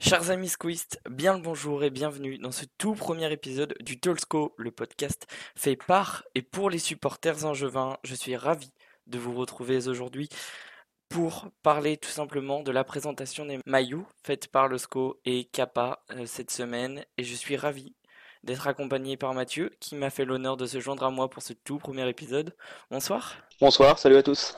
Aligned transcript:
Chers 0.00 0.30
amis 0.30 0.48
squistes, 0.48 1.00
bien 1.10 1.34
le 1.34 1.42
bonjour 1.42 1.82
et 1.82 1.90
bienvenue 1.90 2.38
dans 2.38 2.52
ce 2.52 2.64
tout 2.78 2.94
premier 2.94 3.32
épisode 3.32 3.74
du 3.80 3.98
Tolsco, 3.98 4.54
le 4.56 4.70
podcast 4.70 5.26
fait 5.56 5.74
par 5.74 6.22
et 6.36 6.42
pour 6.42 6.70
les 6.70 6.78
supporters 6.78 7.44
angevins. 7.44 7.98
Je 8.04 8.14
suis 8.14 8.36
ravi 8.36 8.70
de 9.08 9.18
vous 9.18 9.34
retrouver 9.34 9.88
aujourd'hui 9.88 10.28
pour 11.08 11.48
parler 11.64 11.96
tout 11.96 12.10
simplement 12.10 12.62
de 12.62 12.70
la 12.70 12.84
présentation 12.84 13.44
des 13.44 13.58
maillots 13.66 14.06
faite 14.22 14.46
par 14.46 14.68
le 14.68 14.78
SCO 14.78 15.18
et 15.24 15.46
Kappa 15.46 16.04
euh, 16.12 16.26
cette 16.26 16.52
semaine 16.52 17.04
et 17.16 17.24
je 17.24 17.34
suis 17.34 17.56
ravi 17.56 17.96
d'être 18.44 18.68
accompagné 18.68 19.16
par 19.16 19.34
Mathieu 19.34 19.72
qui 19.80 19.96
m'a 19.96 20.10
fait 20.10 20.24
l'honneur 20.24 20.56
de 20.56 20.66
se 20.66 20.78
joindre 20.78 21.02
à 21.02 21.10
moi 21.10 21.28
pour 21.28 21.42
ce 21.42 21.54
tout 21.54 21.78
premier 21.78 22.08
épisode. 22.08 22.54
Bonsoir. 22.92 23.34
Bonsoir, 23.60 23.98
salut 23.98 24.16
à 24.16 24.22
tous. 24.22 24.56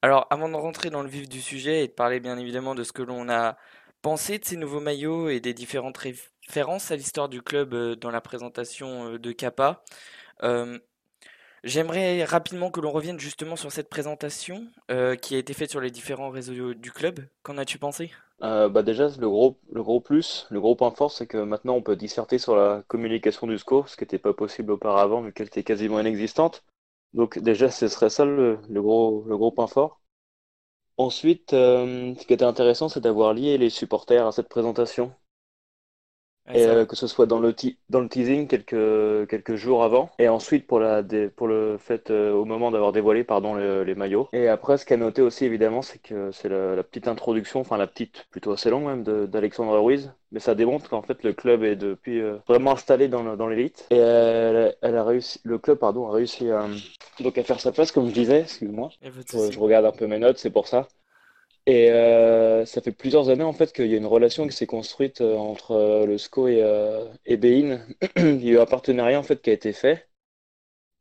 Alors 0.00 0.28
avant 0.30 0.48
de 0.48 0.54
rentrer 0.54 0.90
dans 0.90 1.02
le 1.02 1.08
vif 1.08 1.28
du 1.28 1.40
sujet 1.40 1.82
et 1.82 1.88
de 1.88 1.92
parler 1.92 2.20
bien 2.20 2.38
évidemment 2.38 2.76
de 2.76 2.84
ce 2.84 2.92
que 2.92 3.02
l'on 3.02 3.28
a 3.28 3.56
pensé 4.02 4.38
de 4.38 4.44
ces 4.44 4.56
nouveaux 4.56 4.80
maillots 4.80 5.28
et 5.28 5.40
des 5.40 5.54
différentes 5.54 5.98
références 5.98 6.90
à 6.90 6.96
l'histoire 6.96 7.28
du 7.28 7.42
club 7.42 7.74
euh, 7.74 7.96
dans 7.96 8.10
la 8.10 8.20
présentation 8.20 9.14
euh, 9.14 9.18
de 9.18 9.32
Kappa, 9.32 9.82
J'aimerais 11.64 12.24
rapidement 12.24 12.72
que 12.72 12.80
l'on 12.80 12.90
revienne 12.90 13.20
justement 13.20 13.54
sur 13.54 13.70
cette 13.70 13.88
présentation 13.88 14.66
euh, 14.90 15.14
qui 15.14 15.36
a 15.36 15.38
été 15.38 15.54
faite 15.54 15.70
sur 15.70 15.80
les 15.80 15.92
différents 15.92 16.30
réseaux 16.30 16.74
du 16.74 16.90
club. 16.90 17.20
Qu'en 17.44 17.56
as-tu 17.56 17.78
pensé? 17.78 18.10
Euh, 18.42 18.68
bah 18.68 18.82
déjà, 18.82 19.08
le 19.16 19.28
gros, 19.28 19.60
le 19.70 19.80
gros 19.84 20.00
plus, 20.00 20.48
le 20.50 20.60
gros 20.60 20.74
point 20.74 20.90
fort, 20.90 21.12
c'est 21.12 21.28
que 21.28 21.38
maintenant 21.38 21.74
on 21.74 21.82
peut 21.82 21.94
disserter 21.94 22.38
sur 22.38 22.56
la 22.56 22.82
communication 22.88 23.46
du 23.46 23.56
SCO, 23.58 23.84
ce 23.86 23.96
qui 23.96 24.02
n'était 24.02 24.18
pas 24.18 24.34
possible 24.34 24.72
auparavant 24.72 25.22
vu 25.22 25.32
qu'elle 25.32 25.46
était 25.46 25.62
quasiment 25.62 26.00
inexistante. 26.00 26.64
Donc 27.14 27.38
déjà, 27.38 27.70
ce 27.70 27.86
serait 27.86 28.10
ça 28.10 28.24
le, 28.24 28.58
gros, 28.68 29.24
le 29.28 29.36
gros 29.36 29.52
point 29.52 29.68
fort. 29.68 30.00
Ensuite, 30.96 31.52
euh, 31.52 32.14
ce 32.18 32.24
qui 32.26 32.32
était 32.32 32.46
intéressant, 32.46 32.88
c'est 32.88 33.00
d'avoir 33.00 33.34
lié 33.34 33.58
les 33.58 33.68
supporters 33.68 34.26
à 34.26 34.32
cette 34.32 34.48
présentation. 34.48 35.14
Et 36.52 36.64
euh, 36.64 36.84
que 36.84 36.96
ce 36.96 37.06
soit 37.06 37.26
dans 37.26 37.38
le, 37.38 37.54
dans 37.88 38.00
le 38.00 38.08
teasing 38.08 38.48
quelques, 38.48 39.28
quelques 39.28 39.54
jours 39.54 39.84
avant, 39.84 40.10
et 40.18 40.28
ensuite 40.28 40.66
pour, 40.66 40.80
la, 40.80 41.02
pour 41.36 41.46
le 41.46 41.78
fait 41.78 42.10
euh, 42.10 42.32
au 42.32 42.44
moment 42.44 42.70
d'avoir 42.70 42.92
dévoilé 42.92 43.22
pardon, 43.22 43.54
les 43.54 43.94
maillots. 43.94 44.28
Et 44.32 44.48
après, 44.48 44.76
ce 44.76 44.84
qu'à 44.84 44.96
noter 44.96 45.22
aussi 45.22 45.44
évidemment, 45.44 45.82
c'est 45.82 46.00
que 46.00 46.30
c'est 46.32 46.48
la, 46.48 46.82
petite 46.82 47.06
introduction, 47.06 47.60
enfin 47.60 47.76
la 47.76 47.86
petite, 47.86 48.26
plutôt 48.30 48.52
assez 48.52 48.70
longue 48.70 48.86
même, 48.86 49.04
d'Alexandre 49.26 49.78
Ruiz. 49.78 50.12
Mais 50.32 50.40
ça 50.40 50.54
démontre 50.54 50.88
qu'en 50.88 51.02
fait 51.02 51.22
le 51.22 51.34
club 51.34 51.62
est 51.62 51.76
depuis 51.76 52.20
euh, 52.20 52.38
vraiment 52.48 52.72
installé 52.72 53.08
dans, 53.08 53.36
dans 53.36 53.48
l'élite. 53.48 53.86
Et 53.90 53.96
elle, 53.96 54.74
elle, 54.80 54.96
a 54.96 55.04
réussi, 55.04 55.40
le 55.44 55.58
club 55.58 55.78
pardon, 55.78 56.08
a 56.08 56.12
réussi 56.12 56.50
à, 56.50 56.66
donc 57.20 57.36
à 57.36 57.44
faire 57.44 57.60
sa 57.60 57.70
place, 57.70 57.92
comme 57.92 58.08
je 58.08 58.14
disais, 58.14 58.40
excuse-moi. 58.40 58.90
Je, 59.02 59.50
je 59.50 59.58
regarde 59.58 59.84
un 59.84 59.92
peu 59.92 60.06
mes 60.06 60.18
notes, 60.18 60.38
c'est 60.38 60.50
pour 60.50 60.66
ça. 60.66 60.88
Et 61.66 61.90
euh, 61.90 62.64
ça 62.66 62.80
fait 62.82 62.92
plusieurs 62.92 63.28
années 63.28 63.42
en 63.44 63.52
fait 63.52 63.72
qu'il 63.72 63.86
y 63.86 63.94
a 63.94 63.96
une 63.96 64.06
relation 64.06 64.46
qui 64.48 64.56
s'est 64.56 64.66
construite 64.66 65.20
euh, 65.20 65.36
entre 65.36 65.72
euh, 65.72 66.06
le 66.06 66.18
SCO 66.18 66.48
et, 66.48 66.60
euh. 66.62 67.06
Il 68.16 68.44
y 68.44 68.50
a 68.50 68.52
eu 68.52 68.58
un 68.58 68.66
partenariat 68.66 69.18
en 69.18 69.22
fait 69.22 69.40
qui 69.42 69.50
a 69.50 69.52
été 69.52 69.72
fait. 69.72 70.08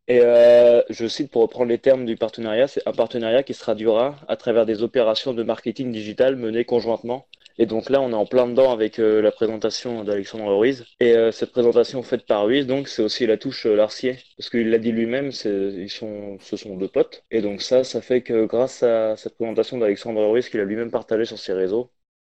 Et 0.08 0.20
euh, 0.22 0.84
je 0.92 1.08
cite 1.08 1.32
pour 1.32 1.42
reprendre 1.44 1.70
les 1.70 1.80
termes 1.80 2.06
du 2.06 2.16
partenariat, 2.18 2.68
c'est 2.68 2.88
un 2.88 2.92
partenariat 2.92 3.44
qui 3.44 3.54
se 3.56 3.60
traduira 3.62 4.18
à 4.28 4.36
travers 4.38 4.66
des 4.68 4.84
opérations 4.84 5.34
de 5.34 5.42
marketing 5.44 5.92
digital 5.92 6.36
menées 6.36 6.66
conjointement 6.66 7.28
et 7.58 7.66
donc 7.66 7.90
là, 7.90 8.02
on 8.02 8.12
est 8.12 8.16
en 8.16 8.26
plein 8.26 8.48
dedans 8.48 8.72
avec 8.72 9.00
euh, 9.00 9.22
la 9.22 9.32
présentation 9.32 10.04
d'Alexandre 10.04 10.56
Ruiz. 10.56 10.86
Et 11.00 11.14
euh, 11.16 11.32
cette 11.32 11.52
présentation 11.52 12.02
faite 12.04 12.26
par 12.26 12.46
Ruiz, 12.46 12.66
donc 12.68 12.88
c'est 12.88 13.02
aussi 13.04 13.26
la 13.28 13.38
touche 13.38 13.66
euh, 13.66 13.76
Larcier, 13.76 14.18
parce 14.38 14.50
qu'il 14.50 14.70
l'a 14.70 14.78
dit 14.80 14.92
lui-même, 14.92 15.32
ils 15.46 15.90
sont, 15.90 16.38
ce 16.40 16.58
sont 16.58 16.78
deux 16.78 16.88
potes. 16.88 17.24
Et 17.32 17.42
donc 17.42 17.62
ça, 17.62 17.84
ça 17.84 18.02
fait 18.02 18.22
que 18.22 18.46
grâce 18.46 18.84
à 18.84 19.16
cette 19.18 19.36
présentation 19.36 19.78
d'Alexandre 19.78 20.26
Ruiz 20.28 20.50
qu'il 20.50 20.60
a 20.60 20.66
lui-même 20.66 20.92
partagé 20.92 21.26
sur 21.26 21.38
ses 21.40 21.54
réseaux, 21.54 21.92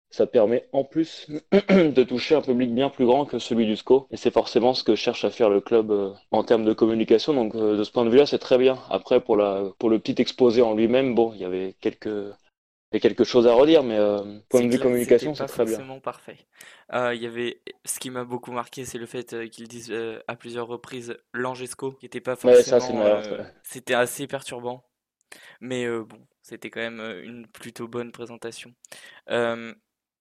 ça 0.09 0.25
permet 0.27 0.69
en 0.71 0.83
plus 0.85 1.27
de 1.69 2.03
toucher 2.03 2.35
un 2.35 2.41
public 2.41 2.73
bien 2.73 2.89
plus 2.89 3.05
grand 3.05 3.25
que 3.25 3.39
celui 3.39 3.65
du 3.65 3.75
SCO. 3.75 4.07
Et 4.11 4.17
c'est 4.17 4.31
forcément 4.31 4.73
ce 4.73 4.83
que 4.83 4.95
cherche 4.95 5.25
à 5.25 5.31
faire 5.31 5.49
le 5.49 5.61
club 5.61 5.91
en 6.31 6.43
termes 6.43 6.63
de 6.65 6.73
communication. 6.73 7.33
Donc 7.33 7.55
de 7.55 7.83
ce 7.83 7.91
point 7.91 8.05
de 8.05 8.09
vue-là, 8.09 8.25
c'est 8.25 8.39
très 8.39 8.57
bien. 8.57 8.79
Après, 8.89 9.19
pour, 9.21 9.35
la, 9.37 9.65
pour 9.79 9.89
le 9.89 9.99
petit 9.99 10.21
exposé 10.21 10.61
en 10.61 10.73
lui-même, 10.75 11.13
bon, 11.15 11.33
il 11.35 11.41
y 11.41 11.45
avait 11.45 11.75
quelques 11.81 12.09
y 12.93 12.97
a 12.97 12.99
quelque 12.99 13.23
chose 13.23 13.47
à 13.47 13.53
redire, 13.53 13.83
mais 13.83 13.97
euh, 13.97 14.39
point 14.49 14.63
de 14.63 14.71
vue 14.71 14.79
communication, 14.79 15.35
c'est 15.35 15.45
très 15.45 15.65
bien. 15.65 15.75
forcément 15.75 15.99
parfait. 15.99 16.37
Euh, 16.93 17.13
il 17.13 17.21
y 17.21 17.25
avait 17.25 17.61
ce 17.85 17.99
qui 17.99 18.09
m'a 18.09 18.23
beaucoup 18.23 18.51
marqué, 18.51 18.85
c'est 18.85 18.97
le 18.97 19.05
fait 19.05 19.33
euh, 19.33 19.47
qu'ils 19.47 19.67
disent 19.67 19.91
euh, 19.91 20.19
à 20.27 20.35
plusieurs 20.35 20.67
reprises 20.67 21.17
Langesco, 21.33 21.91
qui 21.93 22.05
n'était 22.05 22.21
pas 22.21 22.35
forcément. 22.35 23.03
Ouais, 23.03 23.43
c'était 23.63 23.93
assez 23.93 24.25
perturbant, 24.27 24.85
mais 25.59 25.87
bon, 25.89 26.19
c'était 26.41 26.69
quand 26.69 26.79
même 26.79 27.01
une 27.23 27.47
plutôt 27.47 27.87
bonne 27.87 28.11
présentation. 28.11 28.73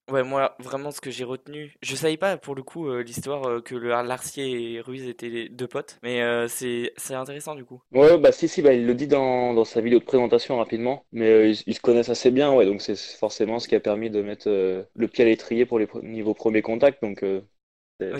Ouais, 0.08 0.22
moi, 0.22 0.54
vraiment, 0.60 0.92
ce 0.92 1.00
que 1.00 1.10
j'ai 1.10 1.24
retenu, 1.24 1.74
je 1.82 1.96
savais 1.96 2.16
pas 2.16 2.36
pour 2.36 2.54
le 2.54 2.62
coup 2.62 2.88
euh, 2.88 3.02
l'histoire 3.02 3.44
euh, 3.48 3.60
que 3.60 3.74
le 3.74 3.88
Larcier 3.88 4.74
et 4.74 4.80
Ruiz 4.80 5.08
étaient 5.08 5.48
deux 5.48 5.66
potes, 5.66 5.98
mais 6.04 6.22
euh, 6.22 6.46
c'est 6.46 6.92
c'est 6.96 7.14
intéressant 7.14 7.56
du 7.56 7.64
coup. 7.64 7.82
Ouais, 7.90 8.16
bah 8.16 8.30
si, 8.30 8.46
si, 8.46 8.62
bah, 8.62 8.72
il 8.72 8.86
le 8.86 8.94
dit 8.94 9.08
dans, 9.08 9.52
dans 9.52 9.64
sa 9.64 9.80
vidéo 9.80 9.98
de 9.98 10.04
présentation 10.04 10.58
rapidement, 10.58 11.04
mais 11.10 11.50
ils, 11.50 11.74
se 11.74 11.80
connaissent 11.80 12.08
assez 12.08 12.30
bien, 12.30 12.52
ouais, 12.52 12.66
donc 12.66 12.82
c'est 12.82 12.96
forcément 12.96 13.58
ce 13.58 13.66
qui 13.66 13.74
a 13.74 13.80
permis 13.80 14.08
de 14.08 14.22
mettre 14.22 14.48
le 14.48 15.08
pied 15.08 15.24
à 15.24 15.26
l'étrier 15.26 15.66
pour 15.66 15.80
les 15.80 15.88
niveaux 16.02 16.34
premier 16.34 16.62
contact, 16.62 17.02
donc 17.02 17.24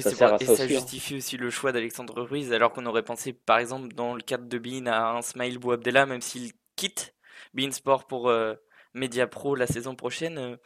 ça 0.00 0.10
sert 0.10 0.34
à 0.34 0.36
et 0.40 0.44
ça 0.44 0.56
ça 0.56 0.64
hein. 0.64 0.68
justifie 0.68 1.16
aussi 1.16 1.36
le 1.36 1.50
choix 1.50 1.70
d'Alexandre 1.70 2.20
Ruiz, 2.20 2.52
alors 2.52 2.72
qu'on 2.72 2.86
aurait 2.86 3.04
pensé 3.04 3.32
par 3.32 3.58
exemple 3.58 3.94
dans 3.94 4.14
le 4.14 4.22
cadre 4.22 4.48
de 4.48 4.58
Bean 4.58 4.86
à 4.86 5.12
un 5.12 5.22
Smile 5.22 5.58
Bouabdella, 5.58 6.04
même 6.04 6.20
s'il 6.20 6.50
quitte 6.74 7.14
Bean 7.54 7.70
Sport 7.70 8.08
pour 8.08 8.32
Media 8.92 9.28
Pro 9.28 9.54
la 9.54 9.68
saison 9.68 9.94
prochaine 9.94 10.58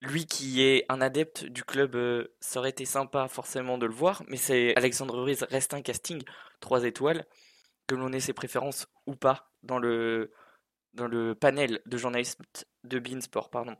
lui 0.00 0.26
qui 0.26 0.62
est 0.62 0.86
un 0.88 1.00
adepte 1.00 1.44
du 1.44 1.64
club, 1.64 1.94
euh, 1.94 2.28
ça 2.40 2.58
aurait 2.58 2.70
été 2.70 2.84
sympa 2.84 3.28
forcément 3.28 3.78
de 3.78 3.86
le 3.86 3.92
voir, 3.92 4.22
mais 4.28 4.36
c'est 4.36 4.74
Alexandre 4.76 5.20
Ruiz 5.20 5.44
reste 5.50 5.74
un 5.74 5.82
casting 5.82 6.22
3 6.60 6.84
étoiles, 6.84 7.26
que 7.86 7.94
l'on 7.94 8.12
ait 8.12 8.20
ses 8.20 8.32
préférences 8.32 8.86
ou 9.06 9.14
pas 9.14 9.52
dans 9.62 9.78
le, 9.78 10.32
panel 11.40 11.80
de 11.86 11.96
journalistes 11.98 12.66
de 12.84 12.98
Beansport. 12.98 13.50
Pardon. 13.50 13.76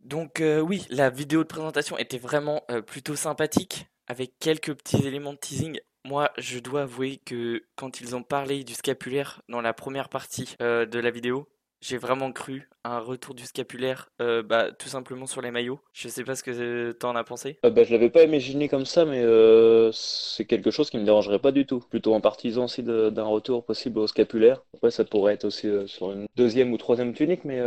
Donc 0.00 0.40
euh, 0.40 0.60
oui, 0.60 0.86
la 0.90 1.10
vidéo 1.10 1.42
de 1.42 1.48
présentation 1.48 1.98
était 1.98 2.18
vraiment 2.18 2.64
euh, 2.70 2.80
plutôt 2.80 3.16
sympathique, 3.16 3.86
avec 4.06 4.38
quelques 4.38 4.74
petits 4.74 5.06
éléments 5.06 5.34
de 5.34 5.38
teasing. 5.38 5.80
Moi, 6.04 6.30
je 6.38 6.60
dois 6.60 6.82
avouer 6.82 7.18
que 7.18 7.62
quand 7.76 8.00
ils 8.00 8.16
ont 8.16 8.22
parlé 8.22 8.64
du 8.64 8.72
scapulaire 8.72 9.42
dans 9.48 9.60
la 9.60 9.74
première 9.74 10.08
partie 10.08 10.56
de 10.60 10.98
la 10.98 11.10
vidéo, 11.10 11.46
j'ai 11.80 11.96
vraiment 11.96 12.32
cru 12.32 12.68
à 12.84 12.96
un 12.96 13.00
retour 13.00 13.34
du 13.34 13.44
scapulaire, 13.44 14.10
euh, 14.20 14.42
bah, 14.42 14.72
tout 14.72 14.88
simplement 14.88 15.26
sur 15.26 15.40
les 15.40 15.50
maillots. 15.50 15.80
Je 15.92 16.08
sais 16.08 16.24
pas 16.24 16.34
ce 16.34 16.42
que 16.42 16.92
t'en 16.92 17.14
as 17.14 17.24
pensé. 17.24 17.58
Euh, 17.64 17.70
bah, 17.70 17.84
je 17.84 17.92
l'avais 17.92 18.10
pas 18.10 18.24
imaginé 18.24 18.68
comme 18.68 18.86
ça, 18.86 19.04
mais 19.04 19.22
euh, 19.22 19.90
c'est 19.92 20.44
quelque 20.44 20.70
chose 20.70 20.90
qui 20.90 20.98
me 20.98 21.04
dérangerait 21.04 21.38
pas 21.38 21.52
du 21.52 21.66
tout. 21.66 21.80
Plutôt 21.90 22.14
en 22.14 22.20
partisan 22.20 22.64
aussi 22.64 22.82
d'un 22.82 23.24
retour 23.24 23.64
possible 23.64 23.98
au 24.00 24.06
scapulaire. 24.06 24.62
Après, 24.74 24.90
ça 24.90 25.04
pourrait 25.04 25.34
être 25.34 25.44
aussi 25.44 25.68
sur 25.86 26.12
une 26.12 26.26
deuxième 26.36 26.72
ou 26.72 26.78
troisième 26.78 27.12
tunique, 27.12 27.44
mais 27.44 27.60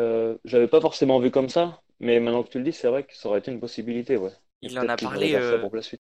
j'avais 0.46 0.68
pas 0.68 0.82
forcément 0.82 1.20
vu 1.20 1.32
comme 1.32 1.50
ça. 1.50 1.82
Mais 2.00 2.20
maintenant 2.20 2.44
que 2.44 2.50
tu 2.50 2.58
le 2.58 2.64
dis, 2.64 2.74
c'est 2.74 2.88
vrai 2.88 3.04
que 3.04 3.16
ça 3.16 3.30
aurait 3.30 3.40
été 3.40 3.52
une 3.52 3.60
possibilité, 3.60 4.18
ouais. 4.18 4.32
Il 4.64 4.78
en 4.78 4.88
a 4.88 4.96
parlé 4.96 5.40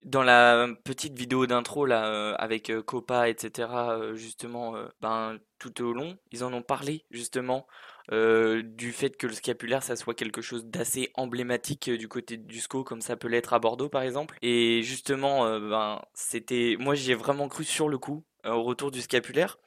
dans 0.03 0.21
la 0.21 0.67
petite 0.83 1.17
vidéo 1.17 1.47
d'intro 1.47 1.87
là 1.87 2.35
avec 2.35 2.71
Copa 2.85 3.27
etc 3.27 3.69
justement 4.13 4.75
ben 5.01 5.39
tout 5.57 5.83
au 5.83 5.93
long 5.93 6.15
ils 6.31 6.43
en 6.43 6.53
ont 6.53 6.61
parlé 6.61 7.03
justement 7.09 7.65
euh, 8.11 8.61
du 8.63 8.91
fait 8.91 9.15
que 9.17 9.27
le 9.27 9.33
scapulaire 9.33 9.83
ça 9.83 9.95
soit 9.95 10.13
quelque 10.13 10.41
chose 10.41 10.65
d'assez 10.65 11.11
emblématique 11.15 11.89
euh, 11.89 11.97
du 11.97 12.07
côté 12.07 12.37
du 12.37 12.59
SCO 12.59 12.83
comme 12.83 13.01
ça 13.01 13.15
peut 13.15 13.27
l'être 13.27 13.53
à 13.53 13.59
Bordeaux 13.59 13.89
par 13.89 14.01
exemple. 14.01 14.37
Et 14.41 14.81
justement 14.83 15.45
euh, 15.45 15.59
ben 15.69 16.01
c'était 16.13 16.75
moi 16.79 16.95
j'y 16.95 17.11
ai 17.11 17.15
vraiment 17.15 17.47
cru 17.47 17.63
sur 17.63 17.89
le 17.89 17.97
coup 17.97 18.23
au 18.45 18.63
retour 18.63 18.91
du 18.91 19.01
scapulaire. 19.01 19.57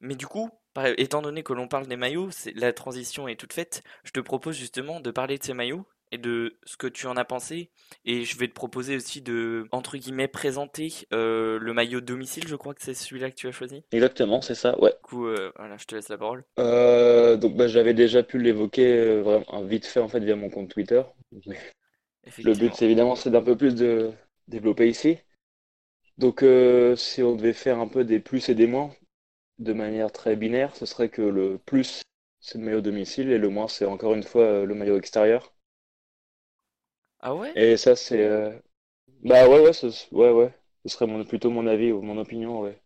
Mais 0.00 0.14
du 0.14 0.26
coup 0.26 0.50
étant 0.96 1.20
donné 1.20 1.42
que 1.42 1.52
l'on 1.52 1.68
parle 1.68 1.86
des 1.86 1.96
maillots 1.96 2.30
la 2.54 2.72
transition 2.72 3.28
est 3.28 3.36
toute 3.36 3.52
faite 3.52 3.82
je 4.04 4.10
te 4.10 4.20
propose 4.20 4.56
justement 4.56 5.00
de 5.00 5.10
parler 5.10 5.36
de 5.36 5.44
ces 5.44 5.52
maillots 5.52 5.86
et 6.12 6.18
de 6.18 6.58
ce 6.64 6.76
que 6.76 6.86
tu 6.86 7.06
en 7.06 7.16
as 7.16 7.24
pensé. 7.24 7.70
Et 8.04 8.24
je 8.24 8.38
vais 8.38 8.46
te 8.46 8.52
proposer 8.52 8.96
aussi 8.96 9.22
de, 9.22 9.66
entre 9.72 9.96
guillemets, 9.96 10.28
présenter 10.28 10.92
euh, 11.12 11.58
le 11.58 11.72
maillot 11.72 12.02
domicile, 12.02 12.46
je 12.46 12.54
crois 12.54 12.74
que 12.74 12.82
c'est 12.82 12.94
celui-là 12.94 13.30
que 13.30 13.34
tu 13.34 13.48
as 13.48 13.52
choisi. 13.52 13.82
Exactement, 13.90 14.42
c'est 14.42 14.54
ça, 14.54 14.78
ouais. 14.78 14.90
Du 14.90 15.02
coup, 15.02 15.26
euh, 15.26 15.50
voilà, 15.56 15.76
je 15.78 15.86
te 15.86 15.94
laisse 15.94 16.10
la 16.10 16.18
parole. 16.18 16.44
Euh, 16.58 17.36
donc, 17.36 17.56
bah, 17.56 17.66
j'avais 17.66 17.94
déjà 17.94 18.22
pu 18.22 18.38
l'évoquer 18.38 19.20
vraiment 19.20 19.64
vite 19.64 19.86
fait, 19.86 20.00
en 20.00 20.08
fait, 20.08 20.20
via 20.20 20.36
mon 20.36 20.50
compte 20.50 20.68
Twitter. 20.68 21.02
le 21.32 22.54
but, 22.54 22.74
c'est 22.74 22.84
évidemment, 22.84 23.16
c'est 23.16 23.30
d'un 23.30 23.42
peu 23.42 23.56
plus 23.56 23.74
de 23.74 24.12
développer 24.48 24.88
ici. 24.88 25.18
Donc, 26.18 26.44
si 26.96 27.22
on 27.22 27.34
devait 27.34 27.54
faire 27.54 27.78
un 27.78 27.88
peu 27.88 28.04
des 28.04 28.20
plus 28.20 28.50
et 28.50 28.54
des 28.54 28.66
moins, 28.66 28.94
de 29.58 29.72
manière 29.72 30.12
très 30.12 30.36
binaire, 30.36 30.76
ce 30.76 30.84
serait 30.84 31.08
que 31.08 31.22
le 31.22 31.58
plus, 31.64 32.02
c'est 32.40 32.58
le 32.58 32.64
maillot 32.64 32.82
domicile, 32.82 33.30
et 33.30 33.38
le 33.38 33.48
moins, 33.48 33.66
c'est 33.66 33.86
encore 33.86 34.12
une 34.12 34.22
fois 34.22 34.66
le 34.66 34.74
maillot 34.74 34.98
extérieur. 34.98 35.54
Ah 37.22 37.34
ouais? 37.34 37.56
Et 37.56 37.76
ça, 37.76 37.96
c'est. 37.96 38.24
euh, 38.24 38.58
Bah 39.24 39.48
ouais, 39.48 39.60
ouais, 39.60 39.72
ce... 39.72 39.88
ouais, 40.14 40.32
ouais. 40.32 40.54
Ce 40.86 40.90
serait 40.94 41.06
mon... 41.06 41.24
plutôt 41.24 41.50
mon 41.50 41.66
avis 41.68 41.92
ou 41.92 42.02
mon 42.02 42.18
opinion, 42.18 42.60
ouais. 42.62 42.80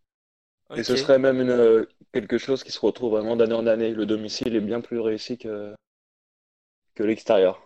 Et 0.77 0.85
ce 0.85 0.97
Ok. 0.97 0.97
serait 0.97 1.19
même 1.21 1.41
une... 1.43 1.51
euh, 1.51 1.87
quelque 2.13 2.39
chose 2.39 2.65
qui 2.65 2.73
se 2.73 2.81
retrouve 2.81 3.13
vraiment 3.13 3.37
d'année 3.37 3.55
en 3.55 3.67
année. 3.69 3.93
Le 3.93 4.07
domicile 4.07 4.57
est 4.57 4.61
bien 4.63 4.81
plus 4.83 5.01
réussi 5.01 5.39
que, 5.39 5.75
que 6.97 7.05
l'extérieur. 7.05 7.63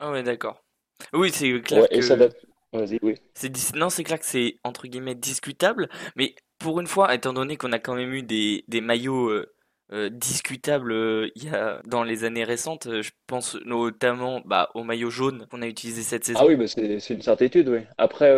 Ah 0.00 0.10
ouais, 0.10 0.22
d'accord. 0.22 0.64
Oui, 1.12 1.30
c'est 1.32 1.60
clair 1.62 1.82
Ouais, 1.82 1.88
et 1.90 2.02
ça 2.02 2.16
que 2.16 2.18
date. 2.18 2.36
Vas-y, 2.72 2.98
oui. 3.02 3.14
c'est 3.34 3.50
dis- 3.50 3.72
non, 3.74 3.90
c'est 3.90 4.04
clair 4.04 4.18
que 4.18 4.26
c'est 4.26 4.58
entre 4.64 4.86
guillemets 4.86 5.14
discutable, 5.14 5.88
mais 6.16 6.34
pour 6.58 6.80
une 6.80 6.86
fois, 6.86 7.14
étant 7.14 7.32
donné 7.32 7.56
qu'on 7.56 7.72
a 7.72 7.78
quand 7.78 7.94
même 7.94 8.12
eu 8.12 8.22
des, 8.22 8.64
des 8.68 8.80
maillots 8.80 9.28
euh, 9.30 9.54
euh, 9.92 10.10
discutables 10.10 10.92
euh, 10.92 11.30
il 11.34 11.44
y 11.44 11.48
a, 11.50 11.80
dans 11.86 12.02
les 12.04 12.24
années 12.24 12.44
récentes, 12.44 12.86
euh, 12.86 13.02
je 13.02 13.10
pense 13.26 13.56
notamment 13.64 14.40
bah, 14.44 14.70
au 14.74 14.84
maillot 14.84 15.10
jaune 15.10 15.46
qu'on 15.50 15.62
a 15.62 15.66
utilisé 15.66 16.02
cette 16.02 16.24
Ah 16.34 16.44
saison. 16.44 16.46
oui, 16.46 16.56
bah 16.56 16.68
c'est 16.68 17.00
c'est 17.00 17.14
une 17.14 17.22
certitude, 17.22 17.68
oui. 17.68 17.80
Après, 17.96 18.28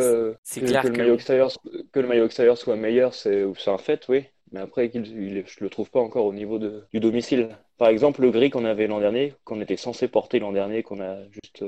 C'est 0.43 0.63
que, 0.79 0.89
le 0.89 0.95
maillot 0.95 1.15
extérieur, 1.15 1.51
que 1.93 2.01
le 2.01 2.07
maillot 2.09 2.25
extérieur 2.27 2.57
soit 2.59 2.77
meilleur, 2.77 3.15
c'est 3.15 3.45
c'est 3.59 3.71
un 3.71 3.79
fait, 3.79 4.07
oui. 4.09 4.25
Mais 4.53 4.61
après, 4.61 4.87
il 4.95 5.37
est- 5.39 5.47
je 5.49 5.63
le 5.63 5.71
trouve 5.71 5.91
pas 5.91 6.01
encore 6.01 6.25
au 6.27 6.33
niveau 6.33 6.59
de, 6.59 6.85
du 6.93 6.99
domicile. 7.01 7.57
Par 7.79 7.89
exemple, 7.89 8.23
le 8.23 8.31
gris 8.31 8.51
qu'on 8.51 8.65
avait 8.65 8.87
l'an 8.89 8.99
dernier, 9.01 9.35
qu'on 9.45 9.61
était 9.61 9.77
censé 9.77 10.09
porter 10.09 10.39
l'an 10.41 10.53
dernier, 10.53 10.83
qu'on 10.83 11.01
a 11.01 11.23
juste 11.31 11.65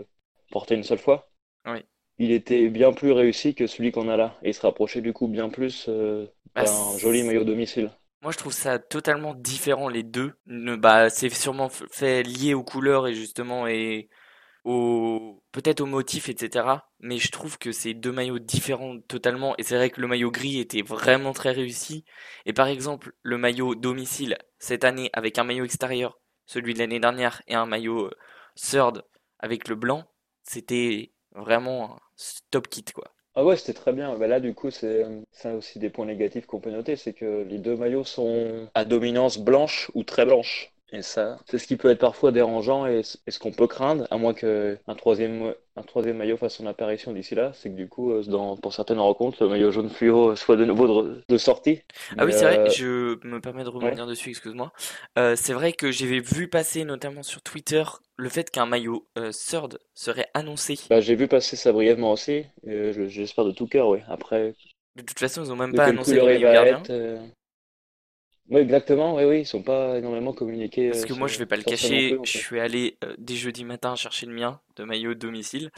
porté 0.50 0.74
une 0.74 0.82
seule 0.82 0.98
fois, 0.98 1.30
oui. 1.66 1.84
il 2.18 2.32
était 2.32 2.68
bien 2.70 2.92
plus 2.92 3.12
réussi 3.12 3.54
que 3.54 3.66
celui 3.68 3.92
qu'on 3.92 4.08
a 4.08 4.16
là. 4.16 4.38
Et 4.42 4.50
il 4.50 4.54
se 4.54 4.62
rapprochait 4.62 5.02
du 5.02 5.12
coup 5.14 5.28
bien 5.28 5.50
plus 5.50 5.88
Bah, 6.54 6.64
d'un 6.64 6.98
joli 6.98 7.22
maillot 7.24 7.44
domicile. 7.44 7.90
Moi, 8.22 8.30
je 8.32 8.38
trouve 8.38 8.52
ça 8.52 8.78
totalement 8.78 9.34
différent 9.34 9.88
les 9.88 10.04
deux. 10.04 10.32
Bah, 10.46 11.10
c'est 11.10 11.28
sûrement 11.30 11.68
fait 11.68 12.22
lié 12.22 12.54
aux 12.54 12.62
couleurs 12.62 13.08
et 13.08 13.14
justement 13.14 13.66
et 13.66 14.08
au 14.64 15.42
peut-être 15.52 15.80
aux 15.80 15.86
motifs, 15.86 16.28
etc. 16.28 16.66
Mais 17.00 17.18
je 17.18 17.30
trouve 17.32 17.58
que 17.58 17.72
c'est 17.72 17.94
deux 17.94 18.12
maillots 18.12 18.38
différents 18.38 19.00
totalement. 19.00 19.54
Et 19.58 19.64
c'est 19.64 19.76
vrai 19.76 19.90
que 19.90 20.00
le 20.00 20.06
maillot 20.06 20.30
gris 20.30 20.60
était 20.60 20.82
vraiment 20.82 21.32
très 21.32 21.50
réussi. 21.50 22.04
Et 22.46 22.52
par 22.52 22.68
exemple, 22.68 23.12
le 23.22 23.38
maillot 23.38 23.74
domicile 23.74 24.38
cette 24.58 24.84
année 24.84 25.10
avec 25.14 25.38
un 25.38 25.44
maillot 25.44 25.64
extérieur, 25.64 26.20
celui 26.46 26.74
de 26.74 26.78
l'année 26.78 27.00
dernière, 27.00 27.42
et 27.48 27.54
un 27.56 27.66
maillot 27.66 28.06
euh, 28.06 28.16
third 28.56 29.04
avec 29.40 29.68
le 29.68 29.74
blanc, 29.74 30.06
c'était 30.44 31.12
vraiment 31.34 31.96
un 31.96 32.00
top 32.52 32.68
kit 32.68 32.84
quoi. 32.84 33.12
Ah 33.34 33.44
ouais, 33.44 33.56
c'était 33.58 33.74
très 33.74 33.92
bien. 33.92 34.16
Bah 34.18 34.26
là, 34.26 34.40
du 34.40 34.54
coup, 34.54 34.70
c'est 34.70 35.06
ça 35.32 35.54
aussi 35.54 35.78
des 35.78 35.90
points 35.90 36.06
négatifs 36.06 36.46
qu'on 36.46 36.60
peut 36.60 36.70
noter, 36.70 36.96
c'est 36.96 37.12
que 37.12 37.42
les 37.42 37.58
deux 37.58 37.76
maillots 37.76 38.04
sont 38.04 38.68
à 38.74 38.84
dominance 38.86 39.38
blanche 39.38 39.90
ou 39.94 40.02
très 40.04 40.24
blanche. 40.26 40.71
Et 40.94 41.00
ça, 41.00 41.38
c'est 41.46 41.56
ce 41.56 41.66
qui 41.66 41.76
peut 41.76 41.88
être 41.90 41.98
parfois 42.00 42.32
dérangeant 42.32 42.86
et, 42.86 43.02
ce 43.02 43.38
qu'on 43.38 43.50
peut 43.52 43.66
craindre, 43.66 44.06
à 44.10 44.18
moins 44.18 44.34
qu'un 44.34 44.76
troisième, 44.96 45.54
un 45.76 45.82
troisième 45.82 46.18
maillot 46.18 46.36
fasse 46.36 46.56
son 46.56 46.66
apparition 46.66 47.12
d'ici 47.12 47.34
là, 47.34 47.52
c'est 47.54 47.70
que 47.70 47.74
du 47.76 47.88
coup, 47.88 48.12
euh, 48.12 48.22
dans, 48.24 48.58
pour 48.58 48.74
certaines 48.74 48.98
rencontres, 49.00 49.42
le 49.42 49.48
maillot 49.48 49.70
jaune 49.70 49.88
fluo 49.88 50.36
soit 50.36 50.56
de 50.56 50.66
nouveau 50.66 51.02
de, 51.02 51.24
de 51.26 51.38
sortie. 51.38 51.80
Ah 52.18 52.26
oui, 52.26 52.32
c'est 52.34 52.44
vrai, 52.44 52.58
euh, 52.58 52.68
je 52.68 53.18
me 53.26 53.40
permets 53.40 53.64
de 53.64 53.70
ouais. 53.80 53.86
rebondir 53.86 54.06
dessus, 54.06 54.30
excuse-moi. 54.30 54.70
Euh, 55.18 55.34
c'est 55.34 55.54
vrai 55.54 55.72
que 55.72 55.90
j'avais 55.90 56.20
vu 56.20 56.48
passer 56.48 56.84
notamment 56.84 57.22
sur 57.22 57.40
Twitter 57.42 57.82
le 58.16 58.28
fait 58.28 58.50
qu'un 58.50 58.66
maillot 58.66 59.08
euh, 59.18 59.30
Third 59.32 59.78
serait 59.94 60.26
annoncé. 60.34 60.78
Bah, 60.90 61.00
j'ai 61.00 61.14
vu 61.14 61.26
passer 61.26 61.56
ça 61.56 61.72
brièvement 61.72 62.12
aussi, 62.12 62.44
j'espère 62.64 63.44
de 63.46 63.52
tout 63.52 63.66
cœur, 63.66 63.88
oui. 63.88 64.00
Après, 64.08 64.54
De 64.96 65.02
toute 65.02 65.18
façon, 65.18 65.42
ils 65.42 65.50
ont 65.52 65.56
même 65.56 65.72
de 65.72 65.76
pas 65.76 65.86
annoncé 65.86 66.16
gardiens. 66.16 66.80
être. 66.80 66.90
euh, 66.90 67.18
Oui, 68.52 68.60
exactement, 68.60 69.16
oui, 69.16 69.24
oui, 69.24 69.40
ils 69.40 69.46
sont 69.46 69.62
pas 69.64 69.98
énormément 69.98 70.32
communiqués 70.32 70.90
Parce 70.90 71.04
euh, 71.04 71.06
que 71.06 71.12
moi, 71.12 71.26
je 71.28 71.38
vais 71.38 71.46
pas 71.46 71.56
le 71.56 71.62
sur 71.62 71.76
ça 71.78 71.88
non 71.88 72.02
cacher, 72.02 72.04
plus, 72.04 72.18
en 72.18 72.26
je 72.26 72.30
fait. 72.30 72.46
suis 72.46 72.60
allé 72.60 72.98
euh, 73.04 73.14
dès 73.18 73.34
jeudi 73.36 73.64
matin 73.64 73.96
chercher 73.96 74.26
le 74.26 74.34
mien 74.34 74.60
de 74.76 74.84
maillot 74.84 75.14
domicile 75.14 75.70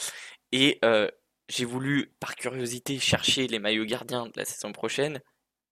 et 0.52 0.78
euh, 0.84 1.08
j'ai 1.48 1.64
voulu, 1.64 2.12
par 2.20 2.36
curiosité, 2.36 2.98
chercher 2.98 3.46
les 3.46 3.58
maillots 3.60 3.84
gardiens 3.84 4.26
de 4.26 4.32
la 4.36 4.44
saison 4.44 4.72
prochaine. 4.72 5.20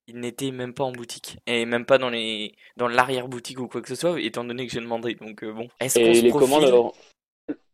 Ils 0.09 0.19
n'étaient 0.21 0.51
même 0.53 0.75
pas 0.75 0.85
en 0.85 0.93
boutique 0.93 1.39
et 1.47 1.67
même 1.67 1.87
pas 1.87 1.99
dans 1.99 2.11
les 2.11 2.57
dans 2.77 2.89
l'arrière-boutique 2.89 3.61
ou 3.61 3.69
quoi 3.69 3.83
que 3.83 3.89
ce 3.89 3.95
soit, 3.97 4.21
étant 4.21 4.45
donné 4.45 4.67
que 4.67 4.73
j'ai 4.73 4.81
demandé. 4.81 5.15
Donc 5.15 5.45
euh, 5.45 5.53
bon, 5.53 5.69
est-ce 5.81 5.99
qu'on 6.01 6.15
Et 6.15 6.23
se? 6.41 6.89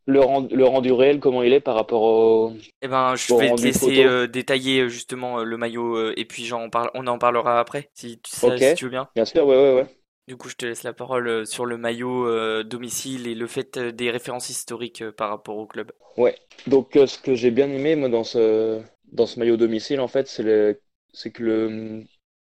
Le, 0.09 0.21
rend- 0.21 0.47
le 0.51 0.65
rendu 0.65 0.91
réel, 0.91 1.19
comment 1.19 1.43
il 1.43 1.53
est 1.53 1.59
par 1.61 1.75
rapport 1.75 2.01
au, 2.03 2.53
Eh 2.81 2.87
ben, 2.87 3.15
je 3.15 3.33
vais 3.37 3.51
te 3.53 3.61
rendu 3.61 3.61
laisser 3.61 4.03
euh, 4.03 4.27
détailler 4.27 4.81
euh, 4.81 4.89
justement 4.89 5.39
euh, 5.39 5.43
le 5.43 5.57
maillot 5.57 5.95
euh, 5.97 6.13
et 6.17 6.25
puis 6.25 6.45
j'en 6.45 6.69
parle, 6.69 6.89
on 6.93 7.07
en 7.07 7.17
parlera 7.17 7.59
après, 7.59 7.89
si 7.93 8.19
tu, 8.21 8.31
ça- 8.31 8.59
Ok, 8.59 8.61
si 8.61 8.73
tu 8.73 8.85
veux 8.85 8.91
bien. 8.91 9.09
bien 9.15 9.25
sûr, 9.25 9.45
ouais, 9.47 9.55
ouais, 9.55 9.73
ouais. 9.75 9.87
Du 10.29 10.37
coup, 10.37 10.47
je 10.47 10.55
te 10.55 10.65
laisse 10.65 10.83
la 10.83 10.93
parole 10.93 11.45
sur 11.45 11.65
le 11.65 11.77
maillot 11.77 12.25
euh, 12.25 12.63
domicile 12.63 13.27
et 13.27 13.35
le 13.35 13.47
fait 13.47 13.77
des 13.77 14.11
références 14.11 14.49
historiques 14.49 15.03
par 15.11 15.29
rapport 15.29 15.57
au 15.57 15.67
club. 15.67 15.91
Ouais. 16.17 16.35
Donc, 16.67 16.91
ce 16.93 17.17
que 17.19 17.35
j'ai 17.35 17.51
bien 17.51 17.69
aimé, 17.69 17.95
moi, 17.95 18.09
dans 18.09 18.23
ce, 18.23 18.81
dans 19.11 19.25
ce 19.25 19.39
maillot 19.39 19.57
domicile, 19.57 19.99
en 20.01 20.07
fait, 20.07 20.27
c'est 20.27 21.31
que 21.31 21.43
le, 21.43 22.03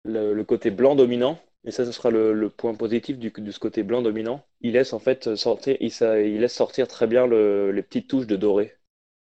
le, 0.03 0.33
le 0.33 0.43
côté 0.43 0.71
blanc 0.71 0.95
dominant, 0.95 1.39
et 1.65 1.71
ça, 1.71 1.85
ce 1.85 1.91
sera 1.91 2.09
le, 2.11 2.49
point 2.49 2.73
positif 2.75 3.17
du, 3.17 3.31
de 3.31 3.51
ce 3.51 3.59
côté 3.59 3.83
blanc 3.83 4.01
dominant, 4.01 4.45
il 4.61 4.73
laisse 4.73 4.93
en 4.93 4.99
fait 4.99 5.35
sortir, 5.35 5.75
il, 5.79 6.39
laisse 6.39 6.55
sortir 6.55 6.87
très 6.87 7.07
bien 7.07 7.27
le, 7.27 7.71
les 7.71 7.83
petites 7.83 8.07
touches 8.09 8.27
de 8.27 8.35
doré. 8.35 8.73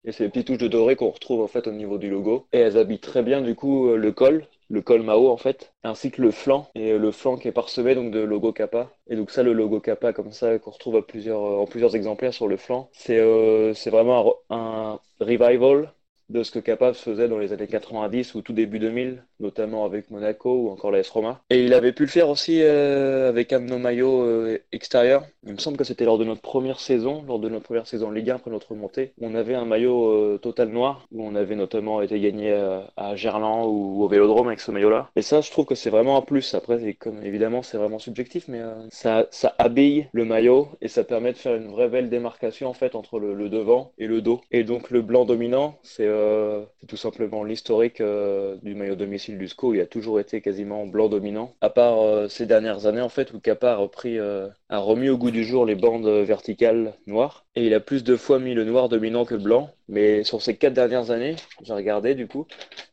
Et 0.04 0.10
c'est 0.12 0.24
les 0.24 0.30
petites 0.30 0.48
touches 0.48 0.58
de 0.58 0.68
doré 0.68 0.96
qu'on 0.96 1.10
retrouve 1.10 1.40
en 1.42 1.46
fait 1.46 1.66
au 1.68 1.72
niveau 1.72 1.98
du 1.98 2.10
logo. 2.10 2.48
Et 2.52 2.58
elles 2.58 2.76
habillent 2.78 2.98
très 3.00 3.22
bien 3.22 3.40
du 3.40 3.54
coup 3.54 3.88
euh, 3.88 3.96
le 3.96 4.10
col, 4.12 4.46
le 4.68 4.82
col 4.82 5.02
Mao 5.02 5.28
en 5.28 5.36
fait, 5.36 5.72
ainsi 5.84 6.10
que 6.10 6.20
le 6.20 6.32
flanc. 6.32 6.68
Et 6.74 6.92
euh, 6.92 6.98
le 6.98 7.12
flanc 7.12 7.36
qui 7.36 7.46
est 7.48 7.52
parsemé 7.52 7.94
donc 7.94 8.10
de 8.12 8.18
logo 8.20 8.52
Kappa. 8.52 8.90
Et 9.08 9.14
donc 9.16 9.30
ça, 9.30 9.44
le 9.44 9.52
logo 9.52 9.80
Kappa 9.80 10.12
comme 10.12 10.32
ça 10.32 10.58
qu'on 10.58 10.72
retrouve 10.72 10.96
à 10.96 11.02
plusieurs, 11.02 11.40
en 11.40 11.66
plusieurs 11.66 11.94
exemplaires 11.94 12.34
sur 12.34 12.48
le 12.48 12.56
flanc, 12.56 12.90
c'est 12.92 13.18
euh, 13.20 13.72
vraiment 13.86 14.34
un 14.50 14.98
revival 15.20 15.92
de 16.32 16.42
ce 16.42 16.50
que 16.50 16.58
Kappa 16.58 16.94
faisait 16.94 17.28
dans 17.28 17.38
les 17.38 17.52
années 17.52 17.66
90 17.66 18.34
ou 18.34 18.42
tout 18.42 18.52
début 18.52 18.78
2000, 18.78 19.22
notamment 19.38 19.84
avec 19.84 20.10
Monaco 20.10 20.50
ou 20.50 20.70
encore 20.70 20.90
la 20.90 21.00
S 21.00 21.10
Roma. 21.10 21.40
Et 21.50 21.64
il 21.64 21.74
avait 21.74 21.92
pu 21.92 22.04
le 22.04 22.08
faire 22.08 22.28
aussi 22.28 22.60
euh, 22.62 23.28
avec 23.28 23.52
un 23.52 23.60
de 23.60 23.66
nos 23.66 23.78
maillots 23.78 24.22
euh, 24.22 24.58
extérieurs. 24.72 25.24
Il 25.46 25.52
me 25.52 25.58
semble 25.58 25.76
que 25.76 25.84
c'était 25.84 26.04
lors 26.04 26.18
de 26.18 26.24
notre 26.24 26.40
première 26.40 26.80
saison, 26.80 27.22
lors 27.26 27.38
de 27.38 27.48
notre 27.48 27.64
première 27.64 27.86
saison 27.86 28.10
Ligue 28.10 28.30
1 28.30 28.36
après 28.36 28.50
notre 28.50 28.74
montée. 28.74 29.12
On 29.20 29.34
avait 29.34 29.54
un 29.54 29.66
maillot 29.66 30.08
euh, 30.08 30.38
total 30.38 30.68
noir 30.68 31.06
où 31.12 31.22
on 31.22 31.34
avait 31.34 31.56
notamment 31.56 32.00
été 32.00 32.18
gagné 32.18 32.52
à, 32.96 33.14
Gerland 33.14 33.66
ou 33.66 34.02
au 34.02 34.08
Vélodrome 34.08 34.48
avec 34.48 34.60
ce 34.60 34.70
maillot-là. 34.70 35.10
Et 35.16 35.22
ça, 35.22 35.42
je 35.42 35.50
trouve 35.50 35.66
que 35.66 35.74
c'est 35.74 35.90
vraiment 35.90 36.16
un 36.16 36.22
plus. 36.22 36.54
Après, 36.54 36.94
comme 36.94 37.22
évidemment, 37.22 37.62
c'est 37.62 37.76
vraiment 37.76 37.98
subjectif, 37.98 38.48
mais 38.48 38.60
ça, 38.90 39.26
ça 39.30 39.54
habille 39.58 40.08
le 40.12 40.24
maillot 40.24 40.68
et 40.80 40.88
ça 40.88 41.04
permet 41.04 41.32
de 41.32 41.38
faire 41.38 41.54
une 41.54 41.68
vraie 41.68 41.88
belle 41.88 42.08
démarcation 42.08 42.68
en 42.68 42.72
fait 42.72 42.94
entre 42.94 43.18
le 43.18 43.48
devant 43.50 43.92
et 43.98 44.06
le 44.06 44.22
dos. 44.22 44.40
Et 44.50 44.64
donc 44.64 44.90
le 44.90 45.02
blanc 45.02 45.24
dominant, 45.24 45.78
c'est 45.82 46.06
euh, 46.22 46.64
c'est 46.80 46.86
tout 46.86 46.96
simplement 46.96 47.44
l'historique 47.44 48.00
euh, 48.00 48.56
du 48.62 48.74
maillot 48.74 48.94
domicile 48.96 49.38
du 49.38 49.46
SCO. 49.48 49.74
Il 49.74 49.80
a 49.80 49.86
toujours 49.86 50.20
été 50.20 50.40
quasiment 50.40 50.86
blanc 50.86 51.08
dominant, 51.08 51.54
à 51.60 51.70
part 51.70 52.00
euh, 52.00 52.28
ces 52.28 52.46
dernières 52.46 52.86
années 52.86 53.00
en 53.00 53.08
fait 53.08 53.32
où 53.32 53.40
Kappa 53.40 53.72
a 53.72 53.76
repris, 53.76 54.18
a 54.18 54.78
remis 54.78 55.08
au 55.08 55.18
goût 55.18 55.30
du 55.30 55.44
jour 55.44 55.66
les 55.66 55.74
bandes 55.74 56.06
verticales 56.06 56.94
noires. 57.06 57.46
Et 57.54 57.66
il 57.66 57.74
a 57.74 57.80
plus 57.80 58.04
de 58.04 58.16
fois 58.16 58.38
mis 58.38 58.54
le 58.54 58.64
noir 58.64 58.88
dominant 58.88 59.24
que 59.24 59.34
le 59.34 59.40
blanc. 59.40 59.70
Mais 59.88 60.24
sur 60.24 60.40
ces 60.42 60.56
quatre 60.56 60.74
dernières 60.74 61.10
années, 61.10 61.36
j'ai 61.62 61.74
regardé 61.74 62.14
du 62.14 62.26
coup, 62.26 62.46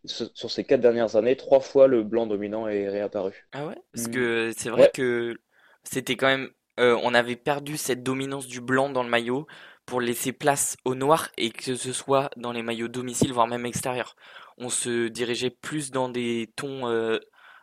sur 0.05 0.51
ces 0.51 0.63
quatre 0.65 0.81
dernières 0.81 1.15
années, 1.15 1.36
trois 1.36 1.59
fois 1.62 1.88
le 1.88 2.03
blanc 2.03 2.27
dominant 2.27 2.67
est 2.67 2.89
réapparu. 2.89 3.48
Ah 3.51 3.65
ouais? 3.67 3.75
Parce 3.93 4.07
Hmm. 4.07 4.07
que 4.07 4.51
c'est 4.57 4.69
vrai 4.69 4.86
Ouais, 4.86 4.93
que 4.93 5.38
c'était 5.83 6.15
quand 6.15 6.27
même, 6.27 6.50
euh, 6.79 6.98
on 7.03 7.13
avait 7.13 7.36
perdu 7.36 7.77
cette 7.77 8.03
dominance 8.03 8.48
du 8.48 8.62
blanc 8.62 8.89
dans 8.89 9.03
le 9.03 9.09
maillot 9.09 9.48
pour 9.89 10.01
laisser 10.01 10.34
place 10.34 10.77
au 10.86 10.93
noir 10.93 11.29
et 11.36 11.50
que 11.50 11.75
ce 11.75 11.93
soit 11.93 12.29
dans 12.38 12.51
les 12.51 12.62
maillots 12.62 12.88
domicile, 12.88 13.34
voire 13.34 13.48
même 13.48 13.65
extérieur. 13.65 14.15
On 14.60 14.69
se 14.69 15.08
dirigeait 15.08 15.50
plus 15.50 15.89
dans 15.89 16.10
des 16.10 16.51
tons, 16.55 16.88
euh, 16.88 17.17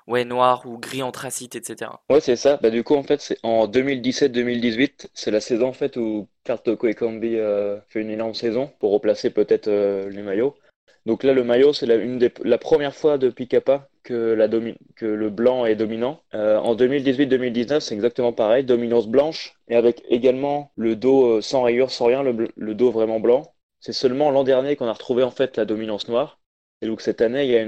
ouais, 0.09 0.25
noirs 0.25 0.67
ou 0.67 0.77
gris 0.77 1.05
anthracite, 1.05 1.55
etc. 1.55 1.93
ouais, 2.11 2.21
c'est 2.21 2.35
ça. 2.35 2.59
Bah, 2.61 2.71
du 2.71 2.83
coup, 2.83 2.97
en 2.97 3.05
fait, 3.05 3.21
c'est 3.21 3.39
en 3.45 3.69
2017-2018, 3.69 5.07
c'est 5.15 5.31
la 5.31 5.41
saison 5.41 5.69
en 5.69 5.73
fait 5.73 5.97
où 5.97 6.29
Karl 6.43 6.61
Toko 6.61 6.89
Ekambi 6.89 7.37
euh, 7.37 7.79
fait 7.89 8.01
une 8.01 8.11
énorme 8.11 8.35
saison 8.35 8.73
pour 8.81 8.91
replacer 8.91 9.31
peut-être 9.31 9.69
euh, 9.69 10.11
les 10.11 10.23
maillots. 10.23 10.57
Donc 11.07 11.23
là, 11.23 11.33
le 11.33 11.45
maillot, 11.45 11.73
c'est 11.73 11.87
la, 11.87 11.97
la 12.43 12.59
première 12.59 12.97
fois 12.97 13.19
depuis 13.19 13.47
Kappa 13.47 13.89
que, 14.07 15.05
le 15.05 15.31
blanc 15.31 15.67
est 15.67 15.77
dominant. 15.77 16.21
Euh, 16.35 16.59
en 16.59 16.75
2018-2019, 16.75 17.81
c'est 17.81 17.95
exactement 17.95 18.33
pareil, 18.33 18.65
dominance 18.65 19.09
blanche, 19.09 19.59
et 19.69 19.77
avec 19.77 20.03
également 20.09 20.73
le 20.77 20.97
dos 20.97 21.39
euh, 21.39 21.41
sans 21.43 21.63
rayures, 21.63 21.91
sans 21.91 22.07
rien, 22.07 22.23
le, 22.23 22.75
dos 22.75 22.91
vraiment 22.91 23.21
blanc. 23.21 23.55
C'est 23.81 23.93
seulement 23.93 24.31
l'an 24.31 24.45
dernier 24.45 24.77
qu'on 24.77 24.87
a 24.87 24.93
retrouvé 24.93 25.23
en 25.23 25.31
fait 25.31 25.57
la 25.57 25.65
dominance 25.65 26.09
noire. 26.09 26.41
Et 26.83 26.87
donc 26.87 27.01
cette 27.01 27.21
année, 27.21 27.45
il 27.45 27.51
y 27.51 27.57
a 27.57 27.65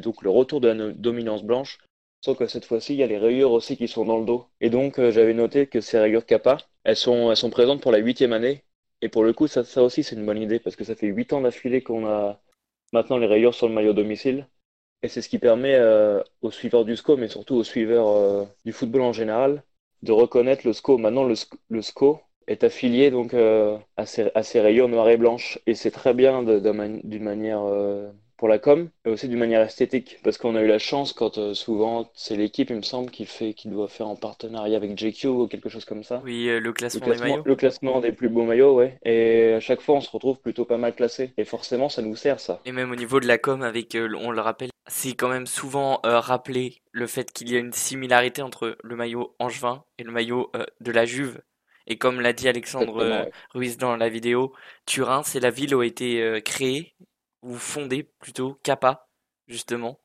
donc 0.00 0.22
le 0.22 0.30
retour 0.30 0.60
de 0.60 0.68
la 0.68 0.92
dominance 0.92 1.42
blanche, 1.42 1.78
sauf 2.20 2.38
que 2.38 2.46
cette 2.46 2.64
fois-ci, 2.64 2.94
il 2.94 2.98
y 3.00 3.02
a 3.02 3.06
les 3.06 3.18
rayures 3.18 3.52
aussi 3.52 3.76
qui 3.76 3.88
sont 3.88 4.04
dans 4.04 4.18
le 4.18 4.24
dos. 4.26 4.46
Et 4.60 4.70
donc 4.70 4.98
euh, 4.98 5.10
j'avais 5.10 5.34
noté 5.34 5.66
que 5.66 5.80
ces 5.80 5.98
rayures 5.98 6.26
Kappa, 6.26 6.58
elles 6.84 6.96
sont, 6.96 7.30
elles 7.30 7.36
sont 7.36 7.50
présentes 7.50 7.82
pour 7.82 7.92
la 7.92 7.98
huitième 7.98 8.32
année. 8.32 8.64
Et 9.02 9.08
pour 9.08 9.24
le 9.24 9.32
coup, 9.32 9.48
ça, 9.48 9.64
ça 9.64 9.82
aussi, 9.82 10.04
c'est 10.04 10.16
une 10.16 10.26
bonne 10.26 10.40
idée, 10.40 10.60
parce 10.60 10.76
que 10.76 10.84
ça 10.84 10.94
fait 10.94 11.08
huit 11.08 11.32
ans 11.32 11.40
d'affilée 11.40 11.82
qu'on 11.82 12.06
a 12.06 12.40
maintenant 12.92 13.18
les 13.18 13.26
rayures 13.26 13.54
sur 13.54 13.68
le 13.68 13.74
maillot 13.74 13.92
domicile. 13.94 14.46
Et 15.02 15.08
c'est 15.08 15.22
ce 15.22 15.28
qui 15.28 15.38
permet 15.38 15.74
euh, 15.74 16.22
aux 16.42 16.50
suiveurs 16.50 16.84
du 16.84 16.92
SCO, 16.92 17.16
mais 17.16 17.28
surtout 17.28 17.56
aux 17.56 17.64
suiveurs 17.64 18.08
euh, 18.08 18.44
du 18.64 18.72
football 18.72 19.02
en 19.02 19.12
général, 19.12 19.64
de 20.02 20.12
reconnaître 20.12 20.62
le 20.66 20.70
SCO. 20.70 20.98
Maintenant, 20.98 21.24
le, 21.24 21.34
sc- 21.34 21.54
le 21.70 21.80
SCO 21.80 22.20
est 22.46 22.64
affilié 22.64 23.10
donc 23.10 23.34
euh, 23.34 23.78
à 23.96 24.06
ces, 24.06 24.60
rayures 24.60 24.88
noires 24.88 25.08
et 25.08 25.16
blanches. 25.16 25.58
Et 25.66 25.74
c'est 25.74 25.90
très 25.90 26.14
bien 26.14 26.42
d'une 26.44 27.22
manière 27.24 27.62
pour 28.42 28.48
la 28.48 28.58
com, 28.58 28.88
et 29.04 29.08
aussi 29.08 29.28
d'une 29.28 29.38
manière 29.38 29.60
esthétique. 29.60 30.18
Parce 30.24 30.36
qu'on 30.36 30.56
a 30.56 30.62
eu 30.62 30.66
la 30.66 30.80
chance, 30.80 31.12
quand 31.12 31.38
euh, 31.38 31.54
souvent 31.54 32.10
c'est 32.12 32.34
l'équipe, 32.34 32.70
il 32.70 32.76
me 32.76 32.82
semble, 32.82 33.08
qui 33.08 33.24
fait, 33.24 33.54
qui 33.54 33.68
doit 33.68 33.86
faire 33.86 34.08
en 34.08 34.16
partenariat 34.16 34.76
avec 34.76 34.98
JQ 34.98 35.28
ou 35.28 35.46
quelque 35.46 35.68
chose 35.68 35.84
comme 35.84 36.02
ça. 36.02 36.20
Oui, 36.24 36.48
euh, 36.48 36.58
le 36.58 36.72
classement, 36.72 37.06
le 37.06 37.14
des 37.14 37.20
maillots. 37.20 37.42
Le 37.46 37.54
classement 37.54 38.00
des 38.00 38.10
plus 38.10 38.28
beaux 38.28 38.42
maillots, 38.42 38.74
ouais. 38.74 38.98
Et 39.04 39.52
à 39.52 39.60
chaque 39.60 39.80
fois, 39.80 39.94
on 39.94 40.00
se 40.00 40.10
retrouve 40.10 40.40
plutôt 40.40 40.64
pas 40.64 40.76
mal 40.76 40.92
classé. 40.92 41.32
Et 41.38 41.44
forcément, 41.44 41.88
ça 41.88 42.02
nous 42.02 42.16
sert, 42.16 42.40
ça. 42.40 42.60
Et 42.64 42.72
même 42.72 42.90
au 42.90 42.96
niveau 42.96 43.20
de 43.20 43.28
la 43.28 43.38
com, 43.38 43.62
avec, 43.62 43.94
euh, 43.94 44.12
on 44.18 44.32
le 44.32 44.40
rappelle, 44.40 44.70
c'est 44.88 45.12
quand 45.12 45.28
même 45.28 45.46
souvent 45.46 46.00
rappelé 46.02 46.82
le 46.90 47.06
fait 47.06 47.30
qu'il 47.30 47.48
y 47.48 47.54
a 47.54 47.60
une 47.60 47.72
similarité 47.72 48.42
entre 48.42 48.76
le 48.82 48.96
maillot 48.96 49.36
angevin 49.38 49.84
et 50.00 50.02
le 50.02 50.10
maillot 50.10 50.50
de 50.80 50.90
la 50.90 51.04
Juve. 51.04 51.40
Et 51.86 51.96
comme 51.96 52.20
l'a 52.20 52.32
dit 52.32 52.48
Alexandre 52.48 53.30
Ruiz 53.54 53.78
dans 53.78 53.96
la 53.96 54.08
vidéo, 54.08 54.52
Turin, 54.84 55.22
c'est 55.22 55.38
la 55.38 55.50
ville 55.50 55.76
où 55.76 55.80
a 55.80 55.86
été 55.86 56.42
créée 56.44 56.96
ou 57.42 57.54
fondée 57.54 58.04
plutôt 58.20 58.58
Kappa 58.62 59.08
justement. 59.48 60.00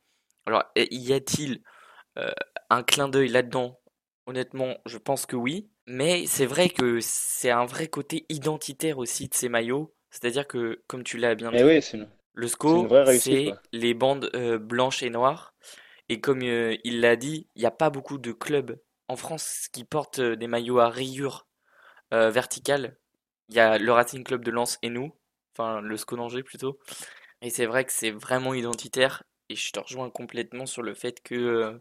Alors, 0.45 0.63
y 0.75 1.13
a-t-il 1.13 1.61
euh, 2.17 2.31
un 2.69 2.83
clin 2.83 3.09
d'œil 3.09 3.29
là-dedans? 3.29 3.79
Honnêtement, 4.25 4.77
je 4.85 4.97
pense 4.97 5.25
que 5.25 5.35
oui. 5.35 5.69
Mais 5.85 6.25
c'est 6.25 6.45
vrai 6.45 6.69
que 6.69 6.99
c'est 7.01 7.49
un 7.49 7.65
vrai 7.65 7.87
côté 7.87 8.25
identitaire 8.29 8.97
aussi 8.97 9.29
de 9.29 9.33
ces 9.33 9.49
maillots. 9.49 9.93
C'est-à-dire 10.09 10.47
que, 10.47 10.83
comme 10.87 11.03
tu 11.03 11.17
l'as 11.17 11.35
bien 11.35 11.51
eh 11.53 11.57
dit, 11.79 11.97
le 12.33 12.47
SCO, 12.47 12.87
c'est 13.19 13.51
les 13.71 13.93
bandes 13.93 14.29
euh, 14.35 14.57
blanches 14.57 15.03
et 15.03 15.09
noires. 15.09 15.53
Et 16.09 16.19
comme 16.19 16.43
euh, 16.43 16.75
il 16.83 17.01
l'a 17.01 17.15
dit, 17.15 17.47
il 17.55 17.59
n'y 17.59 17.65
a 17.65 17.71
pas 17.71 17.89
beaucoup 17.89 18.17
de 18.17 18.31
clubs 18.31 18.79
en 19.07 19.15
France 19.15 19.67
qui 19.71 19.83
portent 19.83 20.19
des 20.19 20.47
maillots 20.47 20.79
à 20.79 20.89
rayures 20.89 21.47
verticales. 22.11 22.97
Il 23.49 23.55
y 23.55 23.59
a 23.59 23.77
le 23.77 23.91
Racing 23.91 24.23
Club 24.23 24.43
de 24.43 24.51
Lens 24.51 24.77
et 24.81 24.89
nous, 24.89 25.13
enfin 25.53 25.81
le 25.81 25.95
SCO 25.97 26.15
d'Angers 26.15 26.43
plutôt. 26.43 26.79
Et 27.41 27.49
c'est 27.49 27.65
vrai 27.65 27.85
que 27.85 27.91
c'est 27.91 28.11
vraiment 28.11 28.53
identitaire. 28.53 29.23
Et 29.49 29.55
je 29.55 29.71
te 29.71 29.79
rejoins 29.79 30.09
complètement 30.09 30.65
sur 30.65 30.83
le 30.83 30.93
fait 30.93 31.21
que 31.21 31.35
euh, 31.35 31.79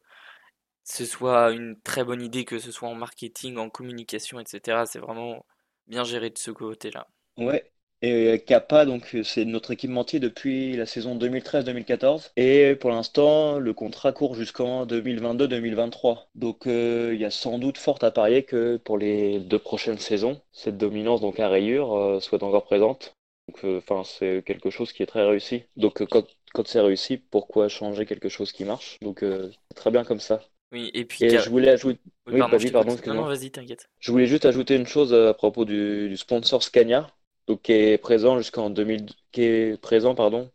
ce 0.84 1.04
soit 1.04 1.52
une 1.52 1.80
très 1.82 2.04
bonne 2.04 2.22
idée, 2.22 2.44
que 2.44 2.58
ce 2.58 2.70
soit 2.70 2.88
en 2.88 2.94
marketing, 2.94 3.56
en 3.56 3.70
communication, 3.70 4.38
etc. 4.40 4.84
C'est 4.86 5.00
vraiment 5.00 5.44
bien 5.86 6.04
géré 6.04 6.30
de 6.30 6.38
ce 6.38 6.50
côté-là. 6.50 7.08
Ouais. 7.38 7.70
Et 8.02 8.44
Kappa, 8.46 8.84
donc 8.84 9.16
c'est 9.24 9.46
notre 9.46 9.70
équipementier 9.70 10.20
depuis 10.20 10.76
la 10.76 10.84
saison 10.86 11.16
2013-2014. 11.16 12.30
Et 12.36 12.76
pour 12.76 12.90
l'instant, 12.90 13.58
le 13.58 13.72
contrat 13.72 14.12
court 14.12 14.34
jusqu'en 14.34 14.84
2022-2023. 14.86 16.28
Donc 16.34 16.66
euh, 16.66 17.12
il 17.14 17.20
y 17.20 17.24
a 17.24 17.30
sans 17.30 17.58
doute 17.58 17.78
fort 17.78 17.98
à 18.02 18.10
parier 18.10 18.44
que 18.44 18.76
pour 18.76 18.98
les 18.98 19.40
deux 19.40 19.58
prochaines 19.58 19.98
saisons, 19.98 20.40
cette 20.52 20.76
dominance 20.76 21.22
donc 21.22 21.40
à 21.40 21.48
rayures 21.48 21.94
euh, 21.96 22.20
soit 22.20 22.42
encore 22.42 22.64
présente. 22.64 23.15
Donc, 23.48 23.64
euh, 23.64 23.78
enfin, 23.78 24.02
c'est 24.04 24.42
quelque 24.44 24.70
chose 24.70 24.92
qui 24.92 25.02
est 25.02 25.06
très 25.06 25.24
réussi. 25.24 25.64
Donc, 25.76 26.02
euh, 26.02 26.06
quand, 26.06 26.26
quand 26.52 26.66
c'est 26.66 26.80
réussi, 26.80 27.16
pourquoi 27.16 27.68
changer 27.68 28.04
quelque 28.06 28.28
chose 28.28 28.52
qui 28.52 28.64
marche? 28.64 28.98
Donc, 29.00 29.22
euh, 29.22 29.50
c'est 29.68 29.76
très 29.76 29.90
bien 29.90 30.04
comme 30.04 30.20
ça. 30.20 30.42
Oui, 30.72 30.90
et 30.94 31.04
puis. 31.04 31.30
je 31.30 31.48
voulais 31.48 31.70
ajouter. 31.70 32.00
Oui, 32.26 32.40
pardon, 32.72 32.96
non 33.06 33.24
vas-y, 33.24 33.50
t'inquiète. 33.50 33.88
Je 34.00 34.10
voulais 34.10 34.26
juste 34.26 34.46
ajouter 34.46 34.74
une 34.74 34.86
chose 34.86 35.14
à 35.14 35.32
propos 35.32 35.64
du, 35.64 36.16
sponsor 36.16 36.62
Scania, 36.62 37.08
donc 37.46 37.62
qui 37.62 37.72
est 37.72 37.98
présent 37.98 38.36
jusqu'en 38.38 38.68
2000, 38.68 39.06
qui 39.30 39.42
est 39.42 39.80
présent, 39.80 40.16
pardon, 40.16 40.50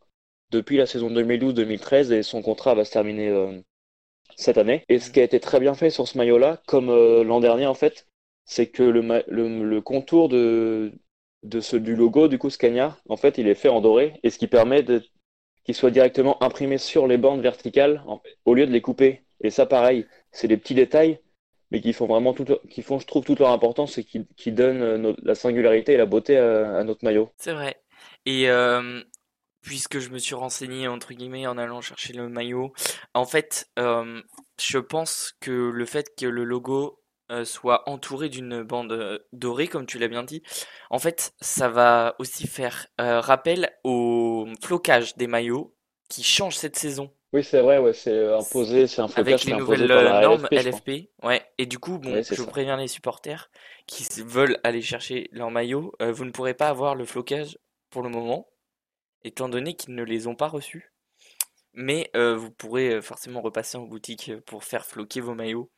depuis 0.51 0.75
la 0.75 0.85
saison 0.85 1.09
2012-2013 1.09 2.11
et 2.11 2.23
son 2.23 2.41
contrat 2.41 2.75
va 2.75 2.83
se 2.83 2.91
terminer 2.91 3.63
cette 4.35 4.57
année. 4.57 4.83
Et 4.89 4.99
ce 4.99 5.11
qui 5.11 5.21
a 5.21 5.23
été 5.23 5.39
très 5.39 5.61
bien 5.61 5.75
fait 5.75 5.89
sur 5.89 6.09
ce 6.09 6.17
maillot-là, 6.17 6.61
comme 6.67 6.87
l'an 7.23 7.39
dernier 7.39 7.67
en 7.67 7.73
fait, 7.73 8.05
c'est 8.43 8.67
que 8.67 8.83
le, 8.83 9.23
le, 9.29 9.63
le, 9.63 9.81
contour 9.81 10.27
de, 10.27 10.91
de 11.43 11.59
ce, 11.59 11.75
du 11.75 11.95
logo 11.95 12.27
du 12.27 12.37
coup 12.37 12.49
Scania, 12.49 12.97
en 13.09 13.17
fait, 13.17 13.37
il 13.37 13.47
est 13.47 13.55
fait 13.55 13.69
en 13.69 13.81
doré 13.81 14.19
et 14.23 14.29
ce 14.29 14.37
qui 14.37 14.47
permet 14.47 14.85
qu'il 15.63 15.75
soit 15.75 15.91
directement 15.91 16.41
imprimé 16.43 16.77
sur 16.77 17.07
les 17.07 17.17
bandes 17.17 17.41
verticales 17.41 18.03
au 18.45 18.53
lieu 18.53 18.65
de 18.65 18.71
les 18.71 18.81
couper. 18.81 19.23
Et 19.41 19.49
ça, 19.49 19.65
pareil, 19.65 20.05
c'est 20.31 20.47
des 20.47 20.57
petits 20.57 20.75
détails, 20.75 21.19
mais 21.71 21.81
qui 21.81 21.93
font 21.93 22.05
vraiment 22.05 22.33
tout, 22.33 22.45
qui 22.69 22.81
font, 22.81 22.99
je 22.99 23.07
trouve, 23.07 23.23
toute 23.23 23.39
leur 23.39 23.49
importance 23.49 23.97
et 23.97 24.03
qui, 24.03 24.51
donnent 24.51 24.81
euh, 24.81 25.13
la 25.23 25.35
singularité 25.35 25.93
et 25.93 25.97
la 25.97 26.05
beauté 26.05 26.37
à, 26.37 26.83
notre 26.83 27.03
maillot. 27.03 27.31
C'est 27.37 27.53
vrai. 27.53 27.81
Et 28.25 28.49
euh, 28.49 29.01
puisque 29.61 29.99
je 29.99 30.09
me 30.09 30.19
suis 30.19 30.35
renseigné 30.35 30.87
entre 30.87 31.13
guillemets 31.13 31.47
en 31.47 31.57
allant 31.57 31.81
chercher 31.81 32.13
le 32.13 32.29
maillot, 32.29 32.73
en 33.13 33.25
fait, 33.25 33.69
euh, 33.79 34.21
je 34.59 34.77
pense 34.77 35.33
que 35.39 35.51
le 35.51 35.85
fait 35.85 36.13
que 36.15 36.25
le 36.25 36.43
logo 36.43 37.00
euh, 37.31 37.45
soit 37.45 37.87
entouré 37.89 38.27
d'une 38.27 38.61
bande 38.61 38.91
euh, 38.91 39.19
dorée, 39.31 39.69
comme 39.69 39.85
tu 39.85 39.97
l'as 39.97 40.09
bien 40.09 40.23
dit, 40.23 40.43
en 40.89 40.99
fait, 40.99 41.33
ça 41.39 41.69
va 41.69 42.15
aussi 42.19 42.45
faire 42.45 42.87
euh, 42.99 43.21
rappel 43.21 43.71
au 43.85 44.47
flocage 44.61 45.15
des 45.15 45.27
maillots 45.27 45.73
qui 46.09 46.23
change 46.23 46.57
cette 46.57 46.75
saison. 46.75 47.09
Oui, 47.31 47.41
c'est 47.41 47.61
vrai, 47.61 47.77
ouais, 47.77 47.93
c'est 47.93 48.33
imposé, 48.33 48.85
c'est 48.85 48.99
un 48.99 49.07
flocage 49.07 49.33
Avec 49.33 49.45
les 49.45 49.53
nouvelles 49.53 49.87
normes 49.87 50.45
LFP, 50.51 51.09
ouais. 51.23 51.41
Et 51.57 51.65
du 51.65 51.79
coup, 51.79 51.99
bon, 51.99 52.21
je 52.21 52.43
préviens 52.43 52.75
les 52.75 52.89
supporters 52.89 53.49
qui 53.87 54.05
veulent 54.25 54.59
aller 54.65 54.81
chercher 54.81 55.29
leur 55.31 55.51
maillot, 55.51 55.93
vous 56.01 56.25
ne 56.25 56.31
pourrez 56.31 56.53
pas 56.53 56.67
avoir 56.67 56.95
le 56.95 57.05
flocage 57.05 57.57
pour 57.89 58.01
le 58.01 58.09
moment, 58.09 58.49
étant 59.23 59.47
donné 59.47 59.75
qu'ils 59.75 59.95
ne 59.95 60.03
les 60.03 60.27
ont 60.27 60.35
pas 60.35 60.49
reçus. 60.49 60.91
Mais 61.73 62.11
vous 62.13 62.51
pourrez 62.51 63.01
forcément 63.01 63.39
repasser 63.39 63.77
en 63.77 63.83
boutique 63.83 64.33
pour 64.45 64.65
faire 64.65 64.85
floquer 64.85 65.21
vos 65.21 65.33
maillots. 65.33 65.71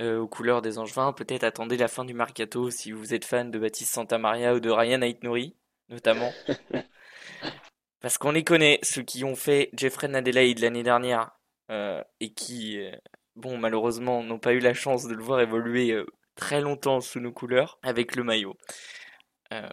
Euh, 0.00 0.18
aux 0.18 0.28
couleurs 0.28 0.62
des 0.62 0.78
Angevins. 0.78 1.12
Peut-être 1.12 1.44
attendez 1.44 1.76
la 1.76 1.86
fin 1.86 2.06
du 2.06 2.14
mercato 2.14 2.70
si 2.70 2.90
vous 2.90 3.12
êtes 3.12 3.26
fan 3.26 3.50
de 3.50 3.58
Baptiste 3.58 3.92
Santamaria 3.92 4.54
ou 4.54 4.60
de 4.60 4.70
Ryan 4.70 5.02
Aitnouri, 5.02 5.54
notamment. 5.90 6.32
Parce 8.00 8.16
qu'on 8.16 8.30
les 8.30 8.42
connaît, 8.42 8.78
ceux 8.82 9.02
qui 9.02 9.24
ont 9.24 9.36
fait 9.36 9.68
Jeffrey 9.74 10.14
Adelaide 10.14 10.60
l'année 10.60 10.82
dernière 10.82 11.32
euh, 11.70 12.02
et 12.20 12.32
qui, 12.32 12.80
euh, 12.80 12.92
bon, 13.36 13.58
malheureusement, 13.58 14.22
n'ont 14.22 14.38
pas 14.38 14.54
eu 14.54 14.58
la 14.58 14.72
chance 14.72 15.06
de 15.06 15.12
le 15.12 15.22
voir 15.22 15.42
évoluer 15.42 15.94
très 16.34 16.62
longtemps 16.62 17.02
sous 17.02 17.20
nos 17.20 17.32
couleurs 17.32 17.78
avec 17.82 18.16
le 18.16 18.24
maillot. 18.24 18.56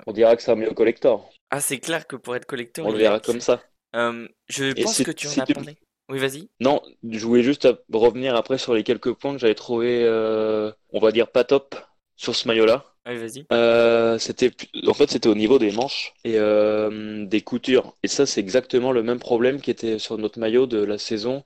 On 0.07 0.11
dira 0.11 0.35
que 0.35 0.41
c'est 0.41 0.51
un 0.51 0.55
mieux 0.55 0.73
collector. 0.73 1.29
Ah, 1.51 1.61
c'est 1.61 1.79
clair 1.79 2.05
que 2.05 2.17
pour 2.17 2.35
être 2.35 2.45
collector, 2.45 2.85
on 2.85 2.91
le 2.91 2.97
verra 2.97 3.21
comme 3.21 3.39
ça. 3.39 3.61
je 3.93 4.83
pense 4.83 5.01
que 5.03 5.11
tu 5.11 5.27
en 5.27 5.41
as 5.41 5.45
parlé. 5.45 5.77
Oui, 6.09 6.19
vas-y. 6.19 6.49
Non, 6.59 6.81
je 7.07 7.25
voulais 7.25 7.43
juste 7.43 7.67
revenir 7.91 8.35
après 8.35 8.57
sur 8.57 8.73
les 8.73 8.83
quelques 8.83 9.13
points 9.13 9.33
que 9.33 9.39
j'avais 9.39 9.55
trouvé, 9.55 10.03
euh, 10.03 10.71
on 10.91 10.99
va 10.99 11.11
dire 11.11 11.29
pas 11.29 11.43
top 11.43 11.75
sur 12.15 12.35
ce 12.35 12.47
maillot-là. 12.47 12.85
Oui, 13.05 13.17
vas-y. 13.17 13.45
Euh, 13.51 14.17
c'était, 14.17 14.51
en 14.87 14.93
fait, 14.93 15.09
c'était 15.11 15.29
au 15.29 15.35
niveau 15.35 15.59
des 15.59 15.71
manches 15.71 16.13
et 16.23 16.37
euh, 16.37 17.25
des 17.25 17.41
coutures. 17.41 17.95
Et 18.03 18.07
ça, 18.07 18.25
c'est 18.25 18.39
exactement 18.41 18.91
le 18.91 19.03
même 19.03 19.19
problème 19.19 19.61
qui 19.61 19.71
était 19.71 19.99
sur 19.99 20.17
notre 20.17 20.39
maillot 20.39 20.65
de 20.65 20.79
la 20.83 20.97
saison 20.97 21.43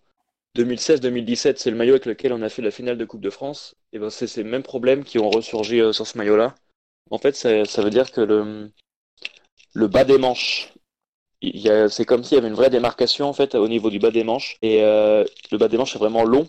2016-2017. 0.56 1.60
C'est 1.60 1.72
le 1.72 1.78
maillot 1.78 1.94
avec 1.94 2.06
lequel 2.06 2.34
on 2.34 2.42
a 2.42 2.50
fait 2.50 2.62
la 2.62 2.72
finale 2.72 2.98
de 2.98 3.06
Coupe 3.06 3.22
de 3.22 3.30
France. 3.30 3.76
Et 3.94 4.00
ben, 4.00 4.10
c'est 4.10 4.28
ces 4.28 4.44
mêmes 4.44 4.64
problèmes 4.64 5.04
qui 5.04 5.20
ont 5.20 5.30
ressurgi 5.30 5.82
sur 5.94 6.08
ce 6.08 6.18
maillot-là. 6.18 6.56
En 7.12 7.18
fait, 7.20 7.36
ça, 7.36 7.66
ça 7.66 7.84
veut 7.84 7.90
dire 7.92 8.12
que 8.12 8.22
le, 8.22 8.72
le 9.74 9.88
bas 9.90 10.06
des 10.06 10.18
manches 10.18 10.74
c'est 11.90 12.06
comme 12.06 12.24
s'il 12.24 12.36
y 12.36 12.38
avait 12.38 12.48
une 12.48 12.54
vraie 12.56 12.70
démarcation 12.70 13.28
en 13.28 13.34
fait 13.34 13.56
au 13.56 13.68
niveau 13.68 13.90
du 13.90 14.00
bas 14.00 14.12
des 14.12 14.24
manches 14.24 14.58
et 14.62 14.84
euh, 14.84 15.24
le 15.52 15.58
bas 15.58 15.68
des 15.68 15.78
manches 15.78 15.96
est 15.96 16.00
vraiment 16.00 16.24
long, 16.24 16.48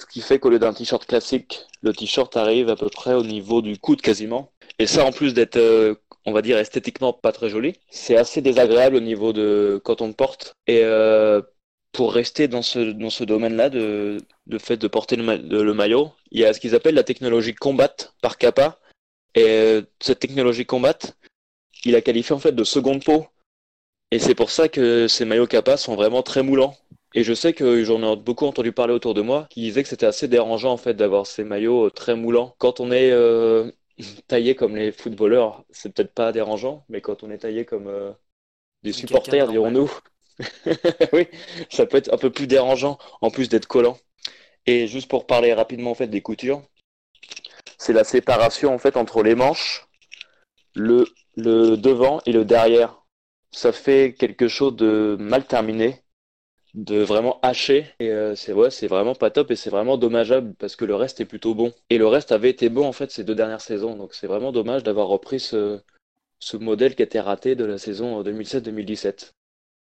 ce 0.00 0.06
qui 0.06 0.20
fait 0.20 0.38
qu'au 0.38 0.50
lieu 0.50 0.58
d'un 0.58 0.72
t-shirt 0.72 1.06
classique, 1.06 1.60
le 1.82 1.92
t-shirt 1.92 2.36
arrive 2.36 2.68
à 2.68 2.76
peu 2.76 2.88
près 2.88 3.14
au 3.14 3.22
niveau 3.22 3.62
du 3.62 3.78
coude 3.78 4.00
quasiment. 4.00 4.50
Et 4.78 4.86
ça 4.86 5.04
en 5.04 5.12
plus 5.12 5.34
d'être, 5.34 5.56
euh, 5.56 5.94
on 6.26 6.32
va 6.32 6.42
dire 6.42 6.58
esthétiquement 6.58 7.12
pas 7.12 7.32
très 7.32 7.50
joli, 7.50 7.74
c'est 7.90 8.16
assez 8.16 8.40
désagréable 8.40 8.96
au 8.96 9.00
niveau 9.00 9.32
de 9.32 9.80
quand 9.84 10.00
on 10.00 10.08
le 10.08 10.14
porte. 10.14 10.54
Et 10.66 10.80
euh, 10.82 11.40
pour 11.92 12.12
rester 12.12 12.48
dans 12.48 12.62
ce 12.62 12.78
dans 12.78 13.10
ce 13.10 13.22
domaine-là 13.24 13.70
de 13.70 14.18
de 14.46 14.58
fait 14.58 14.76
de 14.76 14.88
porter 14.88 15.16
le, 15.16 15.62
le 15.62 15.74
maillot, 15.74 16.10
il 16.30 16.40
y 16.40 16.44
a 16.44 16.52
ce 16.52 16.60
qu'ils 16.60 16.74
appellent 16.74 16.94
la 16.94 17.04
technologie 17.04 17.54
combat 17.54 17.94
par 18.22 18.38
Kappa. 18.38 18.78
Et 19.34 19.80
cette 20.00 20.20
technologie 20.20 20.66
combat, 20.66 20.98
il 21.84 21.96
a 21.96 22.02
qualifié 22.02 22.34
en 22.34 22.38
fait 22.38 22.52
de 22.52 22.64
seconde 22.64 23.04
peau 23.04 23.26
et 24.12 24.18
c'est 24.18 24.34
pour 24.34 24.50
ça 24.50 24.68
que 24.68 25.08
ces 25.08 25.24
maillots 25.24 25.46
Kappa 25.46 25.78
sont 25.78 25.94
vraiment 25.94 26.22
très 26.22 26.42
moulants. 26.42 26.76
Et 27.14 27.24
je 27.24 27.32
sais 27.32 27.54
que 27.54 27.82
j'en 27.82 28.12
ai 28.12 28.16
beaucoup 28.16 28.44
entendu 28.44 28.70
parler 28.70 28.92
autour 28.92 29.14
de 29.14 29.22
moi 29.22 29.46
qui 29.48 29.62
disaient 29.62 29.82
que 29.82 29.88
c'était 29.88 30.04
assez 30.04 30.28
dérangeant 30.28 30.72
en 30.72 30.76
fait 30.76 30.92
d'avoir 30.92 31.26
ces 31.26 31.44
maillots 31.44 31.86
euh, 31.86 31.90
très 31.90 32.14
moulants. 32.14 32.54
Quand 32.58 32.78
on 32.80 32.92
est 32.92 33.10
euh, 33.10 33.70
taillé 34.28 34.54
comme 34.54 34.76
les 34.76 34.92
footballeurs, 34.92 35.64
c'est 35.70 35.94
peut-être 35.94 36.12
pas 36.12 36.30
dérangeant, 36.30 36.84
mais 36.90 37.00
quand 37.00 37.22
on 37.22 37.30
est 37.30 37.38
taillé 37.38 37.64
comme 37.64 37.86
euh, 37.86 38.12
des 38.82 38.92
supporters, 38.92 39.48
dirons-nous, 39.48 39.90
oui, 41.14 41.26
ça 41.70 41.86
peut 41.86 41.96
être 41.96 42.12
un 42.12 42.18
peu 42.18 42.30
plus 42.30 42.46
dérangeant 42.46 42.98
en 43.22 43.30
plus 43.30 43.48
d'être 43.48 43.66
collant. 43.66 43.96
Et 44.66 44.88
juste 44.88 45.08
pour 45.08 45.26
parler 45.26 45.54
rapidement 45.54 45.92
en 45.92 45.94
fait 45.94 46.08
des 46.08 46.20
coutures, 46.20 46.62
c'est 47.78 47.94
la 47.94 48.04
séparation 48.04 48.74
en 48.74 48.78
fait 48.78 48.98
entre 48.98 49.22
les 49.22 49.34
manches, 49.34 49.86
le, 50.74 51.06
le 51.36 51.76
devant 51.76 52.20
et 52.26 52.32
le 52.32 52.44
derrière 52.44 53.01
ça 53.52 53.72
fait 53.72 54.14
quelque 54.18 54.48
chose 54.48 54.76
de 54.76 55.16
mal 55.20 55.46
terminé, 55.46 56.02
de 56.74 57.02
vraiment 57.02 57.40
haché. 57.42 57.86
Et 58.00 58.10
euh, 58.10 58.34
c'est 58.36 58.52
ouais, 58.52 58.70
c'est 58.70 58.88
vraiment 58.88 59.14
pas 59.14 59.30
top 59.30 59.50
et 59.52 59.56
c'est 59.56 59.70
vraiment 59.70 59.98
dommageable 59.98 60.54
parce 60.58 60.76
que 60.76 60.84
le 60.86 60.94
reste 60.96 61.20
est 61.20 61.26
plutôt 61.26 61.54
bon. 61.54 61.72
Et 61.90 61.98
le 61.98 62.06
reste 62.08 62.32
avait 62.32 62.50
été 62.50 62.68
bon 62.70 62.86
en 62.86 62.92
fait 62.92 63.10
ces 63.10 63.24
deux 63.24 63.34
dernières 63.36 63.60
saisons. 63.62 63.96
Donc 63.96 64.14
c'est 64.14 64.26
vraiment 64.28 64.52
dommage 64.52 64.82
d'avoir 64.84 65.08
repris 65.08 65.40
ce, 65.40 65.80
ce 66.40 66.56
modèle 66.58 66.96
qui 66.96 67.02
était 67.02 67.20
raté 67.20 67.56
de 67.56 67.64
la 67.66 67.78
saison 67.78 68.22
2007-2017. 68.22 69.34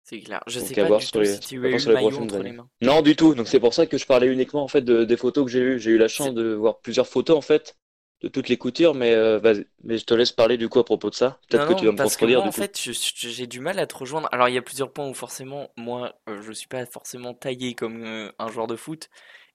C'est 0.01 0.21
clair. 0.21 0.43
Je 0.47 0.59
Donc 0.59 0.69
sais 0.69 0.75
pas 0.75 0.87
voir 0.87 0.99
du 0.99 1.03
sur 1.03 1.19
tout 1.19 1.23
les, 1.23 1.35
si 1.35 1.39
tu 1.39 1.67
as 1.67 1.71
eu 1.71 1.81
le 1.81 1.89
maillot 1.89 2.17
entre 2.19 2.41
les 2.41 2.49
années. 2.49 2.53
mains. 2.53 2.67
Non, 2.81 3.01
du 3.01 3.15
tout. 3.15 3.35
Donc 3.35 3.47
c'est 3.47 3.59
pour 3.59 3.73
ça 3.73 3.85
que 3.85 3.97
je 3.97 4.05
parlais 4.05 4.27
uniquement 4.27 4.63
en 4.63 4.67
fait 4.67 4.81
de- 4.81 5.03
des 5.03 5.17
photos 5.17 5.45
que 5.45 5.51
j'ai 5.51 5.59
eues. 5.59 5.79
J'ai 5.79 5.91
eu 5.91 5.97
la 5.97 6.07
chance 6.07 6.33
de 6.33 6.53
voir 6.53 6.79
plusieurs 6.79 7.07
photos 7.07 7.37
en 7.37 7.41
fait 7.41 7.75
de 8.21 8.27
toutes 8.27 8.49
les 8.49 8.57
coutures, 8.57 8.93
mais 8.95 9.13
euh, 9.13 9.39
vas-y. 9.39 9.67
Mais 9.83 9.97
je 9.97 10.05
te 10.05 10.13
laisse 10.13 10.31
parler 10.31 10.57
du 10.57 10.69
coup 10.69 10.79
à 10.79 10.85
propos 10.85 11.09
de 11.09 11.15
ça. 11.15 11.39
Peut-être 11.49 11.65
Non, 11.65 11.65
que 11.65 11.73
tu 11.73 11.85
vas 11.85 11.91
me 11.91 11.97
parce 11.97 12.17
que 12.17 12.25
contredire 12.25 12.25
moi, 12.25 12.43
du 12.43 12.49
en 12.49 12.51
coup. 12.51 12.63
fait, 12.63 12.79
je- 12.81 12.91
je- 12.91 13.29
j'ai 13.29 13.47
du 13.47 13.59
mal 13.61 13.79
à 13.79 13.87
te 13.87 13.95
rejoindre. 13.95 14.27
Alors, 14.33 14.49
il 14.49 14.55
y 14.55 14.57
a 14.57 14.61
plusieurs 14.61 14.91
points 14.91 15.07
où 15.07 15.13
forcément, 15.13 15.69
moi, 15.77 16.13
euh, 16.27 16.41
je 16.41 16.51
suis 16.51 16.67
pas 16.67 16.85
forcément 16.85 17.33
taillé 17.33 17.73
comme 17.73 18.03
euh, 18.03 18.31
un 18.39 18.49
joueur 18.49 18.67
de 18.67 18.75
foot. 18.75 19.09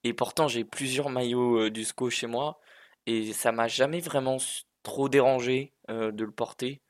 Et 0.05 0.15
pourtant, 0.15 0.49
j'ai 0.49 0.65
plusieurs 0.65 1.11
maillots 1.11 1.59
euh, 1.67 1.71
du 1.71 1.83
SCO 1.83 2.09
chez 2.11 2.27
moi. 2.27 2.61
Et 3.07 3.33
ça 3.35 3.53
m'a 3.53 3.69
jamais 3.69 4.01
vraiment 4.01 4.37
s- 4.37 4.65
trop 4.83 5.09
dérangé 5.09 5.75
euh, 5.91 6.13
de 6.13 6.25
le 6.25 6.31
porter. 6.33 6.81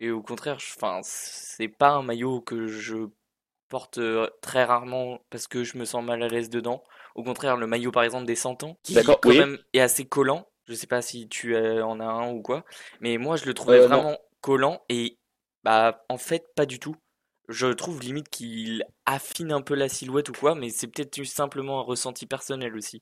Et 0.00 0.10
au 0.10 0.22
contraire, 0.22 0.58
je- 0.58 0.74
enfin, 0.76 1.00
c'est 1.04 1.68
pas 1.68 1.90
un 1.90 2.02
maillot 2.02 2.40
que 2.40 2.66
je 2.66 3.08
porte 3.68 3.98
euh, 3.98 4.28
très 4.42 4.64
rarement 4.64 5.20
parce 5.30 5.48
que 5.48 5.64
je 5.64 5.78
me 5.78 5.84
sens 5.86 6.04
mal 6.04 6.22
à 6.22 6.28
l'aise 6.28 6.50
dedans. 6.50 6.84
Au 7.16 7.24
contraire, 7.24 7.56
le 7.58 7.66
maillot 7.66 7.92
par 7.92 8.04
exemple 8.04 8.26
des 8.26 8.36
100 8.36 8.62
ans, 8.64 8.78
qui 8.84 8.94
D'accord, 8.94 9.20
quand 9.20 9.34
oui. 9.34 9.34
même 9.34 9.58
est 9.74 9.80
assez 9.80 10.06
collant. 10.06 10.48
Je 10.66 10.74
sais 10.74 10.86
pas 10.86 11.02
si 11.02 11.28
tu 11.28 11.54
euh, 11.56 11.84
en 11.84 12.00
as 12.00 12.04
un 12.06 12.32
ou 12.32 12.42
quoi, 12.42 12.64
mais 13.00 13.18
moi 13.18 13.36
je 13.36 13.44
le 13.46 13.54
trouvais 13.54 13.78
Euh, 13.78 13.88
non. 13.88 14.00
vraiment 14.00 14.18
collant 14.40 14.82
et 14.88 15.18
bah 15.62 16.04
en 16.08 16.18
fait 16.18 16.46
pas 16.54 16.66
du 16.66 16.78
tout. 16.78 16.96
Je 17.48 17.66
trouve 17.66 18.00
limite 18.00 18.30
qu'il 18.30 18.84
affine 19.04 19.52
un 19.52 19.60
peu 19.60 19.74
la 19.74 19.88
silhouette 19.90 20.30
ou 20.30 20.32
quoi, 20.32 20.54
mais 20.54 20.70
c'est 20.70 20.86
peut-être 20.86 21.22
simplement 21.24 21.80
un 21.80 21.82
ressenti 21.82 22.26
personnel 22.26 22.74
aussi. 22.76 23.00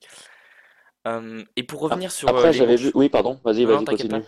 Euh, 1.07 1.43
et 1.55 1.63
pour 1.63 1.81
Ah, 1.81 1.85
revenir 1.85 2.11
sur 2.11 2.29
euh, 2.29 2.31
Après, 2.31 2.51
les 2.51 2.59
j'avais 2.59 2.75
vu. 2.75 2.85
manches, 2.85 2.95
Oui, 2.95 3.09
pardon. 3.09 3.39
Vas-y, 3.43 3.65
vas-y, 3.65 3.85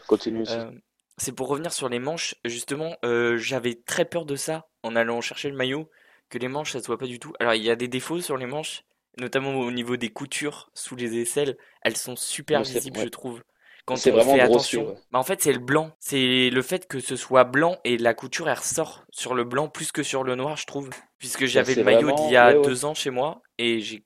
continue. 0.08 0.44
Euh, 0.50 0.72
c'est 1.18 1.32
pour 1.32 1.48
revenir 1.48 1.72
sur 1.74 1.90
les 1.90 2.00
manches, 2.00 2.36
justement, 2.46 2.98
euh, 3.06 3.38
j'avais 3.38 3.76
très 3.86 4.06
peur 4.06 4.26
de 4.26 4.36
ça 4.36 4.68
en 4.84 4.96
allant 4.96 5.22
chercher 5.22 5.50
le 5.50 5.56
maillot, 5.56 5.90
que 6.30 6.38
les 6.38 6.48
manches 6.50 6.74
ça 6.74 6.80
se 6.82 6.88
voit 6.88 6.98
pas 6.98 7.08
du 7.08 7.20
tout. 7.20 7.34
Alors 7.40 7.54
il 7.56 7.64
y 7.64 7.70
a 7.70 7.76
des 7.76 7.88
défauts 7.88 8.20
sur 8.22 8.38
les 8.38 8.46
manches, 8.46 8.84
notamment 9.18 9.56
au 9.56 9.72
niveau 9.72 9.98
des 9.98 10.10
coutures 10.12 10.70
sous 10.74 10.96
les 10.96 11.18
aisselles, 11.20 11.58
elles 11.82 11.98
sont 11.98 12.16
super 12.16 12.64
c'est 12.64 12.64
visibles, 12.64 13.00
ouais. 13.00 13.06
je 13.06 13.08
trouve. 13.10 13.44
Quand 13.86 13.98
C'est 13.98 14.12
vraiment 14.12 14.38
fait 14.38 14.40
grossier, 14.40 14.80
attention, 14.80 14.90
ouais. 14.90 14.98
bah 15.12 15.20
en 15.20 15.24
fait 15.24 15.42
c'est 15.44 15.54
le 15.54 15.60
blanc, 15.60 15.96
c'est 16.00 16.50
le 16.50 16.62
fait 16.64 16.88
que 16.88 17.00
ce 17.00 17.16
soit 17.16 17.44
blanc 17.44 17.78
et 17.84 17.98
la 17.98 18.16
couture 18.16 18.50
elle 18.50 18.58
ressort 18.58 19.06
sur 19.12 19.36
le 19.36 19.44
blanc 19.44 19.70
plus 19.70 19.92
que 19.92 20.02
sur 20.04 20.24
le 20.24 20.36
noir, 20.36 20.58
je 20.58 20.66
trouve, 20.66 20.90
puisque 21.20 21.46
j'avais 21.46 21.76
c'est 21.76 21.84
le 21.84 21.84
maillot 21.84 22.12
d'il 22.12 22.30
y 22.32 22.36
a 22.38 22.54
Ouais, 22.54 22.56
deux 22.56 22.86
ans 22.86 22.96
chez 22.96 23.12
moi 23.12 23.44
et 23.60 23.80
j'ai 23.82 24.04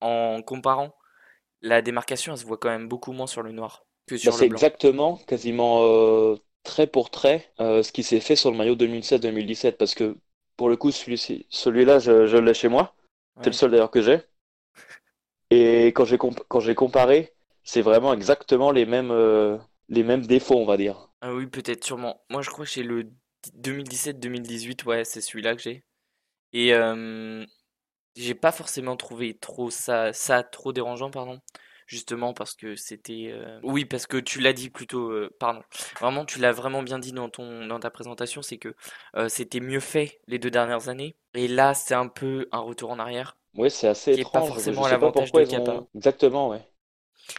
en 0.00 0.42
comparant 0.42 0.94
la 1.62 1.82
démarcation, 1.82 2.32
elle 2.34 2.38
se 2.38 2.46
voit 2.46 2.58
quand 2.58 2.70
même 2.70 2.88
beaucoup 2.88 3.12
moins 3.12 3.26
sur 3.28 3.42
le 3.42 3.52
noir 3.52 3.84
que 4.06 4.16
Bah, 4.22 4.30
sur 4.30 4.32
c'est 4.32 4.44
le 4.44 4.46
blanc. 4.46 4.62
exactement, 4.62 5.16
quasiment 5.26 5.82
euh, 5.84 6.36
trait 6.62 6.86
pour 6.86 7.10
trait, 7.10 7.50
euh, 7.60 7.82
ce 7.82 7.92
qui 7.92 8.02
s'est 8.02 8.20
fait 8.20 8.36
sur 8.36 8.50
le 8.50 8.56
maillot 8.56 8.74
2016-2017. 8.76 9.76
Parce 9.78 9.94
que 9.94 10.16
pour 10.56 10.68
le 10.68 10.76
coup, 10.76 10.90
celui-ci, 10.90 11.46
celui-là, 11.50 11.98
je, 11.98 12.26
je 12.26 12.36
l'ai 12.36 12.54
chez 12.54 12.68
moi. 12.68 12.94
C'est 13.42 13.50
le 13.50 13.54
seul 13.54 13.70
d'ailleurs 13.70 13.90
que 13.90 14.02
j'ai. 14.02 14.20
Et 15.50 15.88
quand 15.88 16.04
j'ai 16.04 16.74
comparé, 16.74 17.32
c'est 17.64 17.82
vraiment 17.82 18.12
exactement 18.14 18.70
les 18.72 18.86
mêmes, 18.86 19.10
euh, 19.10 19.58
défauts, 19.88 20.56
on 20.56 20.66
va 20.66 20.76
dire. 20.76 21.08
Ah 21.20 21.34
oui, 21.34 21.46
peut-être, 21.46 21.84
sûrement. 21.84 22.22
Moi, 22.30 22.42
je 22.42 22.50
crois 22.50 22.64
que 22.64 22.70
j'ai 22.70 22.82
le 22.82 23.10
2017-2018, 23.54 24.84
ouais, 24.84 25.04
c'est 25.04 25.20
celui-là 25.20 25.54
que 25.54 25.62
j'ai. 25.62 25.84
Et 26.52 26.74
euh, 26.74 27.44
j'ai 28.16 28.34
pas 28.34 28.52
forcément 28.52 28.96
trouvé 28.96 29.38
ça, 29.70 30.44
trop 30.44 30.72
dérangeant, 30.72 31.10
pardon. 31.10 31.40
Justement 31.86 32.34
parce 32.34 32.54
que 32.54 32.76
c'était... 32.76 33.30
euh, 33.32 33.60
Oui, 33.64 33.84
parce 33.84 34.06
que 34.06 34.18
tu 34.18 34.40
l'as 34.40 34.52
dit 34.52 34.70
plutôt, 34.70 35.10
euh, 35.10 35.30
pardon. 35.40 35.62
Vraiment, 36.00 36.24
tu 36.26 36.38
l'as 36.40 36.52
vraiment 36.52 36.82
bien 36.84 37.00
dit 37.00 37.12
dans 37.12 37.80
ta 37.80 37.90
présentation, 37.90 38.42
c'est 38.42 38.58
que 38.58 38.74
c'était 39.28 39.60
mieux 39.60 39.80
fait 39.80 40.20
les 40.28 40.38
deux 40.38 40.50
dernières 40.52 40.88
années. 40.88 41.16
Et 41.34 41.48
là, 41.48 41.74
c'est 41.74 41.94
un 41.94 42.08
peu 42.08 42.48
un 42.52 42.60
retour 42.60 42.90
en 42.90 43.00
arrière, 43.00 43.38
Oui, 43.54 43.70
c'est 43.70 43.86
assez 43.88 44.12
qui 44.12 44.20
est 44.20 44.24
pas 44.24 44.42
étrange. 44.42 44.60
Je 44.70 44.72
forcément 44.72 44.82
sais 44.82 44.98
pas 44.98 45.10
pourquoi 45.12 45.42
de 45.42 45.42
ils 45.42 45.54
ont. 45.54 45.86
Exactement, 45.94 46.48
ouais. 46.50 46.62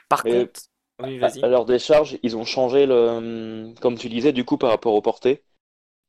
Par 0.09 0.25
Mais 0.25 0.27
contre... 0.27 0.61
Oui, 0.99 1.17
à, 1.21 1.27
vas-y. 1.27 1.43
à 1.43 1.49
leur 1.49 1.65
décharge, 1.65 2.19
ils 2.23 2.37
ont 2.37 2.45
changé 2.45 2.85
le. 2.87 3.73
Comme 3.81 3.97
tu 3.97 4.09
disais, 4.09 4.33
du 4.33 4.45
coup, 4.45 4.57
par 4.57 4.69
rapport 4.71 4.93
au 4.95 5.01
porté, 5.01 5.43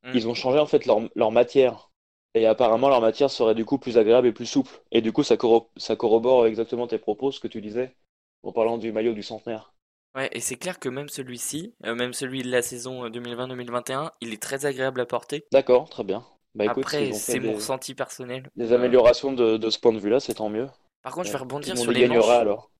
Hmm. 0.03 0.13
ils 0.13 0.27
ont 0.29 0.35
changé 0.35 0.59
en 0.59 0.67
fait 0.67 0.85
leur, 0.85 1.01
leur 1.15 1.31
matière. 1.31 1.91
Et 2.35 2.47
apparemment, 2.47 2.89
leur 2.89 3.01
matière 3.01 3.31
serait 3.31 3.55
du 3.55 3.65
coup 3.65 3.79
plus 3.79 3.97
agréable 3.97 4.27
et 4.27 4.33
plus 4.33 4.45
souple. 4.47 4.83
Et 4.91 5.01
du 5.01 5.11
coup, 5.13 5.23
ça, 5.23 5.37
corro- 5.37 5.71
ça 5.77 5.95
corrobore 5.97 6.47
exactement 6.47 6.87
tes 6.87 6.99
propos, 6.99 7.31
ce 7.31 7.39
que 7.41 7.47
tu 7.49 7.61
disais, 7.61 7.95
en 8.43 8.51
parlant 8.53 8.77
du 8.79 8.91
maillot 8.93 9.13
du 9.13 9.23
centenaire. 9.23 9.73
Ouais, 10.15 10.27
et 10.31 10.39
c'est 10.41 10.55
clair 10.55 10.79
que 10.79 10.89
même 10.89 11.07
celui-ci, 11.07 11.75
euh, 11.85 11.93
même 11.93 12.13
celui 12.13 12.41
de 12.41 12.49
la 12.49 12.63
saison 12.63 13.05
euh, 13.05 13.09
2020-2021, 13.11 14.11
il 14.21 14.33
est 14.33 14.41
très 14.41 14.65
agréable 14.65 14.99
à 14.99 15.05
porter. 15.05 15.45
D'accord, 15.53 15.87
très 15.89 16.03
bien. 16.03 16.25
Bah 16.55 16.65
écoute, 16.65 16.95
Après, 16.95 17.11
ont 17.11 17.19
fait 17.19 17.35
c'est 17.35 17.39
mon 17.39 17.53
des, 17.53 17.53
ressenti 17.53 17.95
personnel. 17.95 18.51
des 18.55 18.73
améliorations 18.73 19.33
de, 19.33 19.57
de 19.57 19.69
ce 19.69 19.79
point 19.79 19.93
de 19.93 19.99
vue-là, 19.99 20.19
c'est 20.19 20.35
tant 20.35 20.49
mieux. 20.49 20.69
par 21.01 21.13
contre, 21.13 21.27
je 21.27 21.31
vais 21.31 21.37
rebondir 21.37 21.77
sur 21.77 21.91
les 21.91 22.03
gagnera 22.03 22.05
manches. 22.05 22.41
alors. 22.41 22.71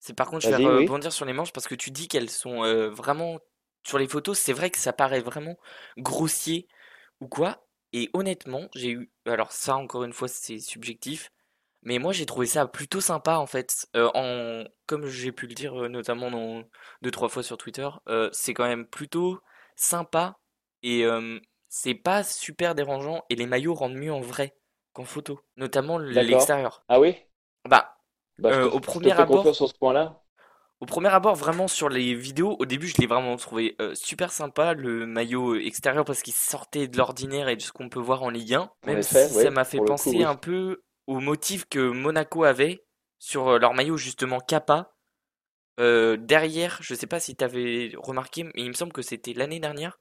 C'est 0.00 0.14
par 0.14 0.28
contre, 0.28 0.44
je 0.44 0.50
vais 0.50 0.56
Vas-y, 0.56 0.68
oui. 0.70 0.88
rebondir 0.88 1.12
sur 1.12 1.24
les 1.24 1.32
manches 1.32 1.52
parce 1.52 1.66
que 1.68 1.74
tu 1.74 1.90
dis 1.90 2.08
qu'elles 2.08 2.30
sont 2.30 2.64
euh, 2.64 2.90
vraiment 2.90 3.38
sur 3.84 3.98
les 3.98 4.08
photos. 4.08 4.38
C'est 4.38 4.52
vrai 4.52 4.70
que 4.70 4.78
ça 4.78 4.92
paraît 4.92 5.20
vraiment 5.20 5.56
grossier 5.98 6.68
ou 7.20 7.28
quoi. 7.28 7.66
Et 7.92 8.10
honnêtement, 8.12 8.68
j'ai 8.74 8.90
eu. 8.92 9.12
Alors 9.26 9.52
ça, 9.52 9.76
encore 9.76 10.04
une 10.04 10.12
fois, 10.12 10.28
c'est 10.28 10.58
subjectif. 10.58 11.30
Mais 11.82 11.98
moi, 11.98 12.12
j'ai 12.12 12.26
trouvé 12.26 12.46
ça 12.46 12.66
plutôt 12.66 13.00
sympa 13.00 13.36
en 13.36 13.46
fait. 13.46 13.86
Euh, 13.96 14.10
en 14.14 14.64
comme 14.86 15.06
j'ai 15.06 15.32
pu 15.32 15.46
le 15.46 15.54
dire 15.54 15.84
euh, 15.84 15.88
notamment 15.88 16.30
dans 16.30 16.64
deux 17.02 17.10
trois 17.10 17.28
fois 17.30 17.42
sur 17.42 17.58
Twitter, 17.58 17.88
euh, 18.08 18.30
c'est 18.32 18.54
quand 18.54 18.66
même 18.66 18.86
plutôt 18.86 19.40
sympa 19.76 20.38
et 20.82 21.04
c'est 21.76 21.94
pas 21.94 22.22
super 22.22 22.76
dérangeant. 22.76 23.24
Et 23.30 23.34
les 23.34 23.46
maillots 23.46 23.74
rendent 23.74 23.96
mieux 23.96 24.12
en 24.12 24.20
vrai 24.20 24.54
qu'en 24.92 25.04
photo, 25.04 25.40
notamment 25.56 25.98
l'extérieur. 25.98 26.84
Ah 26.88 27.00
oui? 27.00 27.16
Bah, 27.68 27.96
Bah, 28.38 28.50
euh, 28.50 28.70
te, 28.70 28.76
au 28.76 28.78
premier 28.78 29.10
abord. 29.10 29.52
sur 29.52 29.68
ce 29.68 29.74
point-là. 29.74 30.22
Au 30.80 30.86
premier 30.86 31.08
abord, 31.08 31.34
vraiment 31.34 31.66
sur 31.66 31.88
les 31.88 32.14
vidéos, 32.14 32.56
au 32.60 32.64
début, 32.64 32.86
je 32.86 32.96
l'ai 32.98 33.06
vraiment 33.08 33.36
trouvé 33.36 33.74
euh, 33.80 33.94
super 33.96 34.30
sympa, 34.30 34.74
le 34.74 35.04
maillot 35.04 35.54
euh, 35.54 35.66
extérieur, 35.66 36.04
parce 36.04 36.22
qu'il 36.22 36.32
sortait 36.32 36.86
de 36.86 36.96
l'ordinaire 36.96 37.48
et 37.48 37.56
de 37.56 37.62
ce 37.62 37.72
qu'on 37.72 37.88
peut 37.88 38.00
voir 38.00 38.22
en 38.22 38.30
Ligue 38.30 38.54
1. 38.54 38.60
En 38.60 38.70
Même 38.86 38.98
effet, 38.98 39.28
si 39.28 39.34
ça 39.34 39.50
m'a 39.50 39.64
fait 39.64 39.78
coup, 39.78 39.84
penser 39.86 40.10
oui. 40.10 40.24
un 40.24 40.36
peu 40.36 40.82
au 41.08 41.18
motif 41.18 41.64
que 41.68 41.90
Monaco 41.90 42.44
avait 42.44 42.84
sur 43.18 43.48
euh, 43.48 43.58
leur 43.58 43.74
maillot, 43.74 43.96
justement, 43.96 44.38
Kappa. 44.38 44.94
Euh, 45.80 46.16
derrière, 46.16 46.78
je 46.82 46.94
sais 46.94 47.06
pas 47.08 47.18
si 47.18 47.34
tu 47.34 47.44
avais 47.44 47.92
remarqué, 47.96 48.44
mais 48.44 48.52
il 48.56 48.68
me 48.68 48.74
semble 48.74 48.92
que 48.92 49.02
c'était 49.02 49.32
l'année 49.32 49.58
dernière. 49.58 49.98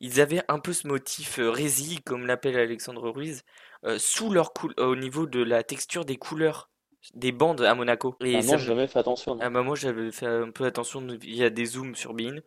Ils 0.00 0.20
avaient 0.20 0.42
un 0.48 0.58
peu 0.58 0.72
ce 0.72 0.86
motif 0.88 1.38
euh, 1.38 1.50
résille, 1.50 2.00
comme 2.02 2.26
l'appelle 2.26 2.58
Alexandre 2.58 3.10
Ruiz, 3.10 3.42
euh, 3.84 3.98
sous 3.98 4.30
leur 4.32 4.52
coul- 4.52 4.74
au 4.78 4.96
niveau 4.96 5.26
de 5.26 5.42
la 5.42 5.62
texture 5.62 6.04
des 6.04 6.16
couleurs 6.16 6.70
des 7.14 7.32
bandes 7.32 7.62
à 7.62 7.74
Monaco. 7.74 8.16
Et 8.20 8.40
Ah 8.40 8.42
ça 8.42 8.56
non, 8.56 8.58
jamais 8.58 8.88
fait 8.88 8.98
attention, 8.98 9.36
ah 9.38 9.50
bah 9.50 9.62
moi 9.62 9.76
j'avais 9.76 10.12
fait 10.12 10.26
un 10.26 10.50
peu 10.50 10.64
attention, 10.66 11.06
il 11.22 11.34
y 11.36 11.44
a 11.44 11.50
des 11.50 11.66
zooms 11.66 11.94
sur 11.96 12.14
Bein 12.14 12.38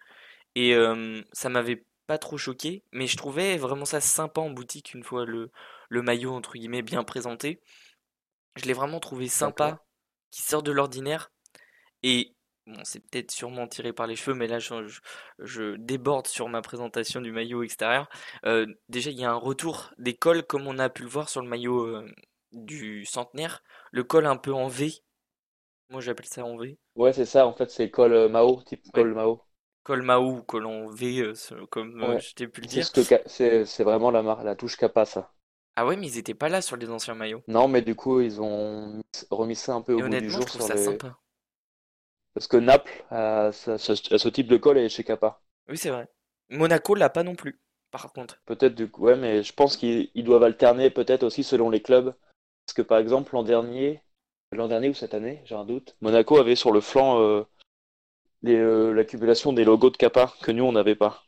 et 0.55 0.75
euh, 0.75 1.21
ça 1.33 1.49
m'avait 1.49 1.85
pas 2.07 2.17
trop 2.19 2.37
choqué, 2.37 2.83
mais 2.93 3.07
je 3.07 3.17
trouvais 3.17 3.57
vraiment 3.57 3.85
ça 3.85 4.01
sympa 4.01 4.41
en 4.41 4.49
boutique 4.51 4.93
une 4.93 5.03
fois 5.03 5.25
le, 5.25 5.51
le 5.89 6.01
maillot 6.03 6.33
entre 6.33 6.53
guillemets 6.55 6.81
bien 6.83 7.03
présenté. 7.03 7.61
Je 8.55 8.65
l'ai 8.65 8.73
vraiment 8.73 8.99
trouvé 8.99 9.27
sympa, 9.27 9.83
qui 10.31 10.41
sort 10.41 10.63
de 10.63 10.71
l'ordinaire 10.71 11.31
et 12.03 12.35
bon 12.67 12.79
c'est 12.83 12.99
peut-être 12.99 13.31
sûrement 13.31 13.67
tiré 13.67 13.93
par 13.93 14.07
les 14.07 14.15
cheveux, 14.15 14.35
mais 14.35 14.47
là 14.47 14.59
je, 14.59 14.87
je- 14.87 15.01
je 15.39 15.75
déborde 15.77 16.27
sur 16.27 16.49
ma 16.49 16.61
présentation 16.61 17.21
du 17.21 17.31
maillot 17.31 17.63
extérieur. 17.63 18.09
Euh, 18.45 18.65
déjà 18.89 19.11
il 19.11 19.19
y 19.19 19.25
a 19.25 19.31
un 19.31 19.35
retour 19.35 19.91
des 19.97 20.15
cols 20.15 20.43
comme 20.45 20.67
on 20.67 20.79
a 20.79 20.89
pu 20.89 21.03
le 21.03 21.09
voir 21.09 21.29
sur 21.29 21.41
le 21.41 21.47
maillot 21.49 21.85
euh, 21.85 22.05
du 22.51 23.05
centenaire, 23.05 23.63
le 23.91 24.03
col 24.03 24.25
un 24.25 24.37
peu 24.37 24.53
en 24.53 24.67
V, 24.67 24.93
moi 25.89 26.01
j'appelle 26.01 26.27
ça 26.27 26.45
en 26.45 26.57
V. 26.57 26.77
Ouais, 26.95 27.13
c'est 27.13 27.25
ça, 27.27 27.45
en 27.45 27.53
fait, 27.53 27.69
c'est 27.69 27.91
col 27.91 28.13
euh, 28.13 28.27
Mao, 28.29 28.63
type 28.63 28.91
Ouais. 28.95 29.05
col 29.05 29.13
Mao. 29.13 29.43
Col 29.83 30.03
Mao 30.03 30.31
ou 30.37 30.43
col 30.43 30.65
en 30.67 30.87
V, 30.89 31.33
comme 31.71 32.01
Ouais, 32.01 32.19
je 32.19 32.33
t'ai 32.35 32.47
pu 32.47 32.61
le 32.61 32.67
dire. 32.67 32.91
c'est 33.65 33.83
vraiment 33.83 34.11
la 34.11 34.21
la 34.43 34.55
touche 34.55 34.77
Kappa, 34.77 35.05
ça. 35.05 35.33
Ah 35.75 35.85
ouais, 35.85 35.97
mais 35.97 36.07
ils 36.07 36.17
étaient 36.17 36.33
pas 36.33 36.49
là 36.49 36.63
sur 36.63 36.77
les 36.77 36.89
anciens 36.89 37.13
maillots. 37.13 37.43
Non, 37.47 37.69
mais 37.69 37.81
du 37.81 37.95
coup, 37.95 38.19
ils 38.19 38.41
ont 38.41 38.87
mis- 38.97 39.03
remis 39.31 39.55
ça 39.55 39.73
un 39.75 39.81
peu 39.81 39.93
Et 39.97 40.01
au 40.01 40.03
goût 40.03 40.17
du 40.17 40.29
je 40.29 40.29
jour 40.29 40.45
trouve 40.45 40.61
sur 40.61 40.67
ça 40.67 40.77
les. 40.77 40.77
sympa. 40.77 41.17
Parce 42.33 42.47
que 42.47 42.57
Naples 42.57 43.03
a, 43.09 43.51
ce 43.51 43.77
ce- 43.77 44.13
a 44.13 44.17
ce 44.17 44.29
type 44.29 44.47
de 44.47 44.57
col 44.57 44.77
et 44.77 44.89
chez 44.89 45.03
Kappa. 45.03 45.39
Oui, 45.69 45.77
c'est 45.77 45.89
vrai. 45.91 46.07
Monaco 46.49 46.95
l'a 46.95 47.09
pas 47.09 47.23
non 47.23 47.35
plus, 47.35 47.59
par 47.91 48.11
contre. 48.11 48.41
Peut-être 48.45 48.75
du 48.75 48.89
coup, 48.89 49.03
ouais, 49.03 49.15
mais 49.15 49.43
je 49.43 49.53
pense 49.53 49.77
qu'ils 49.77 50.09
ils 50.13 50.23
doivent 50.23 50.43
alterner 50.43 50.89
peut-être 50.89 51.23
aussi 51.23 51.43
selon 51.43 51.69
les 51.69 51.81
clubs. 51.81 52.13
Parce 52.65 52.73
que 52.75 52.81
par 52.81 52.97
exemple, 52.97 53.33
l'an 53.33 53.43
dernier, 53.43 54.01
l'an 54.51 54.67
dernier 54.67 54.89
ou 54.89 54.93
cette 54.93 55.13
année, 55.13 55.41
j'ai 55.45 55.55
un 55.55 55.65
doute, 55.65 55.95
Monaco 56.01 56.37
avait 56.37 56.55
sur 56.55 56.71
le 56.71 56.81
flanc 56.81 57.19
euh, 57.19 57.43
euh, 58.45 58.93
l'accumulation 58.93 59.53
des 59.53 59.63
logos 59.65 59.89
de 59.89 59.97
Kappa 59.97 60.33
que 60.41 60.51
nous 60.51 60.63
on 60.63 60.71
n'avait 60.71 60.95
pas. 60.95 61.23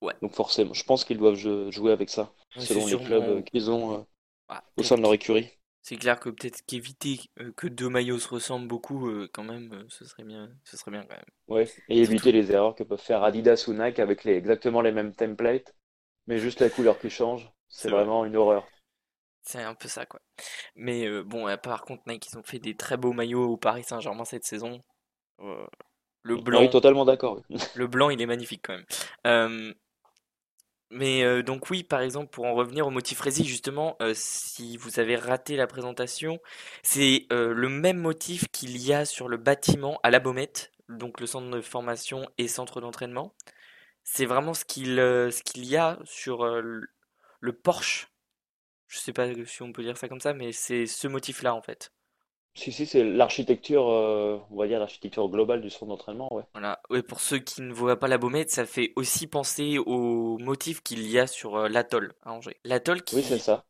Ouais, 0.00 0.14
Donc 0.22 0.34
forcément, 0.34 0.72
je 0.74 0.84
pense 0.84 1.04
qu'ils 1.04 1.18
doivent 1.18 1.34
jou- 1.34 1.70
jouer 1.70 1.92
avec 1.92 2.08
ça, 2.08 2.32
Ouais, 2.56 2.64
selon 2.64 2.86
les 2.86 2.96
clubs 2.98 3.44
qu'ils 3.44 3.70
ont 3.70 3.94
euh, 3.94 4.02
Ah, 4.48 4.62
au 4.76 4.82
sein 4.82 4.96
de 4.96 5.02
leur 5.02 5.12
écurie. 5.12 5.50
C'est 5.82 5.96
clair 5.96 6.20
que 6.20 6.30
peut-être 6.30 6.62
qu'éviter 6.66 7.20
euh, 7.40 7.52
que 7.56 7.66
deux 7.66 7.88
maillots 7.88 8.18
se 8.18 8.28
ressemblent 8.28 8.68
beaucoup, 8.68 9.08
euh, 9.08 9.28
quand 9.32 9.44
même, 9.44 9.72
euh, 9.72 9.84
ce 9.88 10.04
serait 10.04 10.24
bien, 10.24 10.50
ce 10.64 10.76
serait 10.76 10.90
bien 10.90 11.02
quand 11.02 11.16
même. 11.16 11.24
Ouais, 11.48 11.68
et 11.88 12.00
éviter 12.00 12.32
les 12.32 12.52
erreurs 12.52 12.74
que 12.74 12.84
peuvent 12.84 13.00
faire 13.00 13.22
Adidas 13.22 13.64
ou 13.68 13.72
Nike 13.72 13.98
avec 13.98 14.24
les, 14.24 14.34
exactement 14.34 14.82
les 14.82 14.92
mêmes 14.92 15.14
templates, 15.14 15.74
mais 16.26 16.38
juste 16.38 16.60
la 16.60 16.70
couleur 16.70 16.98
qui 16.98 17.10
change. 17.10 17.50
C'est 17.68 17.90
vraiment 17.90 18.24
une 18.24 18.36
horreur. 18.36 18.66
C'est 19.42 19.62
un 19.62 19.74
peu 19.74 19.88
ça, 19.88 20.06
quoi. 20.06 20.20
Mais 20.74 21.06
euh, 21.06 21.22
bon, 21.22 21.46
par 21.62 21.82
contre, 21.82 22.02
Nike, 22.06 22.28
ils 22.30 22.38
ont 22.38 22.42
fait 22.42 22.58
des 22.58 22.76
très 22.76 22.96
beaux 22.96 23.12
maillots 23.12 23.48
au 23.48 23.56
Paris 23.56 23.84
Saint-Germain 23.84 24.24
cette 24.24 24.44
saison. 24.44 24.80
Euh, 25.40 25.66
le 26.22 26.36
blanc. 26.36 26.60
Oui, 26.60 26.70
totalement 26.70 27.04
d'accord. 27.04 27.40
le 27.74 27.86
blanc, 27.86 28.10
il 28.10 28.20
est 28.20 28.26
magnifique 28.26 28.62
quand 28.64 28.74
même. 28.74 28.86
Euh, 29.26 29.72
mais 30.90 31.42
donc 31.42 31.70
oui, 31.70 31.82
par 31.84 32.00
exemple, 32.00 32.30
pour 32.30 32.46
en 32.46 32.54
revenir 32.54 32.86
au 32.86 32.90
motif 32.90 33.20
Rési, 33.20 33.44
justement, 33.44 33.96
si 34.14 34.76
vous 34.76 34.98
avez 34.98 35.16
raté 35.16 35.56
la 35.56 35.66
présentation, 35.66 36.40
c'est 36.82 37.26
le 37.30 37.68
même 37.68 37.98
motif 37.98 38.48
qu'il 38.50 38.76
y 38.78 38.92
a 38.92 39.04
sur 39.04 39.28
le 39.28 39.36
bâtiment 39.36 40.00
à 40.02 40.10
la 40.10 40.20
Baumette, 40.20 40.72
donc 40.88 41.20
le 41.20 41.26
centre 41.26 41.50
de 41.50 41.60
formation 41.60 42.28
et 42.38 42.48
centre 42.48 42.80
d'entraînement. 42.80 43.34
C'est 44.04 44.26
vraiment 44.26 44.54
ce 44.54 44.64
qu'il 44.64 45.64
y 45.64 45.76
a 45.76 45.98
sur 46.04 46.44
le 46.44 47.52
Porsche 47.52 48.10
je 48.90 48.98
sais 48.98 49.12
pas 49.12 49.28
si 49.46 49.62
on 49.62 49.72
peut 49.72 49.84
dire 49.84 49.96
ça 49.96 50.08
comme 50.08 50.20
ça, 50.20 50.34
mais 50.34 50.52
c'est 50.52 50.86
ce 50.86 51.06
motif-là 51.06 51.54
en 51.54 51.62
fait. 51.62 51.92
Si, 52.54 52.72
si, 52.72 52.84
c'est 52.84 53.04
l'architecture, 53.04 53.88
euh, 53.88 54.38
on 54.50 54.56
va 54.56 54.66
dire 54.66 54.80
l'architecture 54.80 55.28
globale 55.28 55.62
du 55.62 55.70
centre 55.70 55.86
d'entraînement, 55.86 56.28
ouais. 56.32 56.42
Voilà, 56.52 56.80
ouais, 56.90 57.02
pour 57.02 57.20
ceux 57.20 57.38
qui 57.38 57.62
ne 57.62 57.72
voient 57.72 57.98
pas 57.98 58.08
la 58.08 58.18
baumette, 58.18 58.50
ça 58.50 58.66
fait 58.66 58.92
aussi 58.96 59.28
penser 59.28 59.78
au 59.78 60.36
motif 60.38 60.82
qu'il 60.82 61.08
y 61.08 61.18
a 61.18 61.26
sur 61.26 61.56
euh, 61.56 61.68
l'atoll 61.68 62.12
à 62.24 62.32
Angers. 62.32 62.56
L'atoll 62.64 63.02
qui 63.02 63.16
oui, 63.16 63.22
c'est 63.22 63.38
ça. 63.38 63.64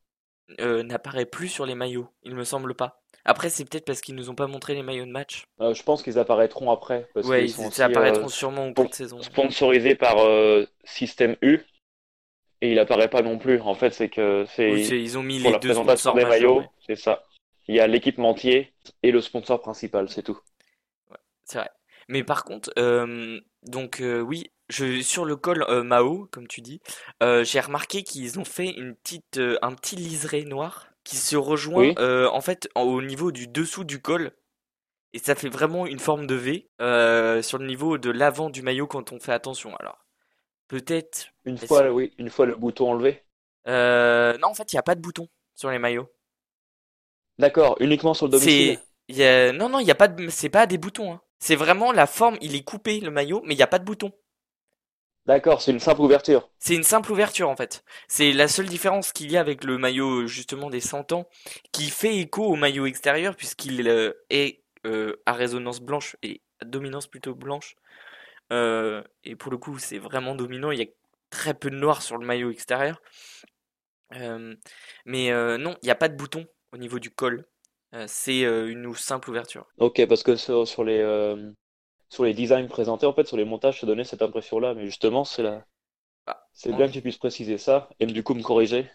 Euh, 0.61 0.83
n'apparaît 0.83 1.27
plus 1.27 1.49
sur 1.49 1.67
les 1.67 1.75
maillots, 1.75 2.09
il 2.23 2.35
me 2.35 2.43
semble 2.43 2.75
pas. 2.75 3.03
Après, 3.27 3.51
c'est 3.51 3.69
peut-être 3.69 3.85
parce 3.85 4.01
qu'ils 4.01 4.15
nous 4.15 4.31
ont 4.31 4.35
pas 4.35 4.47
montré 4.47 4.75
les 4.75 4.83
maillots 4.83 5.05
de 5.05 5.13
match. 5.13 5.45
je 5.61 5.83
pense 5.83 6.03
qu'ils 6.03 6.19
apparaîtront 6.19 6.71
après. 6.71 7.07
Parce 7.13 7.29
ouais, 7.29 7.45
ils, 7.45 7.83
apparaîtront 7.83 8.29
sûrement 8.29 8.67
au 8.67 8.73
cours 8.73 8.89
de 8.89 8.95
saison. 8.95 9.21
Sponsorisés 9.21 9.95
par 9.95 10.17
Système 10.85 11.37
U, 11.43 11.61
et 12.63 12.73
il 12.73 12.79
apparaît 12.79 13.09
pas 13.09 13.21
non 13.21 13.39
plus. 13.39 13.61
En 13.61 13.75
fait, 13.75 13.93
c'est 13.93 14.09
que 14.09 14.47
c'est 14.49 14.71
ils 14.71 15.19
ont 15.19 15.23
mis 15.23 15.39
les 15.39 15.59
deux 15.59 15.75
sponsors 15.75 16.15
des 16.15 16.25
maillots, 16.25 16.65
c'est 16.87 16.97
ça. 16.97 17.23
Il 17.69 17.75
y 17.75 17.81
a 17.81 17.87
l'équipementier 17.87 18.73
et 19.03 19.11
le 19.13 19.21
sponsor 19.21 19.61
principal, 19.61 20.09
c'est 20.09 20.23
tout. 20.23 20.39
c'est 21.45 21.59
vrai. 21.59 21.71
Mais 22.09 22.25
par 22.25 22.45
contre, 22.45 22.73
euh, 22.79 23.41
donc 23.63 24.01
euh, 24.01 24.21
oui, 24.21 24.51
je, 24.69 25.01
sur 25.03 25.25
le 25.25 25.37
col 25.37 25.65
euh, 25.69 25.85
Mao, 25.85 26.27
comme 26.33 26.49
tu 26.49 26.61
dis, 26.61 26.81
j'ai 27.21 27.61
remarqué 27.61 28.03
qu'ils 28.03 28.39
ont 28.39 28.45
fait 28.45 28.71
une 28.71 28.97
petite, 28.97 29.41
un 29.63 29.75
petit 29.75 29.97
liseré 29.97 30.45
noir 30.45 30.89
qui 31.05 31.17
se 31.17 31.37
rejoint 31.37 31.95
en 31.99 32.41
fait 32.41 32.69
au 32.75 33.01
niveau 33.03 33.33
du 33.33 33.47
dessous 33.47 33.85
du 33.85 34.01
col. 34.01 34.33
Et 35.13 35.19
ça 35.19 35.35
fait 35.35 35.49
vraiment 35.49 35.87
une 35.87 35.99
forme 35.99 36.27
de 36.27 36.35
V 36.35 36.69
sur 37.43 37.59
le 37.59 37.67
niveau 37.67 37.99
de 37.99 38.11
l'avant 38.11 38.51
du 38.51 38.63
maillot 38.63 38.87
quand 38.87 39.13
on 39.13 39.21
fait 39.21 39.33
attention. 39.33 39.75
Alors, 39.77 40.05
Peut-être. 40.71 41.33
Une 41.45 41.59
fois, 41.59 41.91
oui, 41.91 42.13
une 42.17 42.31
fois 42.31 42.47
le 42.47 42.55
bouton 42.55 42.93
enlevé. 42.93 43.25
Euh, 43.67 44.39
non, 44.39 44.49
en 44.49 44.55
fait, 44.55 44.73
il 44.73 44.77
n'y 44.77 44.79
a 44.79 44.85
pas 44.85 44.95
de 44.95 45.01
bouton 45.01 45.29
sur 45.57 45.69
les 45.69 45.81
maillots. 45.81 46.09
D'accord, 47.41 47.77
uniquement 47.81 48.13
sur 48.13 48.27
le 48.27 48.33
domicile. 48.33 48.79
Non, 49.55 49.71
non, 49.71 49.81
il 49.81 49.87
y 49.87 49.91
a 49.91 49.95
pas 49.95 50.09
de. 50.09 50.29
C'est 50.29 50.51
pas 50.51 50.67
des 50.67 50.77
boutons. 50.77 51.15
Hein. 51.15 51.21
C'est 51.39 51.57
vraiment 51.57 51.91
la 51.91 52.07
forme. 52.07 52.37
Il 52.43 52.55
est 52.55 52.63
coupé 52.63 53.01
le 53.01 53.11
maillot, 53.11 53.41
mais 53.47 53.55
il 53.55 53.57
n'y 53.57 53.63
a 53.63 53.67
pas 53.67 53.79
de 53.79 53.85
bouton. 53.85 54.13
D'accord, 55.25 55.63
c'est 55.63 55.71
une 55.71 55.81
simple 55.81 56.03
ouverture. 56.03 56.51
C'est 56.59 56.75
une 56.75 56.83
simple 56.83 57.13
ouverture 57.13 57.49
en 57.49 57.57
fait. 57.57 57.85
C'est 58.09 58.33
la 58.33 58.49
seule 58.49 58.69
différence 58.69 59.13
qu'il 59.13 59.31
y 59.31 59.37
a 59.37 59.41
avec 59.41 59.65
le 59.65 59.79
maillot 59.79 60.27
justement 60.27 60.71
des 60.71 60.81
100 60.81 61.13
ans, 61.13 61.29
qui 61.73 61.89
fait 61.91 62.17
écho 62.17 62.45
au 62.45 62.57
maillot 62.57 62.87
extérieur 62.87 63.37
puisqu'il 63.37 63.87
euh, 63.89 64.13
est 64.29 64.63
euh, 64.87 65.23
à 65.27 65.33
résonance 65.33 65.81
blanche 65.81 66.17
et 66.23 66.43
à 66.61 66.65
dominance 66.65 67.07
plutôt 67.07 67.35
blanche 67.35 67.77
euh, 68.53 69.03
et 69.25 69.37
pour 69.37 69.53
le 69.53 69.59
coup, 69.59 69.79
c'est 69.79 69.99
vraiment 69.99 70.35
dominant. 70.35 70.73
Il 70.73 70.81
y 70.81 70.83
a 70.83 70.89
très 71.31 71.55
peu 71.55 71.71
de 71.71 71.77
noir 71.77 72.03
sur 72.03 72.19
le 72.19 72.27
maillot 72.27 72.51
extérieur. 72.51 73.01
Mais 75.07 75.31
non, 75.59 75.77
il 75.83 75.87
n'y 75.87 75.91
a 75.91 75.95
pas 75.95 76.09
de 76.09 76.17
bouton 76.17 76.47
au 76.73 76.79
niveau 76.79 76.99
du 76.99 77.11
col. 77.11 77.47
c'est 78.07 78.43
une 78.43 78.95
simple 78.95 79.31
ouverture. 79.31 79.67
Ok, 79.79 80.05
parce 80.07 80.23
que 80.23 80.37
sur, 80.37 80.85
les, 80.85 81.37
sur 82.09 82.25
les 82.25 82.35
designs 82.35 82.69
présentés, 82.69 83.07
en 83.07 83.13
fait, 83.13 83.27
sur 83.27 83.37
les 83.37 83.45
montages, 83.45 83.81
ça 83.81 83.87
donnait 83.87 84.05
cette 84.05 84.23
impression-là. 84.23 84.75
Mais 84.75 84.87
justement, 84.87 85.25
c'est 85.25 85.43
la... 85.43 85.65
Ah, 86.27 86.47
c'est 86.53 86.73
bien 86.73 86.87
que 86.87 86.93
tu 86.93 87.01
puisses 87.01 87.19
préciser 87.19 87.59
ça 87.59 87.89
et 87.99 88.07
du 88.07 88.23
coup 88.23 88.35
me 88.35 88.43
corriger. 88.43 88.91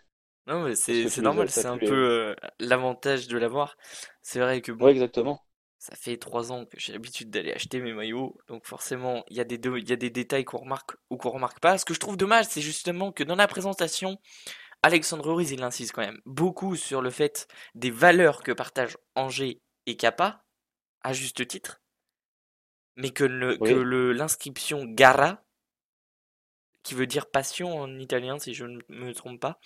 Non, 0.48 0.64
mais 0.64 0.76
c'est 0.76 1.22
normal, 1.22 1.50
c'est 1.50 1.66
un 1.66 1.78
peu 1.78 2.36
l'avantage 2.60 3.28
de 3.28 3.38
l'avoir. 3.38 3.78
C'est 4.22 4.40
vrai 4.40 4.62
que 4.62 4.72
bon. 4.72 4.88
exactement 4.88 5.42
ça 5.86 5.96
fait 5.96 6.18
trois 6.18 6.52
ans 6.52 6.66
que 6.66 6.80
j'ai 6.80 6.94
l'habitude 6.94 7.30
d'aller 7.30 7.52
acheter 7.52 7.80
mes 7.80 7.94
maillots, 7.94 8.36
donc 8.48 8.66
forcément 8.66 9.24
il 9.30 9.38
y 9.38 9.40
a 9.40 9.44
des, 9.44 9.60
il 9.78 9.88
y 9.88 9.94
a 9.94 9.96
des 9.96 10.10
détails 10.10 10.44
qu'on 10.44 10.58
remarque 10.58 10.96
ou 11.12 11.18
qu'on 11.18 11.30
remarque 11.30 11.60
pas. 11.60 11.78
Ce 11.78 11.86
que 11.86 11.94
je 11.94 12.00
trouve 12.00 12.18
dommage, 12.18 12.48
c'est 12.50 12.62
justement 12.62 13.12
que 13.12 13.24
dans 13.24 13.36
la 13.36 13.48
présentation, 13.48 14.18
Alexandre 14.86 15.34
Ruiz 15.34 15.50
il 15.50 15.64
insiste 15.64 15.94
quand 15.94 16.06
même 16.06 16.22
beaucoup 16.28 16.76
sur 16.76 17.02
le 17.02 17.10
fait 17.10 17.48
des 17.74 17.90
valeurs 17.90 18.44
que 18.44 18.52
partagent 18.52 19.00
Angers 19.16 19.60
et 19.88 19.98
Kappa, 19.98 20.46
à 21.02 21.12
juste 21.12 21.48
titre, 21.48 21.82
mais 22.96 23.10
que 23.10 23.24
l'inscription 23.24 24.86
Gara, 24.86 25.44
qui 26.84 26.94
veut 26.94 27.08
dire 27.08 27.32
passion 27.32 27.76
en 27.76 27.98
italien 27.98 28.38
si 28.38 28.54
je 28.54 28.66
ne 28.66 28.80
me 28.90 29.12
trompe 29.16 29.40
pas, 29.40 29.60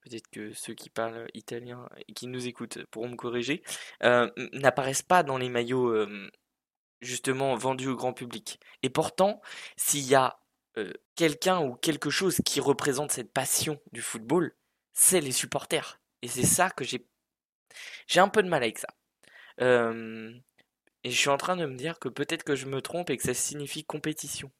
peut-être 0.00 0.28
que 0.32 0.52
ceux 0.52 0.74
qui 0.74 0.90
parlent 0.90 1.28
italien 1.34 1.88
et 2.08 2.12
qui 2.12 2.26
nous 2.26 2.48
écoutent 2.48 2.84
pourront 2.86 3.10
me 3.10 3.16
corriger, 3.16 3.62
euh, 4.02 4.28
n'apparaissent 4.52 5.02
pas 5.02 5.22
dans 5.22 5.38
les 5.38 5.48
maillots 5.48 5.90
euh, 5.90 6.28
justement 7.00 7.54
vendus 7.54 7.86
au 7.86 7.94
grand 7.94 8.12
public. 8.12 8.58
Et 8.82 8.90
pourtant, 8.90 9.40
s'il 9.76 10.04
y 10.08 10.16
a 10.16 10.40
euh, 10.78 10.92
quelqu'un 11.14 11.60
ou 11.60 11.74
quelque 11.74 12.10
chose 12.10 12.40
qui 12.44 12.60
représente 12.60 13.12
cette 13.12 13.32
passion 13.32 13.80
du 13.92 14.02
football, 14.02 14.54
c'est 14.92 15.20
les 15.20 15.32
supporters. 15.32 16.00
Et 16.22 16.28
c'est 16.28 16.44
ça 16.44 16.70
que 16.70 16.84
j'ai 16.84 17.06
j'ai 18.06 18.20
un 18.20 18.28
peu 18.28 18.42
de 18.42 18.48
mal 18.48 18.62
avec 18.62 18.78
ça. 18.78 18.88
et 19.58 21.10
je 21.10 21.16
suis 21.16 21.28
en 21.28 21.36
train 21.36 21.56
de 21.56 21.66
me 21.66 21.76
dire 21.76 21.98
que 21.98 22.08
peut-être 22.08 22.44
que 22.44 22.54
je 22.54 22.66
me 22.66 22.80
trompe 22.80 23.10
et 23.10 23.16
que 23.16 23.22
ça 23.22 23.34
signifie 23.34 23.84
compétition. 23.84 24.50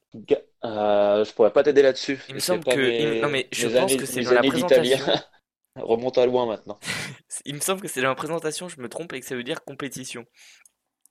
Euh, 0.65 1.25
je 1.25 1.33
pourrais 1.33 1.53
pas 1.53 1.63
t'aider 1.63 1.83
là-dessus. 1.83 2.19
Il 2.29 2.35
me 2.35 2.41
semble 2.41 2.65
que. 2.65 3.21
non, 3.21 3.29
mais 3.29 3.49
je 3.53 3.69
pense 3.69 3.97
que 3.97 4.07
c'est 4.07 4.23
dans 4.23 4.33
la 4.33 4.43
présentation. 4.43 4.99
Remonte 5.77 6.19
à 6.19 6.27
loin 6.27 6.47
maintenant. 6.47 6.79
Il 7.45 7.57
me 7.57 7.61
semble 7.61 7.81
que 7.81 7.89
c'est 7.89 8.01
dans 8.01 8.09
la 8.09 8.15
présentation, 8.15 8.69
je 8.69 8.81
me 8.81 8.89
trompe 8.89 9.13
et 9.13 9.21
que 9.21 9.27
ça 9.27 9.35
veut 9.35 9.43
dire 9.43 9.65
compétition. 9.65 10.25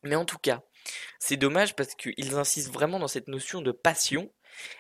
Mais 0.03 0.15
en 0.15 0.23
tout 0.23 0.37
cas, 0.37 0.61
c'est 1.19 1.35
dommage 1.35 1.75
parce 1.75 1.95
qu'ils 1.95 2.35
insistent 2.35 2.71
vraiment 2.71 2.97
dans 2.97 3.09
cette 3.09 3.27
notion 3.27 3.61
de 3.61 3.71
passion. 3.71 4.31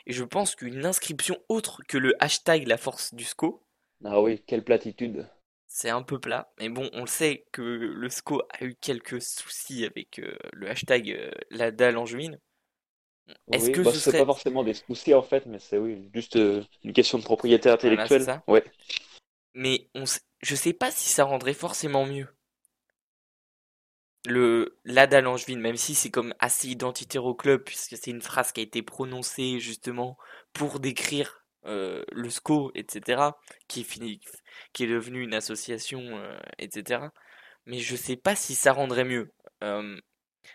Et 0.05 0.13
je 0.13 0.23
pense 0.23 0.55
qu'une 0.55 0.85
inscription 0.85 1.37
autre 1.49 1.81
que 1.87 1.97
le 1.97 2.13
hashtag 2.23 2.67
la 2.67 2.77
force 2.77 3.13
du 3.13 3.23
SCO. 3.23 3.61
Ah 4.03 4.21
oui, 4.21 4.41
quelle 4.45 4.63
platitude. 4.63 5.27
C'est 5.67 5.89
un 5.89 6.03
peu 6.03 6.19
plat. 6.19 6.51
Mais 6.59 6.69
bon, 6.69 6.89
on 6.93 7.01
le 7.01 7.07
sait 7.07 7.45
que 7.51 7.61
le 7.61 8.09
SCO 8.09 8.41
a 8.49 8.63
eu 8.65 8.75
quelques 8.75 9.21
soucis 9.21 9.85
avec 9.85 10.19
euh, 10.19 10.35
le 10.51 10.69
hashtag 10.69 11.11
euh, 11.11 11.31
la 11.49 11.71
dalle 11.71 11.97
en 11.97 12.05
juin. 12.05 12.35
Est-ce 13.51 13.71
que 13.71 13.81
bah, 13.81 13.91
ce 13.91 13.99
serait... 13.99 14.19
pas 14.19 14.25
forcément 14.25 14.63
des 14.63 14.73
soucis 14.73 15.13
en 15.13 15.23
fait, 15.23 15.45
mais 15.45 15.57
c'est 15.57 15.77
oui, 15.77 16.09
juste 16.13 16.35
euh, 16.35 16.61
une 16.83 16.93
question 16.93 17.17
de 17.17 17.23
propriété 17.23 17.69
intellectuelle. 17.69 18.41
ouais 18.47 18.63
mais 19.53 19.87
on, 19.95 20.03
je 20.41 20.55
sais 20.55 20.73
pas 20.73 20.91
si 20.91 21.09
ça 21.09 21.23
rendrait 21.23 21.53
forcément 21.53 22.05
mieux. 22.05 22.27
Le 24.25 24.77
l'Ada 24.85 25.21
Langevin, 25.21 25.57
même 25.57 25.75
si 25.75 25.95
c'est 25.95 26.09
comme 26.09 26.33
assez 26.39 26.69
identitaire 26.69 27.25
au 27.25 27.35
club, 27.35 27.63
puisque 27.63 27.97
c'est 27.97 28.11
une 28.11 28.21
phrase 28.21 28.51
qui 28.51 28.61
a 28.61 28.63
été 28.63 28.81
prononcée 28.81 29.59
justement 29.59 30.17
pour 30.53 30.79
décrire 30.79 31.43
euh, 31.65 32.03
le 32.11 32.29
SCO, 32.29 32.71
etc., 32.75 33.21
qui 33.67 33.81
est, 33.81 33.83
fini, 33.83 34.19
qui 34.73 34.83
est 34.83 34.87
devenu 34.87 35.23
une 35.23 35.33
association, 35.33 36.01
euh, 36.01 36.37
etc. 36.57 37.05
Mais 37.65 37.79
je 37.79 37.95
sais 37.95 38.17
pas 38.17 38.35
si 38.35 38.55
ça 38.55 38.73
rendrait 38.73 39.05
mieux. 39.05 39.31
Euh, 39.63 39.97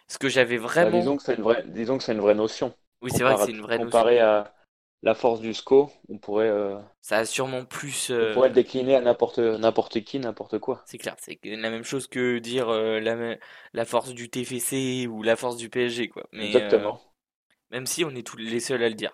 ce 0.07 0.19
que 0.19 0.29
j'avais 0.29 0.59
bah, 0.59 0.67
vraiment. 0.67 0.99
disons 0.99 1.17
que 1.17 1.23
c'est 1.23 1.35
une 1.35 1.43
vraie, 1.43 1.65
disons 1.67 1.99
que 1.99 2.05
c'est 2.05 2.13
une 2.13 2.21
vraie 2.21 2.35
notion. 2.35 2.75
Oui, 3.01 3.11
c'est 3.11 3.23
vrai 3.23 3.37
que 3.37 3.43
c'est 3.43 3.53
une 3.53 3.63
vraie 3.63 3.79
notion. 3.79 3.91
Comparé 3.91 4.19
à 4.21 4.55
la 5.03 5.15
force 5.15 5.41
du 5.41 5.55
SCO, 5.55 5.91
on 6.09 6.19
pourrait. 6.19 6.49
Euh, 6.49 6.77
ça 7.01 7.19
a 7.19 7.25
sûrement 7.25 7.65
plus. 7.65 8.11
On 8.11 8.35
pourrait 8.35 8.49
le 8.49 8.55
décliner 8.55 8.97
à 8.97 9.01
n'importe 9.01 9.39
n'importe 9.39 10.01
qui, 10.01 10.19
n'importe 10.19 10.59
quoi. 10.59 10.83
C'est 10.87 10.99
clair, 10.99 11.15
c'est 11.19 11.39
la 11.45 11.71
même 11.71 11.85
chose 11.85 12.09
que 12.09 12.39
dire 12.39 12.69
euh, 12.69 12.99
la, 12.99 13.37
la 13.73 13.85
force 13.85 14.13
du 14.13 14.29
TFC 14.29 15.07
ou 15.07 15.23
la 15.23 15.37
force 15.37 15.57
du 15.57 15.71
PSG, 15.71 16.09
quoi. 16.09 16.27
Mais, 16.33 16.47
Exactement. 16.47 16.95
Euh, 16.95 17.77
même 17.77 17.87
si 17.87 18.05
on 18.05 18.11
est 18.11 18.27
tous 18.27 18.39
les 18.39 18.61
seuls 18.61 18.83
à 18.83 18.89
le 18.89 18.95
dire. 18.95 19.13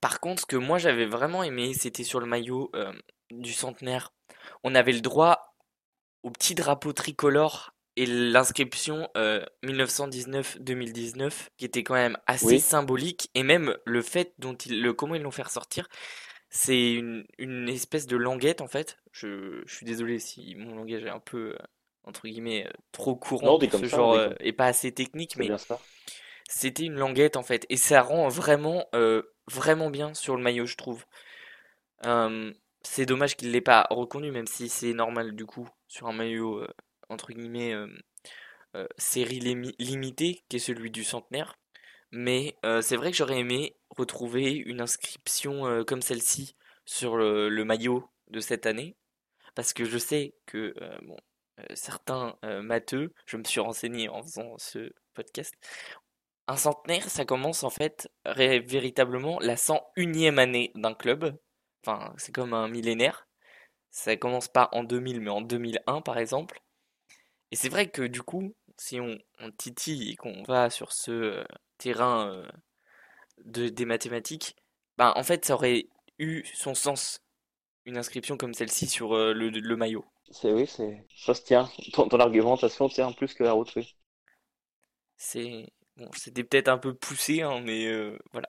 par 0.00 0.20
contre, 0.20 0.42
ce 0.42 0.46
que 0.46 0.56
moi 0.56 0.78
j'avais 0.78 1.06
vraiment 1.06 1.42
aimé, 1.42 1.72
c'était 1.72 2.04
sur 2.04 2.20
le 2.20 2.26
maillot 2.26 2.70
du 3.30 3.52
centenaire. 3.52 4.12
On 4.64 4.74
avait 4.74 4.92
le 4.92 5.00
droit 5.00 5.54
au 6.22 6.30
petit 6.30 6.54
drapeau 6.54 6.92
tricolore 6.92 7.71
et 7.96 8.06
l'inscription 8.06 9.08
1919-2019 9.64 11.22
euh, 11.22 11.30
qui 11.56 11.64
était 11.64 11.82
quand 11.82 11.94
même 11.94 12.16
assez 12.26 12.58
symbolique 12.58 13.30
et 13.34 13.42
même 13.42 13.76
le 13.84 14.02
fait 14.02 14.34
dont 14.38 14.54
ils 14.54 14.82
le 14.82 14.92
comment 14.92 15.14
ils 15.14 15.22
l'ont 15.22 15.30
fait 15.30 15.42
ressortir 15.42 15.88
c'est 16.48 16.92
une, 16.92 17.24
une, 17.38 17.68
espèce 17.68 18.06
de 18.06 18.16
languette 18.16 18.60
en 18.60 18.66
fait. 18.66 18.98
Je, 19.10 19.62
je, 19.64 19.74
suis 19.74 19.86
désolé 19.86 20.18
si 20.18 20.54
mon 20.54 20.76
langage 20.76 21.02
est 21.02 21.08
un 21.08 21.18
peu 21.18 21.54
euh, 21.54 21.58
entre 22.04 22.28
guillemets 22.28 22.66
euh, 22.66 22.72
trop 22.92 23.16
courant 23.16 23.58
pour 23.58 23.80
ce 23.80 23.86
genre 23.86 24.18
et 24.38 24.52
pas 24.52 24.66
assez 24.66 24.92
technique 24.92 25.36
mais 25.36 25.48
c'était 26.48 26.84
une 26.84 26.96
languette 26.96 27.36
en 27.36 27.42
fait. 27.42 27.64
Et 27.70 27.78
ça 27.78 28.02
rend 28.02 28.28
vraiment 28.28 28.86
vraiment 29.50 29.90
bien 29.90 30.12
sur 30.14 30.36
le 30.36 30.42
maillot 30.42 30.66
je 30.66 30.76
trouve. 30.76 31.04
Euh, 32.04 32.52
c'est 32.82 33.06
dommage 33.06 33.36
qu'il 33.36 33.50
l'ait 33.52 33.60
pas 33.60 33.86
reconnu, 33.90 34.30
même 34.30 34.46
si 34.46 34.68
c'est 34.68 34.92
normal 34.92 35.34
du 35.34 35.46
coup 35.46 35.68
sur 35.86 36.08
un 36.08 36.12
maillot 36.12 36.66
entre 37.12 37.32
guillemets 37.32 37.74
euh, 37.74 38.86
série 38.98 39.40
limitée, 39.78 40.42
qui 40.48 40.56
est 40.56 40.60
celui 40.60 40.90
du 40.90 41.04
centenaire. 41.04 41.58
Mais 42.10 42.56
c'est 42.82 42.96
vrai 42.96 43.10
que 43.10 43.16
j'aurais 43.16 43.38
aimé 43.38 43.74
retrouver 43.90 44.52
une 44.52 44.82
inscription 44.82 45.82
comme 45.86 46.02
celle-ci 46.02 46.56
sur 46.84 47.16
le, 47.16 47.64
maillot 47.64 48.06
de 48.28 48.40
cette 48.40 48.66
année, 48.66 48.96
parce 49.54 49.72
que 49.72 49.86
je 49.86 49.96
sais 49.96 50.34
que 50.44 50.74
bon, 51.02 51.16
certains 51.74 52.36
matheux, 52.42 53.14
je 53.24 53.38
me 53.38 53.44
suis 53.44 53.60
renseigné 53.60 54.10
en 54.10 54.22
faisant 54.22 54.58
ce 54.58 54.92
podcast, 55.14 55.54
un 56.48 56.56
centenaire, 56.56 57.08
ça 57.08 57.24
commence 57.24 57.62
en 57.62 57.70
fait 57.70 58.10
véritablement 58.26 59.38
la 59.40 59.56
101e 59.56 60.38
année 60.38 60.72
d'un 60.74 60.94
club. 60.94 61.38
Enfin, 61.84 62.12
c'est 62.18 62.32
comme 62.34 62.52
un 62.54 62.68
millénaire. 62.68 63.28
Ça 63.90 64.16
commence 64.16 64.48
pas 64.48 64.68
en 64.72 64.84
2000, 64.84 65.20
mais 65.20 65.30
en 65.30 65.40
2001 65.40 66.00
par 66.02 66.18
exemple. 66.18 66.60
Et 67.52 67.56
c'est 67.56 67.68
vrai 67.68 67.90
que 67.90 68.00
du 68.00 68.22
coup, 68.22 68.54
si 68.78 68.98
on, 68.98 69.18
titille 69.58 70.10
et 70.10 70.16
qu'on 70.16 70.42
va 70.44 70.70
sur 70.70 70.90
ce 70.90 71.10
euh, 71.10 71.44
terrain 71.76 72.32
euh, 72.32 72.48
de, 73.44 73.68
des 73.68 73.84
mathématiques, 73.84 74.56
ben, 74.96 75.12
en 75.16 75.22
fait, 75.22 75.44
ça 75.44 75.54
aurait 75.54 75.86
eu 76.18 76.44
son 76.54 76.74
sens, 76.74 77.22
une 77.84 77.98
inscription 77.98 78.38
comme 78.38 78.54
celle-ci 78.54 78.86
sur 78.86 79.14
euh, 79.14 79.34
le, 79.34 79.76
maillot. 79.76 80.06
C'est 80.30 80.50
oui, 80.50 80.66
c'est 80.66 81.06
ça 81.14 81.34
se 81.34 81.42
tient. 81.42 81.68
Ton, 81.92 82.08
argumentation 82.08 82.88
tient 82.88 83.12
plus 83.12 83.34
que 83.34 83.44
la 83.44 83.52
route, 83.52 83.76
oui. 83.76 83.96
C'est 85.18 85.66
bon, 85.98 86.10
c'était 86.14 86.44
peut-être 86.44 86.68
un 86.68 86.78
peu 86.78 86.94
poussé, 86.94 87.42
hein, 87.42 87.60
mais 87.60 87.86
voilà. 88.32 88.48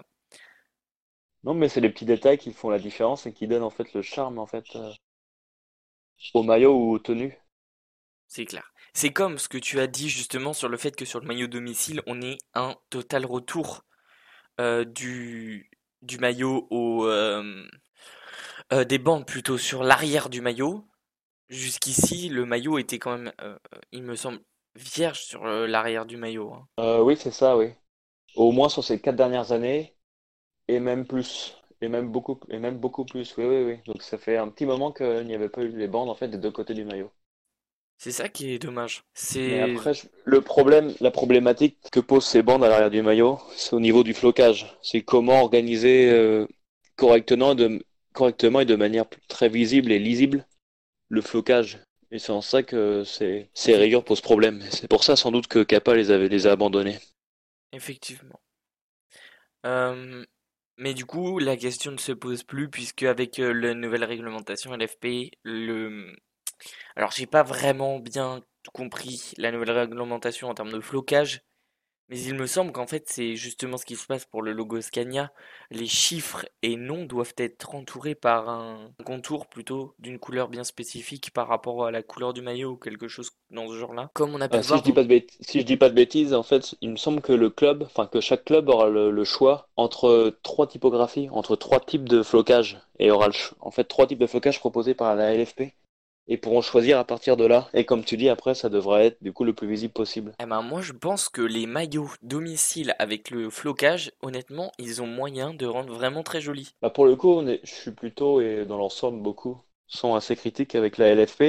Non, 1.44 1.54
mais 1.54 1.68
c'est 1.68 1.82
les 1.82 1.90
petits 1.90 2.06
détails 2.06 2.38
qui 2.38 2.54
font 2.54 2.70
la 2.70 2.80
différence 2.80 3.26
et 3.26 3.34
qui 3.34 3.50
donnent 3.50 3.64
en 3.64 3.70
fait 3.70 3.94
le 3.94 4.02
charme 4.02 4.40
en 4.40 4.48
fait 4.48 4.78
au 6.34 6.44
maillot 6.44 6.74
ou 6.74 6.94
aux 6.94 7.00
tenues. 7.00 7.38
C'est 8.28 8.46
clair. 8.46 8.73
C'est 8.94 9.12
comme 9.12 9.38
ce 9.40 9.50
que 9.50 9.58
tu 9.58 9.80
as 9.80 9.88
dit 9.88 10.10
justement 10.10 10.54
sur 10.54 10.70
le 10.70 10.78
fait 10.78 10.96
que 10.96 11.06
sur 11.06 11.20
le 11.20 11.28
maillot 11.28 11.48
domicile, 11.48 12.02
on 12.06 12.22
est 12.22 12.38
un 12.54 12.76
total 12.90 13.26
retour 13.26 13.84
euh, 14.60 14.86
du, 14.86 15.72
du 16.04 16.20
maillot 16.20 16.68
au, 16.70 17.06
euh, 17.06 17.66
euh, 18.72 18.84
des 18.84 19.00
bandes 19.00 19.26
plutôt 19.26 19.58
sur 19.58 19.84
l'arrière 19.84 20.30
du 20.30 20.42
maillot. 20.42 20.86
Jusqu'ici, 21.50 22.30
le 22.30 22.46
maillot 22.46 22.78
était 22.78 23.00
quand 23.00 23.18
même, 23.18 23.32
il 23.92 24.04
me 24.04 24.16
semble, 24.16 24.40
vierge 24.76 25.22
sur 25.22 25.44
l'arrière 25.44 26.06
du 26.06 26.18
maillot. 26.18 26.54
Hein. 26.54 27.00
oui, 27.02 27.18
c'est 27.18 27.32
ça, 27.32 27.58
oui. 27.58 27.74
Au 28.36 28.52
moins 28.52 28.70
sur 28.70 28.84
ces 28.84 29.00
quatre 29.00 29.16
dernières 29.16 29.52
années, 29.52 29.96
et 30.68 30.80
même 30.80 31.06
plus. 31.06 31.58
Et 31.82 31.90
même 31.90 32.12
beaucoup, 32.12 32.40
et 32.50 32.60
même 32.60 32.78
beaucoup 32.80 33.06
plus, 33.06 33.36
oui, 33.38 33.46
oui, 33.46 33.64
oui. 33.64 33.80
Donc 33.86 34.02
ça 34.02 34.18
fait 34.18 34.38
un 34.38 34.50
petit 34.50 34.66
moment 34.66 34.92
qu'il 34.92 35.26
n'y 35.28 35.36
avait 35.36 35.50
pas 35.50 35.62
eu 35.62 35.70
les 35.70 35.88
bandes 35.88 36.10
en 36.10 36.16
fait 36.16 36.30
des 36.30 36.38
deux 36.38 36.52
côtés 36.52 36.74
du 36.74 36.86
maillot. 36.86 37.12
C'est 37.98 38.12
ça 38.12 38.28
qui 38.28 38.52
est 38.52 38.60
dommage. 38.60 39.04
C'est 39.14 39.62
après 39.62 39.94
le 40.26 40.42
problème, 40.42 40.94
la 41.00 41.12
problématique 41.12 41.78
que 41.92 42.00
posent 42.00 42.26
ces 42.26 42.44
bandes 42.44 42.64
à 42.64 42.70
l'arrière 42.70 42.92
du 42.92 43.02
maillot, 43.02 43.40
c'est 43.56 43.74
au 43.74 43.80
niveau 43.80 44.04
du 44.04 44.14
flocage. 44.14 44.78
C'est 44.82 45.02
comment 45.02 45.42
organiser 45.42 46.10
euh, 46.12 46.46
correctement, 46.98 47.56
de, 47.56 47.82
correctement 48.12 48.60
et 48.60 48.66
de 48.66 48.76
manière 48.76 49.06
très 49.30 49.48
visible 49.48 49.92
et 49.92 50.00
lisible 50.00 50.46
le 51.10 51.22
flocage. 51.22 51.80
Et 52.12 52.20
c'est 52.20 52.32
en 52.32 52.42
ça 52.42 52.62
que 52.62 53.04
ces, 53.04 53.50
ces 53.54 53.76
rayures 53.76 54.04
posent 54.04 54.22
problème. 54.22 54.62
C'est 54.70 54.88
pour 54.88 55.04
ça 55.04 55.16
sans 55.16 55.32
doute 55.32 55.48
que 55.48 55.64
Kappa 55.64 55.96
les, 55.96 56.12
avait, 56.12 56.28
les 56.28 56.46
a 56.46 56.52
abandonnés. 56.52 57.00
Effectivement. 57.72 58.40
Euh, 59.66 60.26
mais 60.78 60.94
du 60.94 61.06
coup, 61.06 61.40
la 61.40 61.56
question 61.56 61.92
ne 61.92 61.98
se 61.98 62.12
pose 62.12 62.44
plus 62.44 62.70
puisque 62.70 63.04
avec 63.04 63.40
euh, 63.40 63.54
la 63.54 63.74
nouvelle 63.74 64.04
réglementation 64.04 64.76
LFP, 64.76 65.32
le 65.44 66.16
alors, 66.96 67.12
j'ai 67.12 67.26
pas 67.26 67.44
vraiment 67.44 68.00
bien 68.00 68.42
compris 68.74 69.34
la 69.38 69.52
nouvelle 69.52 69.72
réglementation 69.72 70.50
en 70.50 70.54
termes 70.54 70.72
de 70.72 70.80
flocage, 70.80 71.42
mais 72.10 72.20
il 72.20 72.36
me 72.36 72.48
semble 72.48 72.74
qu'en 72.74 72.86
fait, 72.86 73.06
c'est 73.08 73.36
justement 73.36 73.78
ce 73.78 73.86
qui 73.86 73.96
se 73.96 74.06
passe 74.06 74.26
pour 74.26 74.42
le 74.42 74.52
logo 74.52 74.82
Scania. 74.82 75.32
Les 75.72 75.88
chiffres 75.88 76.46
et 76.62 76.76
noms 76.76 77.06
doivent 77.06 77.34
être 77.38 77.76
entourés 77.76 78.14
par 78.14 78.50
un 78.50 78.92
contour 79.06 79.48
plutôt 79.48 79.96
d'une 80.00 80.20
couleur 80.20 80.50
bien 80.50 80.66
spécifique 80.66 81.32
par 81.32 81.48
rapport 81.48 81.86
à 81.86 81.92
la 81.92 82.04
couleur 82.04 82.34
du 82.34 82.42
maillot 82.42 82.72
ou 82.72 82.76
quelque 82.76 83.08
chose 83.08 83.32
dans 83.52 83.70
ce 83.70 83.80
genre-là. 83.80 84.12
Comme 84.14 84.36
on 84.36 84.42
a 84.42 84.50
pu 84.50 84.58
ah, 84.58 84.64
si, 84.64 84.78
je 84.78 84.84
dis 84.84 84.92
pas 84.92 85.06
de 85.06 85.22
si 85.40 85.62
je 85.62 85.66
dis 85.66 85.78
pas 85.78 85.90
de 85.90 85.96
bêtises, 85.96 86.34
en 86.34 86.44
fait, 86.44 86.76
il 86.82 86.90
me 86.90 86.98
semble 86.98 87.22
que 87.22 87.32
le 87.32 87.50
club, 87.50 87.84
enfin 87.84 88.06
que 88.06 88.20
chaque 88.20 88.46
club 88.46 88.68
aura 88.68 88.90
le, 88.90 89.24
choix 89.24 89.70
entre 89.78 90.38
trois 90.44 90.68
typographies, 90.68 91.30
entre 91.32 91.56
trois 91.56 91.80
types 91.80 92.10
de 92.10 92.22
flocage 92.22 92.82
et 93.00 93.10
aura 93.12 93.30
en 93.62 93.72
fait 93.72 93.86
trois 93.86 94.06
types 94.08 94.20
de 94.20 94.28
flocage 94.28 94.60
proposés 94.60 94.94
par 94.94 95.16
la 95.16 95.34
LFP 95.34 95.74
et 96.28 96.38
pourront 96.38 96.62
choisir 96.62 97.00
à 97.00 97.06
partir 97.06 97.38
de 97.38 97.46
là. 97.46 97.70
Et 97.74 97.86
comme 97.86 98.04
tu 98.04 98.18
dis, 98.18 98.30
après, 98.30 98.56
ça 98.56 98.70
devrait 98.70 99.08
être 99.08 99.24
du 99.24 99.34
coup 99.34 99.44
le 99.44 99.54
plus 99.54 99.68
visible 99.68 99.94
possible. 99.94 100.34
Eh 100.40 100.46
ben, 100.46 100.62
moi, 100.62 100.82
je 100.82 100.94
pense 100.94 101.30
que 101.30 101.42
les 101.42 101.68
maillots 101.68 102.10
domicile 102.22 102.96
avec 103.00 103.30
le 103.30 103.50
flocage, 103.50 104.12
honnêtement, 104.22 104.72
ils 104.78 105.02
ont 105.02 105.08
moyen 105.08 105.54
de 105.54 105.66
rendre 105.66 105.94
vraiment 105.94 106.24
très 106.24 106.42
joli. 106.42 106.74
Bah 106.82 106.90
pour 106.90 107.06
le 107.06 107.16
coup, 107.16 107.42
je 107.64 107.70
suis 107.72 107.92
plutôt, 107.92 108.42
et 108.42 108.66
dans 108.66 108.78
l'ensemble, 108.78 109.22
beaucoup 109.22 109.62
sont 109.88 110.16
assez 110.16 110.36
critiques 110.36 110.76
avec 110.76 110.98
la 110.98 111.10
LFP. 111.10 111.44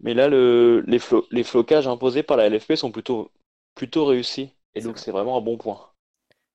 Mais 0.00 0.14
là, 0.14 0.28
le, 0.28 0.84
les, 0.86 0.98
les 1.30 1.44
flocages 1.44 1.88
imposés 1.88 2.22
par 2.22 2.36
la 2.36 2.46
LFP 2.46 2.74
sont 2.76 2.92
plutôt, 2.92 3.30
plutôt 3.74 4.04
réussis. 4.06 4.50
Et 4.74 4.80
donc, 4.80 4.98
c'est 4.98 5.10
vraiment 5.12 5.38
un 5.38 5.42
bon 5.42 5.58
point. 5.58 5.90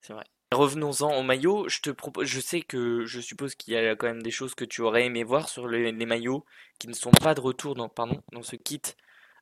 C'est 0.02 0.14
vrai. 0.14 0.26
Revenons-en 0.54 1.18
au 1.18 1.24
maillot. 1.24 1.68
Je 1.68 1.82
te 1.82 1.90
propose, 1.90 2.26
je 2.26 2.40
sais 2.40 2.62
que 2.62 3.06
je 3.06 3.20
suppose 3.20 3.56
qu'il 3.56 3.74
y 3.74 3.78
a 3.78 3.96
quand 3.96 4.08
même 4.08 4.24
des 4.24 4.32
choses 4.32 4.56
que 4.56 4.66
tu 4.66 4.82
aurais 4.82 5.06
aimé 5.06 5.24
voir 5.24 5.50
sur 5.50 5.68
les, 5.68 5.92
maillots 5.92 6.46
qui 6.80 6.88
ne 6.88 6.94
sont 6.94 7.12
pas 7.12 7.34
de 7.34 7.42
retour 7.42 7.76
dans, 7.76 7.90
pardon, 7.90 8.22
dans 8.32 8.44
ce 8.44 8.56
kit 8.56 8.82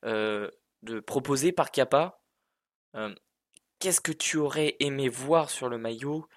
euh, 0.04 0.50
de 0.82 1.00
proposé 1.00 1.52
par 1.52 1.72
Kappa. 1.72 2.20
Euh, 2.96 3.13
qu'est-ce 3.80 4.02
que 4.02 4.12
tu 4.12 4.38
aurais 4.38 4.76
aimé 4.80 5.10
voir 5.10 5.50
sur 5.50 5.70
le 5.70 5.78
maillot 5.78 6.28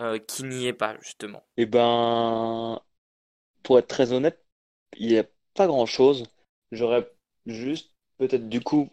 euh, 0.00 0.18
qui 0.18 0.42
n'y 0.42 0.66
est 0.66 0.72
pas 0.72 0.96
justement? 1.00 1.44
Eh 1.56 1.66
ben, 1.66 2.80
pour 3.62 3.78
être 3.78 3.88
très 3.88 4.12
honnête, 4.12 4.44
il 4.96 5.08
n'y 5.08 5.18
a 5.18 5.24
pas 5.54 5.68
grand-chose. 5.68 6.24
J'aurais 6.72 7.08
juste 7.46 7.92
peut-être 8.18 8.48
du 8.48 8.60
coup 8.60 8.88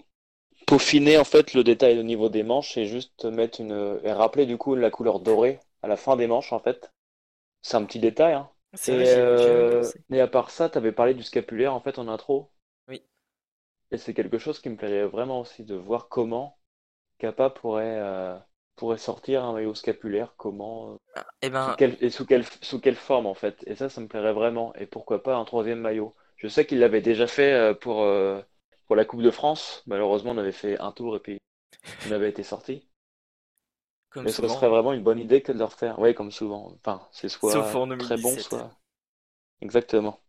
peaufiner 0.72 1.18
en 1.18 1.26
fait 1.26 1.54
le 1.54 1.66
détail 1.66 2.00
au 2.00 2.04
niveau 2.04 2.30
des 2.30 2.44
manches 2.44 2.78
et 2.78 2.86
juste 2.86 3.26
mettre 3.26 3.60
une 3.60 4.00
et 4.04 4.12
rappeler 4.14 4.46
du 4.46 4.58
coup 4.58 4.74
la 4.76 4.90
couleur 4.90 5.20
dorée 5.20 5.60
à 5.82 5.88
la 5.90 5.98
fin 5.98 6.16
des 6.16 6.28
manches 6.28 6.54
en 6.54 6.60
fait. 6.60 6.92
C'est 7.62 7.76
un 7.76 7.84
petit 7.84 8.00
détail. 8.00 8.34
Hein. 8.34 8.50
Euh, 8.88 9.84
mais 10.08 10.22
à 10.22 10.28
part 10.28 10.50
ça, 10.50 10.70
tu 10.70 10.78
avais 10.78 10.94
parlé 10.94 11.14
du 11.14 11.24
scapulaire 11.24 11.74
en 11.74 11.82
fait 11.82 12.00
en 12.00 12.08
intro. 12.08 12.52
Oui. 12.88 13.04
Et 13.92 13.98
c'est 13.98 14.14
quelque 14.14 14.38
chose 14.38 14.62
qui 14.62 14.70
me 14.70 14.78
plairait 14.78 15.08
vraiment 15.08 15.42
aussi 15.42 15.66
de 15.66 15.76
voir 15.76 16.08
comment 16.08 16.58
Kappa 17.18 17.50
pourrait 17.50 17.98
euh, 18.00 18.38
pourrait 18.78 18.98
sortir 18.98 19.44
un 19.44 19.52
maillot 19.52 19.76
scapulaire, 19.76 20.34
comment 20.38 20.96
et 20.96 21.00
ah, 21.16 21.28
eh 21.42 21.50
ben... 21.50 21.76
sous, 21.78 22.06
et 22.06 22.10
sous 22.10 22.26
quelle 22.26 22.46
sous 22.62 22.80
quelle 22.80 22.96
forme 22.96 23.26
en 23.26 23.34
fait. 23.34 23.62
Et 23.68 23.76
ça, 23.76 23.90
ça 23.90 24.00
me 24.00 24.08
plairait 24.08 24.34
vraiment. 24.34 24.74
Et 24.76 24.86
pourquoi 24.86 25.22
pas 25.22 25.36
un 25.36 25.44
troisième 25.44 25.82
maillot. 25.82 26.16
Je 26.38 26.48
sais 26.48 26.66
qu'il 26.66 26.80
l'avait 26.80 27.02
déjà 27.02 27.28
fait 27.28 27.52
euh, 27.52 28.42
pour 28.92 28.98
la 28.98 29.06
Coupe 29.06 29.22
de 29.22 29.32
France, 29.32 29.84
malheureusement, 29.86 30.32
on 30.32 30.38
avait 30.38 30.52
fait 30.52 30.78
un 30.82 30.92
tour 30.92 31.16
et 31.16 31.22
puis 31.22 31.40
on 32.06 32.12
avait 32.12 32.30
été 32.30 32.44
sorti. 32.44 32.90
Comme 34.10 34.26
Mais 34.26 34.32
ce 34.34 34.46
serait 34.46 34.68
vraiment 34.68 34.92
une 34.92 35.02
bonne 35.02 35.18
idée 35.18 35.42
que 35.42 35.54
de 35.54 35.58
le 35.58 35.64
refaire. 35.64 35.98
Oui, 35.98 36.14
comme 36.14 36.30
souvent. 36.30 36.74
Enfin, 36.76 37.08
c'est 37.14 37.30
soit 37.30 37.54
très 38.00 38.18
bon, 38.18 38.38
soit. 38.38 38.70
Exactement. 39.62 40.20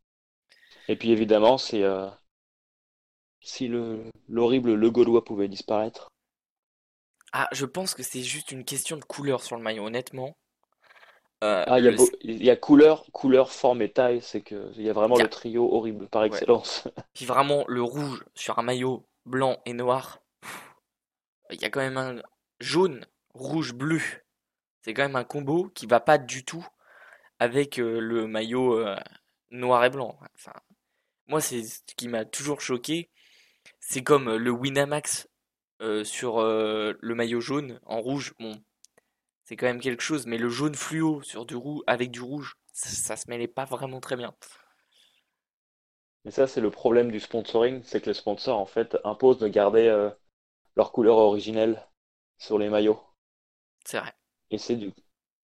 Et 0.86 0.94
puis 0.94 1.10
évidemment, 1.10 1.58
c'est 1.58 1.82
euh, 1.82 2.08
si 3.40 3.66
le 3.66 4.04
l'horrible 4.28 4.74
Le 4.74 4.90
Gaulois 4.92 5.24
pouvait 5.24 5.48
disparaître. 5.48 6.06
Ah, 7.32 7.48
je 7.50 7.66
pense 7.66 7.94
que 7.94 8.04
c'est 8.04 8.22
juste 8.22 8.52
une 8.52 8.64
question 8.64 8.96
de 8.96 9.04
couleur 9.04 9.42
sur 9.42 9.56
le 9.56 9.62
maillot, 9.64 9.86
honnêtement. 9.86 10.36
Euh, 11.42 11.64
ah, 11.66 11.80
il 11.80 12.44
y, 12.44 12.50
a 12.50 12.56
couleur, 12.56 13.04
couleur, 13.10 13.50
forme 13.50 13.82
et 13.82 13.90
taille, 13.90 14.20
c'est 14.22 14.42
que 14.42 14.70
il 14.76 14.82
y 14.82 14.88
a 14.88 14.92
vraiment 14.92 15.16
le 15.16 15.28
trio 15.28 15.68
horrible 15.74 16.06
par 16.06 16.22
excellence. 16.22 16.86
Puis 17.14 17.24
vraiment 17.24 17.64
le 17.66 17.82
rouge 17.82 18.24
sur 18.36 18.60
un 18.60 18.62
maillot 18.62 19.04
blanc 19.26 19.60
et 19.66 19.72
noir. 19.72 20.20
Il 21.50 21.60
y 21.60 21.64
a 21.64 21.70
quand 21.70 21.80
même 21.80 21.96
un 21.96 22.22
jaune, 22.60 23.04
rouge, 23.34 23.74
bleu. 23.74 24.00
C'est 24.82 24.94
quand 24.94 25.02
même 25.02 25.16
un 25.16 25.24
combo 25.24 25.68
qui 25.74 25.86
va 25.86 25.98
pas 25.98 26.16
du 26.16 26.44
tout 26.44 26.64
avec 27.40 27.80
euh, 27.80 27.98
le 27.98 28.28
maillot 28.28 28.78
euh, 28.78 28.94
noir 29.50 29.84
et 29.84 29.90
blanc. 29.90 30.16
Enfin, 30.36 30.54
moi, 31.26 31.40
c'est 31.40 31.64
ce 31.64 31.80
qui 31.96 32.06
m'a 32.06 32.24
toujours 32.24 32.60
choqué. 32.60 33.10
C'est 33.80 34.04
comme 34.04 34.36
le 34.36 34.50
Winamax 34.52 35.28
sur 36.04 36.40
le 36.40 37.14
maillot 37.14 37.40
jaune 37.40 37.80
en 37.86 38.00
rouge. 38.00 38.34
Bon, 38.38 38.62
c'est 39.44 39.56
quand 39.56 39.66
même 39.66 39.80
quelque 39.80 40.02
chose. 40.02 40.26
Mais 40.26 40.38
le 40.38 40.48
jaune 40.48 40.74
fluo 40.74 41.22
sur 41.22 41.46
du 41.46 41.56
rouge 41.56 41.82
avec 41.86 42.10
du 42.10 42.20
rouge, 42.20 42.56
ça, 42.72 43.16
se 43.16 43.28
mêlait 43.28 43.48
pas 43.48 43.64
vraiment 43.64 44.00
très 44.00 44.16
bien. 44.16 44.34
Mais 46.24 46.30
ça, 46.30 46.46
c'est 46.46 46.60
le 46.60 46.70
problème 46.70 47.10
du 47.10 47.20
sponsoring, 47.20 47.82
c'est 47.84 48.00
que 48.00 48.06
les 48.06 48.14
sponsors 48.14 48.58
en 48.58 48.66
fait 48.66 48.96
imposent 49.04 49.38
de 49.38 49.48
garder 49.48 49.88
euh, 49.88 50.10
leur 50.76 50.92
couleur 50.92 51.16
originelle 51.16 51.86
sur 52.38 52.58
les 52.58 52.68
maillots. 52.68 53.02
C'est 53.84 53.98
vrai. 53.98 54.12
Et 54.50 54.58
c'est 54.58 54.76
du, 54.76 54.92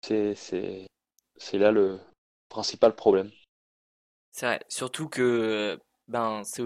c'est 0.02 0.36
c'est 0.36 0.88
c'est 1.38 1.58
là 1.58 1.72
le 1.72 2.00
principal 2.50 2.96
problème. 2.96 3.32
C'est 4.32 4.46
vrai, 4.46 4.64
surtout 4.68 5.10
que 5.10 5.80
ben 6.08 6.44
c'est 6.44 6.64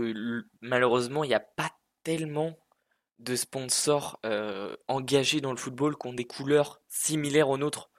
malheureusement 0.59 1.23
il 1.23 1.29
n'y 1.29 1.33
a 1.33 1.39
pas 1.39 1.71
tellement 2.03 2.57
de 3.21 3.35
sponsors 3.35 4.19
euh, 4.25 4.75
engagés 4.87 5.41
dans 5.41 5.51
le 5.51 5.57
football 5.57 5.97
qui 5.97 6.07
ont 6.07 6.13
des 6.13 6.25
couleurs 6.25 6.81
similaires 6.87 7.49
aux 7.49 7.57
nôtres 7.57 7.91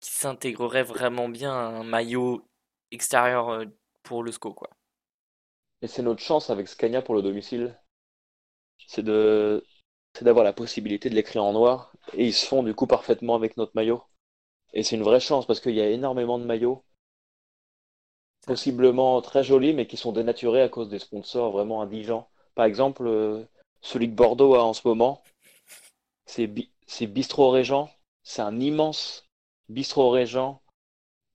qui 0.00 0.10
s'intégreraient 0.10 0.82
vraiment 0.82 1.28
bien 1.28 1.52
à 1.52 1.66
un 1.66 1.84
maillot 1.84 2.48
extérieur 2.90 3.50
euh, 3.50 3.64
pour 4.02 4.22
le 4.22 4.32
SCO 4.32 4.54
quoi. 4.54 4.70
Et 5.82 5.86
c'est 5.86 6.02
notre 6.02 6.22
chance 6.22 6.50
avec 6.50 6.68
Scania 6.68 7.02
pour 7.02 7.14
le 7.14 7.22
domicile. 7.22 7.78
C'est 8.86 9.02
de 9.02 9.64
c'est 10.14 10.24
d'avoir 10.24 10.44
la 10.44 10.52
possibilité 10.52 11.10
de 11.10 11.14
l'écrire 11.14 11.44
en 11.44 11.52
noir 11.52 11.92
et 12.14 12.26
ils 12.26 12.32
se 12.34 12.46
font 12.46 12.62
du 12.62 12.74
coup 12.74 12.86
parfaitement 12.86 13.34
avec 13.34 13.56
notre 13.56 13.72
maillot. 13.74 14.02
Et 14.74 14.82
c'est 14.82 14.96
une 14.96 15.02
vraie 15.02 15.20
chance 15.20 15.46
parce 15.46 15.60
qu'il 15.60 15.74
y 15.74 15.80
a 15.80 15.90
énormément 15.90 16.38
de 16.38 16.44
maillots 16.44 16.84
possiblement 18.46 19.20
très 19.22 19.44
jolis 19.44 19.74
mais 19.74 19.86
qui 19.86 19.96
sont 19.96 20.12
dénaturés 20.12 20.62
à 20.62 20.68
cause 20.68 20.88
des 20.88 20.98
sponsors 20.98 21.52
vraiment 21.52 21.82
indigents. 21.82 22.28
Par 22.54 22.64
exemple, 22.66 23.06
euh, 23.06 23.44
celui 23.84 24.08
que 24.08 24.14
Bordeaux 24.14 24.54
a 24.54 24.64
en 24.64 24.72
ce 24.72 24.88
moment, 24.88 25.22
c'est 26.24 27.06
Bistro 27.06 27.50
Régent. 27.50 27.90
C'est 28.22 28.42
un 28.42 28.58
immense 28.58 29.28
Bistro 29.68 30.10
Régent 30.10 30.62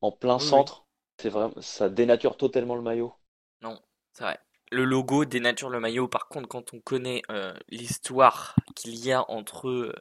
en 0.02 0.12
plein 0.12 0.40
centre. 0.40 0.86
C'est 1.20 1.30
vraiment, 1.30 1.54
ça 1.62 1.90
dénature 1.90 2.38
totalement 2.38 2.76
le 2.76 2.82
maillot. 2.82 3.14
Non, 3.62 3.80
c'est 4.14 4.24
vrai. 4.24 4.40
Le 4.72 4.84
logo 4.84 5.26
dénature 5.26 5.70
le 5.70 5.80
maillot. 5.80 6.08
Par 6.08 6.28
contre, 6.28 6.48
quand 6.48 6.74
on 6.74 6.80
connaît 6.80 7.22
euh, 7.30 7.54
l'histoire 7.70 8.56
qu'il 8.76 8.96
y 8.96 9.12
a 9.12 9.30
entre, 9.30 9.94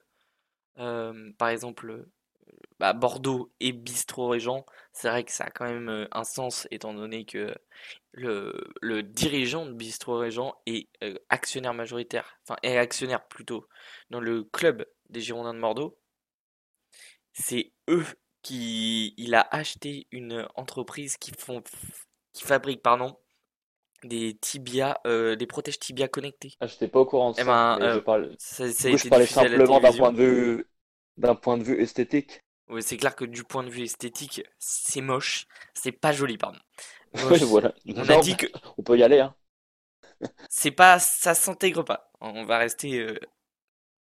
euh, 0.79 1.33
par 1.37 1.49
exemple, 1.49 2.07
bah, 2.79 2.93
Bordeaux 2.93 3.53
et 3.61 3.73
Bistro 3.73 4.29
Régent, 4.29 4.65
c'est 4.93 5.09
vrai 5.09 5.25
que 5.25 5.33
ça 5.33 5.45
a 5.45 5.51
quand 5.51 5.65
même 5.67 5.89
euh, 5.89 6.09
un 6.13 6.25
sens 6.25 6.69
étant 6.71 6.95
donné 6.95 7.25
que 7.25 7.55
le, 8.13 8.55
le 8.81 9.03
dirigeant 9.03 9.67
de 9.67 9.73
Bistro 9.73 10.19
Régent 10.19 10.55
est 10.67 10.89
euh, 11.03 11.15
actionnaire 11.29 11.75
majoritaire, 11.75 12.39
enfin 12.45 12.57
est 12.63 12.77
actionnaire 12.77 13.27
plutôt 13.29 13.67
dans 14.11 14.21
le 14.21 14.45
club 14.45 14.87
des 15.11 15.21
Girondins 15.21 15.55
de 15.55 15.61
Bordeaux. 15.61 15.99
C'est 17.33 17.73
eux 17.89 18.05
qui 18.43 19.15
il 19.17 19.35
a 19.35 19.47
acheté 19.51 20.07
une 20.11 20.47
entreprise 20.55 21.17
qui 21.17 21.33
font 21.33 21.63
qui 22.33 22.45
fabrique 22.45 22.83
pardon 22.83 23.17
des 24.05 24.37
tibias, 24.41 24.97
euh, 25.07 25.35
des 25.37 25.47
protèges 25.47 25.79
tibias 25.79 26.09
connectés. 26.09 26.55
Ah, 26.61 26.67
j'étais 26.67 26.89
pas 26.89 27.01
au 27.01 27.07
courant 27.07 27.33
de 27.33 27.37
eh 27.41 27.45
ça. 27.45 27.77
Ben, 27.79 27.95
je, 27.95 27.99
parle... 27.99 28.37
je 28.39 29.09
parlais 29.09 29.27
simplement 29.27 29.81
d'un 29.81 29.93
point 29.93 30.13
de 30.13 30.23
vue 30.23 30.67
d'un 31.17 31.35
point 31.35 31.59
de 31.59 31.65
vue 31.65 31.81
esthétique. 31.83 32.43
C'est 32.81 32.97
clair 32.97 33.17
que 33.17 33.25
du 33.25 33.45
point 33.45 33.63
de 33.63 33.71
vue 33.71 33.83
esthétique, 33.83 34.43
c'est 34.59 35.01
moche. 35.01 35.47
C'est 35.75 35.93
pas 35.93 36.13
joli, 36.13 36.37
pardon. 36.37 36.59
voilà. 37.13 37.75
On 37.87 38.09
a 38.09 38.21
dit 38.21 38.37
que. 38.37 38.47
On 38.77 38.83
peut 38.83 38.99
y 38.99 39.03
aller, 39.03 39.21
hein. 39.21 39.35
c'est 40.49 40.71
pas. 40.71 40.99
Ça 40.99 41.35
s'intègre 41.35 41.83
pas. 41.83 42.11
On 42.21 42.45
va 42.45 42.59
rester 42.59 43.01
euh, 43.01 43.19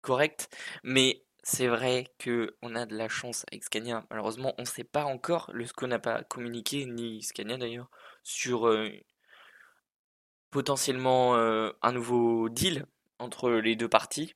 correct. 0.03 0.55
Mais 0.83 1.25
c'est 1.43 1.67
vrai 1.67 2.13
que 2.19 2.57
on 2.63 2.75
a 2.75 2.85
de 2.85 2.97
la 2.97 3.09
chance 3.09 3.45
avec 3.51 3.65
Scania. 3.65 4.05
Malheureusement, 4.11 4.55
on 4.59 4.65
sait 4.65 4.85
pas 4.85 5.05
encore. 5.05 5.51
Le 5.55 5.65
SCO 5.65 5.87
n'a 5.87 5.99
pas 5.99 6.23
communiqué, 6.25 6.85
ni 6.85 7.23
Scania 7.23 7.57
d'ailleurs, 7.57 7.91
sur 8.23 8.69
euh, 8.69 8.91
potentiellement 10.51 11.37
euh, 11.37 11.71
un 11.83 11.93
nouveau 11.93 12.49
deal 12.49 12.87
entre 13.19 13.51
les 13.51 13.77
deux 13.77 13.89
parties. 13.89 14.35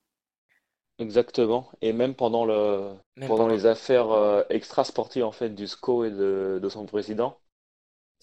Exactement. 1.03 1.69
Et 1.81 1.93
même 1.93 2.15
pendant 2.15 2.45
le 2.45 2.93
pendant 3.27 3.49
les 3.49 3.67
affaires 3.67 4.13
euh, 4.13 4.45
extra-sportives 4.51 5.25
en 5.25 5.33
fait 5.33 5.51
du 5.51 5.67
SCO 5.67 6.05
et 6.05 6.11
de, 6.11 6.61
de 6.63 6.69
son 6.69 6.87
président, 6.87 7.39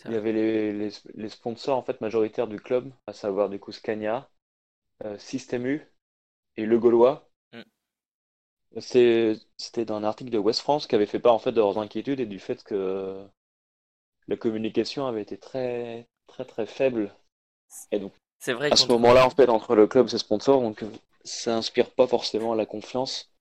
il 0.05 0.13
y 0.13 0.15
avait 0.15 0.31
les, 0.31 0.71
les, 0.71 0.91
les 1.13 1.29
sponsors 1.29 1.77
en 1.77 1.83
fait 1.83 1.99
majoritaires 1.99 2.47
du 2.47 2.59
club, 2.59 2.89
à 3.05 3.11
savoir 3.11 3.49
du 3.49 3.59
coup 3.59 3.73
Scania, 3.73 4.29
euh, 5.03 5.17
Système 5.17 5.65
U 5.65 5.91
et 6.55 6.65
Le 6.65 6.79
Gaulois. 6.79 7.29
Mm. 7.51 7.63
C'était 8.77 9.85
dans 9.85 9.97
un 9.97 10.05
article 10.05 10.31
de 10.31 10.37
West 10.37 10.61
France 10.61 10.87
qui 10.87 10.95
avait 10.95 11.05
fait 11.05 11.19
part 11.19 11.33
en 11.33 11.39
fait 11.39 11.51
de 11.51 11.59
leurs 11.59 11.79
inquiétudes 11.79 12.21
et 12.21 12.25
du 12.25 12.39
fait 12.39 12.63
que 12.63 13.21
la 14.29 14.37
communication 14.37 15.05
avait 15.05 15.23
été 15.23 15.37
très 15.37 16.07
très 16.27 16.45
très 16.45 16.65
faible. 16.65 17.13
Et 17.91 17.99
donc 17.99 18.13
c'est 18.39 18.53
vrai 18.53 18.71
à 18.71 18.75
ce 18.77 18.87
moment-là 18.87 19.25
en 19.25 19.31
fait 19.31 19.49
entre 19.49 19.75
le 19.75 19.85
club 19.85 20.05
et 20.07 20.11
ses 20.11 20.17
sponsors, 20.17 20.61
donc 20.61 20.85
ça 21.23 21.55
inspire 21.55 21.91
pas 21.91 22.07
forcément 22.07 22.53
la 22.53 22.65
confiance 22.65 23.31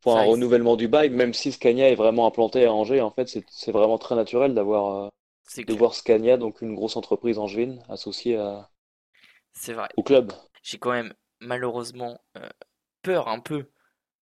pour 0.00 0.16
un 0.16 0.22
renouvellement 0.22 0.76
du 0.76 0.88
bail, 0.88 1.10
même 1.10 1.34
si 1.34 1.52
Scania 1.52 1.90
est 1.90 1.94
vraiment 1.94 2.26
implanté 2.26 2.64
à 2.64 2.72
Angers. 2.72 3.00
En 3.00 3.10
fait, 3.10 3.28
c'est 3.50 3.72
vraiment 3.72 3.98
très 3.98 4.14
naturel 4.14 4.54
d'avoir 4.54 5.04
euh, 5.04 5.08
de 5.64 5.74
voir 5.74 5.94
Scania, 5.94 6.36
donc 6.36 6.62
une 6.62 6.74
grosse 6.74 6.96
entreprise 6.96 7.38
angevine, 7.38 7.82
associée 7.88 8.36
à, 8.36 8.70
vrai. 9.68 9.88
au 9.96 10.02
club. 10.02 10.32
J'ai 10.62 10.78
quand 10.78 10.92
même 10.92 11.12
malheureusement 11.40 12.20
euh, 12.36 12.48
peur 13.02 13.28
un 13.28 13.40
peu, 13.40 13.66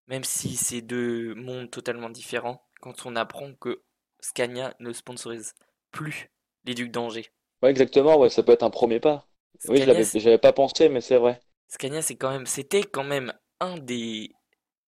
même 0.06 0.24
si 0.24 0.56
c'est 0.56 0.80
deux 0.80 1.34
mondes 1.34 1.70
totalement 1.70 2.10
différents, 2.10 2.62
quand 2.80 3.06
on 3.06 3.14
apprend 3.16 3.54
que 3.54 3.82
Scania 4.20 4.74
ne 4.80 4.92
sponsorise 4.92 5.54
plus 5.90 6.30
les 6.64 6.74
Ducs 6.74 6.90
d'Angers. 6.90 7.30
Ouais, 7.62 7.70
exactement, 7.70 8.18
ouais, 8.18 8.30
ça 8.30 8.42
peut 8.42 8.52
être 8.52 8.62
un 8.62 8.70
premier 8.70 9.00
pas. 9.00 9.28
oui, 9.68 9.82
je 9.82 10.24
n'avais 10.24 10.38
pas 10.38 10.52
pensé, 10.52 10.88
mais 10.88 11.00
c'est 11.00 11.18
vrai. 11.18 11.40
Scania, 11.68 12.02
c'est 12.02 12.16
quand 12.16 12.30
même, 12.30 12.46
c'était 12.46 12.82
quand 12.82 13.04
même 13.04 13.32
un 13.60 13.76
des, 13.78 14.32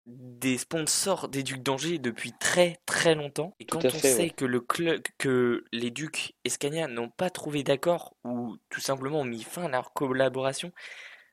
des 0.05 0.57
sponsors 0.57 1.27
des 1.27 1.43
Ducs 1.43 1.63
d'Angers 1.63 1.99
depuis 1.99 2.31
très 2.39 2.79
très 2.85 3.15
longtemps. 3.15 3.55
Et 3.59 3.65
quand 3.65 3.83
on 3.83 3.89
sait 3.89 4.29
que 4.29 4.45
le 4.45 4.61
club, 4.61 5.01
que 5.17 5.65
les 5.71 5.91
Ducs 5.91 6.33
et 6.43 6.49
Scania 6.49 6.87
n'ont 6.87 7.09
pas 7.09 7.29
trouvé 7.29 7.63
d'accord 7.63 8.15
ou 8.23 8.57
tout 8.69 8.81
simplement 8.81 9.21
ont 9.21 9.25
mis 9.25 9.43
fin 9.43 9.65
à 9.65 9.69
leur 9.69 9.93
collaboration, 9.93 10.71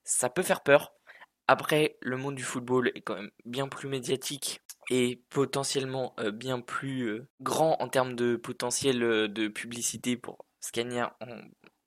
ça 0.03 0.29
peut 0.29 0.43
faire 0.43 0.63
peur. 0.63 0.93
Après, 1.47 1.99
le 2.01 2.17
monde 2.17 2.35
du 2.35 2.43
football 2.43 2.91
est 2.95 3.03
quand 3.03 3.17
même 3.17 3.31
bien 3.45 3.69
plus 3.69 3.89
médiatique 3.89 4.61
et 4.91 5.23
potentiellement 5.31 6.15
euh, 6.19 6.31
bien 6.31 6.61
plus 6.61 7.03
euh, 7.03 7.29
grand 7.41 7.77
en 7.81 7.89
termes 7.89 8.15
de 8.15 8.37
potentiel 8.37 9.03
euh, 9.03 9.29
de 9.29 9.49
publicité 9.49 10.17
pour 10.17 10.47
Scania 10.61 11.17
en, 11.21 11.41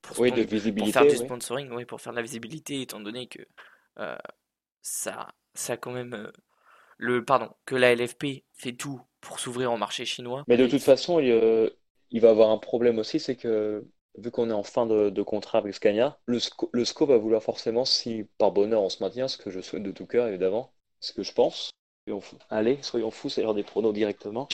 pour, 0.08 0.20
oui, 0.20 0.32
de 0.32 0.42
visibilité, 0.42 0.92
faire 0.92 1.06
du 1.06 1.16
sponsoring, 1.16 1.70
oui. 1.72 1.84
pour 1.84 2.00
faire 2.00 2.12
de 2.12 2.16
la 2.16 2.22
visibilité, 2.22 2.80
étant 2.80 3.00
donné 3.00 3.26
que 3.26 3.40
euh, 3.98 4.16
ça, 4.80 5.28
ça 5.54 5.76
quand 5.76 5.90
même 5.90 6.14
euh, 6.14 6.32
le 6.96 7.24
pardon 7.24 7.50
que 7.66 7.74
la 7.74 7.94
LFP 7.94 8.44
fait 8.54 8.72
tout 8.72 9.00
pour 9.20 9.38
s'ouvrir 9.38 9.72
au 9.72 9.76
marché 9.76 10.04
chinois. 10.04 10.44
Mais 10.48 10.56
de 10.56 10.66
toute 10.66 10.82
façon, 10.82 11.20
il, 11.20 11.30
euh, 11.30 11.68
il, 12.10 12.20
va 12.20 12.30
avoir 12.30 12.50
un 12.50 12.58
problème 12.58 12.98
aussi, 12.98 13.20
c'est 13.20 13.36
que 13.36 13.86
vu 14.16 14.30
qu'on 14.30 14.48
est 14.48 14.54
en 14.54 14.62
fin 14.62 14.86
de, 14.86 15.22
contrat 15.22 15.58
avec 15.58 15.74
Scania, 15.74 16.18
le, 16.26 16.40
SCO, 16.40 16.70
le 16.72 16.84
SCO 16.84 17.06
va 17.06 17.18
vouloir 17.18 17.42
forcément, 17.42 17.84
si 17.84 18.24
par 18.38 18.52
bonheur 18.52 18.82
on 18.82 18.88
se 18.88 19.02
maintient, 19.02 19.28
ce 19.28 19.36
que 19.36 19.50
je 19.50 19.60
souhaite 19.60 19.82
de 19.82 19.92
tout 19.92 20.06
cœur 20.06 20.26
évidemment, 20.26 20.72
ce 21.00 21.12
que 21.12 21.22
je 21.22 21.32
pense. 21.32 21.70
Allez, 22.48 22.78
soyons 22.80 23.10
fous, 23.10 23.28
c'est 23.28 23.42
l'heure 23.42 23.54
des 23.54 23.62
pronos 23.62 23.92
directement. 23.92 24.48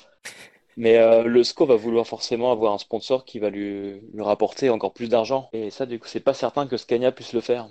Mais 0.77 0.99
euh, 0.99 1.25
le 1.25 1.43
SCO 1.45 1.67
va 1.67 1.77
vouloir 1.77 2.07
forcément 2.07 2.51
avoir 2.53 2.73
un 2.73 2.79
sponsor 2.79 3.25
qui 3.25 3.39
va 3.39 3.51
lui, 3.51 4.01
rapporter 4.19 4.71
encore 4.71 4.93
plus 4.93 5.09
d'argent. 5.09 5.49
Et 5.53 5.71
ça, 5.71 5.87
du 5.87 5.99
coup, 5.99 6.09
c'est 6.09 6.21
pas 6.21 6.35
certain 6.35 6.67
que 6.67 6.77
Scania 6.77 7.13
puisse 7.13 7.33
le 7.33 7.41
faire. 7.41 7.69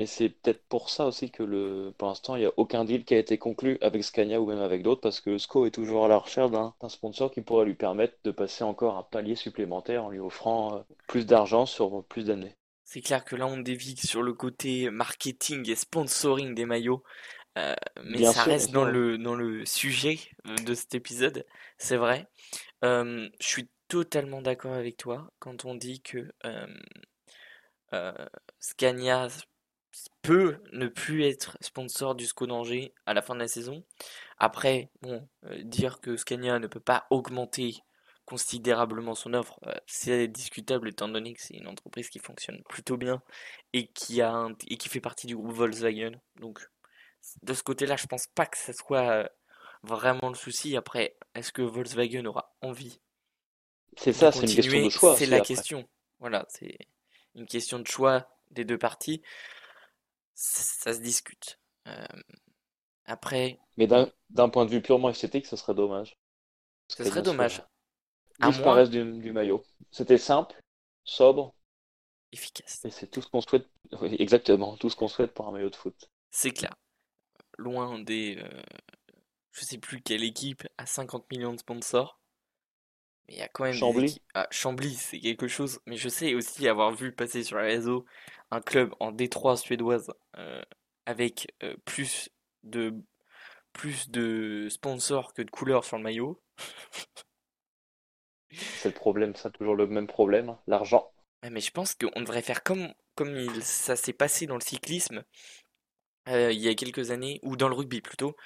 Et 0.00 0.06
c'est 0.06 0.28
peut-être 0.28 0.62
pour 0.68 0.90
ça 0.90 1.06
aussi 1.06 1.30
que 1.32 1.42
le, 1.42 1.92
pour 1.98 2.06
l'instant, 2.06 2.36
il 2.36 2.40
n'y 2.40 2.46
a 2.46 2.52
aucun 2.56 2.84
deal 2.84 3.04
qui 3.04 3.14
a 3.14 3.18
été 3.18 3.36
conclu 3.36 3.78
avec 3.80 4.04
Scania 4.04 4.40
ou 4.40 4.46
même 4.46 4.60
avec 4.60 4.84
d'autres, 4.84 5.00
parce 5.00 5.20
que 5.20 5.30
le 5.30 5.38
SCO 5.38 5.66
est 5.66 5.72
toujours 5.72 6.04
à 6.04 6.08
la 6.08 6.18
recherche 6.18 6.52
d'un 6.52 6.72
sponsor 6.88 7.32
qui 7.32 7.40
pourrait 7.40 7.66
lui 7.66 7.74
permettre 7.74 8.14
de 8.22 8.30
passer 8.30 8.62
encore 8.62 8.96
un 8.96 9.02
palier 9.02 9.34
supplémentaire 9.34 10.04
en 10.04 10.10
lui 10.10 10.20
offrant 10.20 10.76
euh, 10.76 10.78
plus 11.08 11.26
d'argent 11.26 11.66
sur 11.66 12.04
plus 12.04 12.26
d'années. 12.26 12.54
C'est 12.90 13.02
clair 13.02 13.22
que 13.22 13.36
là, 13.36 13.46
on 13.46 13.58
dévie 13.58 13.96
sur 13.96 14.22
le 14.22 14.32
côté 14.32 14.88
marketing 14.88 15.68
et 15.68 15.74
sponsoring 15.74 16.54
des 16.54 16.64
maillots. 16.64 17.02
Euh, 17.56 17.74
mais 18.04 18.24
ça 18.24 18.42
reste 18.42 18.70
dans 18.72 18.84
le, 18.84 19.18
dans 19.18 19.34
le 19.34 19.64
sujet 19.64 20.18
euh, 20.46 20.54
de 20.56 20.74
cet 20.74 20.94
épisode, 20.94 21.44
c'est 21.78 21.96
vrai. 21.96 22.28
Euh, 22.84 23.28
je 23.40 23.46
suis 23.46 23.68
totalement 23.88 24.42
d'accord 24.42 24.74
avec 24.74 24.96
toi 24.96 25.30
quand 25.38 25.64
on 25.64 25.74
dit 25.74 26.02
que 26.02 26.30
Scania 28.60 29.28
peut 30.22 30.58
ne 30.72 30.86
plus 30.86 31.24
être 31.24 31.56
sponsor 31.60 32.14
du 32.14 32.26
SCO 32.26 32.46
d'Angers 32.46 32.92
à 33.06 33.14
la 33.14 33.22
fin 33.22 33.34
de 33.34 33.40
la 33.40 33.48
saison. 33.48 33.82
Après, 34.38 34.90
bon, 35.00 35.26
dire 35.62 36.00
que 36.00 36.16
Scania 36.16 36.58
ne 36.58 36.66
peut 36.66 36.80
pas 36.80 37.06
augmenter 37.10 37.82
considérablement 38.26 39.14
son 39.14 39.32
offre, 39.32 39.58
c'est 39.86 40.28
discutable 40.28 40.90
étant 40.90 41.08
donné 41.08 41.32
que 41.32 41.40
c'est 41.40 41.54
une 41.54 41.66
entreprise 41.66 42.10
qui 42.10 42.18
fonctionne 42.18 42.62
plutôt 42.68 42.98
bien 42.98 43.22
et 43.72 43.86
qui, 43.86 44.20
a 44.20 44.48
et 44.68 44.76
qui 44.76 44.90
fait 44.90 45.00
partie 45.00 45.26
du 45.26 45.34
groupe 45.34 45.54
Volkswagen. 45.54 46.12
Donc 46.36 46.68
de 47.42 47.54
ce 47.54 47.62
côté-là, 47.62 47.96
je 47.96 48.06
pense 48.06 48.26
pas 48.28 48.46
que 48.46 48.58
ce 48.58 48.72
soit 48.72 49.10
euh, 49.10 49.28
vraiment 49.82 50.28
le 50.28 50.34
souci. 50.34 50.76
Après, 50.76 51.16
est-ce 51.34 51.52
que 51.52 51.62
Volkswagen 51.62 52.24
aura 52.26 52.54
envie 52.62 53.00
C'est 53.96 54.12
ça, 54.12 54.32
c'est 54.32 54.46
une 54.46 54.54
question 54.54 54.84
de 54.84 54.90
choix. 54.90 55.16
C'est 55.16 55.26
la 55.26 55.40
question. 55.40 55.88
Voilà, 56.18 56.46
c'est 56.48 56.78
une 57.34 57.46
question 57.46 57.78
de 57.78 57.86
choix 57.86 58.28
des 58.50 58.64
deux 58.64 58.78
parties. 58.78 59.22
Ça 60.34 60.94
se 60.94 61.00
discute. 61.00 61.58
Euh, 61.86 62.06
après. 63.06 63.58
Mais 63.76 63.86
d'un 63.86 64.48
point 64.48 64.64
de 64.66 64.70
vue 64.70 64.82
purement 64.82 65.10
esthétique, 65.10 65.46
ce 65.46 65.56
serait 65.56 65.74
dommage. 65.74 66.18
Ce 66.88 67.04
serait 67.04 67.22
dommage. 67.22 67.62
À 68.40 68.50
disparaissent 68.50 68.90
du, 68.90 69.04
du 69.18 69.32
maillot. 69.32 69.64
C'était 69.90 70.18
simple, 70.18 70.54
sobre, 71.04 71.54
efficace. 72.32 72.84
et 72.84 72.90
c'est 72.90 73.08
tout 73.08 73.22
ce 73.22 73.28
qu'on 73.28 73.40
souhaite. 73.40 73.66
oui, 74.00 74.14
exactement, 74.18 74.76
tout 74.76 74.90
ce 74.90 74.96
qu'on 74.96 75.08
souhaite 75.08 75.32
pour 75.32 75.48
un 75.48 75.52
maillot 75.52 75.70
de 75.70 75.76
foot. 75.76 76.08
C'est 76.30 76.52
clair. 76.52 76.74
Loin 77.58 77.98
des. 77.98 78.38
euh, 78.40 78.62
je 79.52 79.64
sais 79.64 79.78
plus 79.78 80.00
quelle 80.00 80.24
équipe 80.24 80.66
a 80.78 80.86
50 80.86 81.30
millions 81.30 81.52
de 81.52 81.58
sponsors. 81.58 82.20
Mais 83.26 83.34
il 83.34 83.38
y 83.38 83.42
a 83.42 83.48
quand 83.48 83.64
même 83.64 83.74
Chambly. 83.74 84.22
Ah, 84.34 84.46
Chambly, 84.50 84.94
c'est 84.94 85.20
quelque 85.20 85.48
chose. 85.48 85.80
Mais 85.86 85.96
je 85.96 86.08
sais 86.08 86.34
aussi 86.34 86.68
avoir 86.68 86.92
vu 86.92 87.12
passer 87.12 87.42
sur 87.42 87.58
les 87.58 87.66
réseaux 87.66 88.06
un 88.50 88.60
club 88.60 88.94
en 89.00 89.12
Détroit 89.12 89.56
suédoise 89.56 90.10
euh, 90.36 90.62
avec 91.06 91.52
euh, 91.62 91.76
plus 91.84 92.30
de 92.62 92.94
plus 93.72 94.10
de 94.10 94.68
sponsors 94.70 95.34
que 95.34 95.42
de 95.42 95.50
couleurs 95.50 95.84
sur 95.84 95.98
le 95.98 96.02
maillot. 96.02 96.40
C'est 98.50 98.88
le 98.88 98.94
problème, 98.94 99.34
ça, 99.36 99.50
toujours 99.50 99.76
le 99.76 99.86
même 99.86 100.06
problème, 100.06 100.48
hein, 100.48 100.58
l'argent. 100.66 101.12
Mais 101.48 101.60
je 101.60 101.70
pense 101.70 101.94
qu'on 101.94 102.20
devrait 102.20 102.42
faire 102.42 102.62
comme, 102.62 102.92
comme 103.14 103.36
il, 103.36 103.62
ça 103.62 103.94
s'est 103.94 104.12
passé 104.12 104.46
dans 104.46 104.56
le 104.56 104.60
cyclisme 104.60 105.22
euh, 106.28 106.52
il 106.52 106.60
y 106.60 106.68
a 106.68 106.74
quelques 106.74 107.10
années, 107.10 107.40
ou 107.42 107.56
dans 107.56 107.68
le 107.68 107.74
rugby 107.74 108.00
plutôt, 108.00 108.36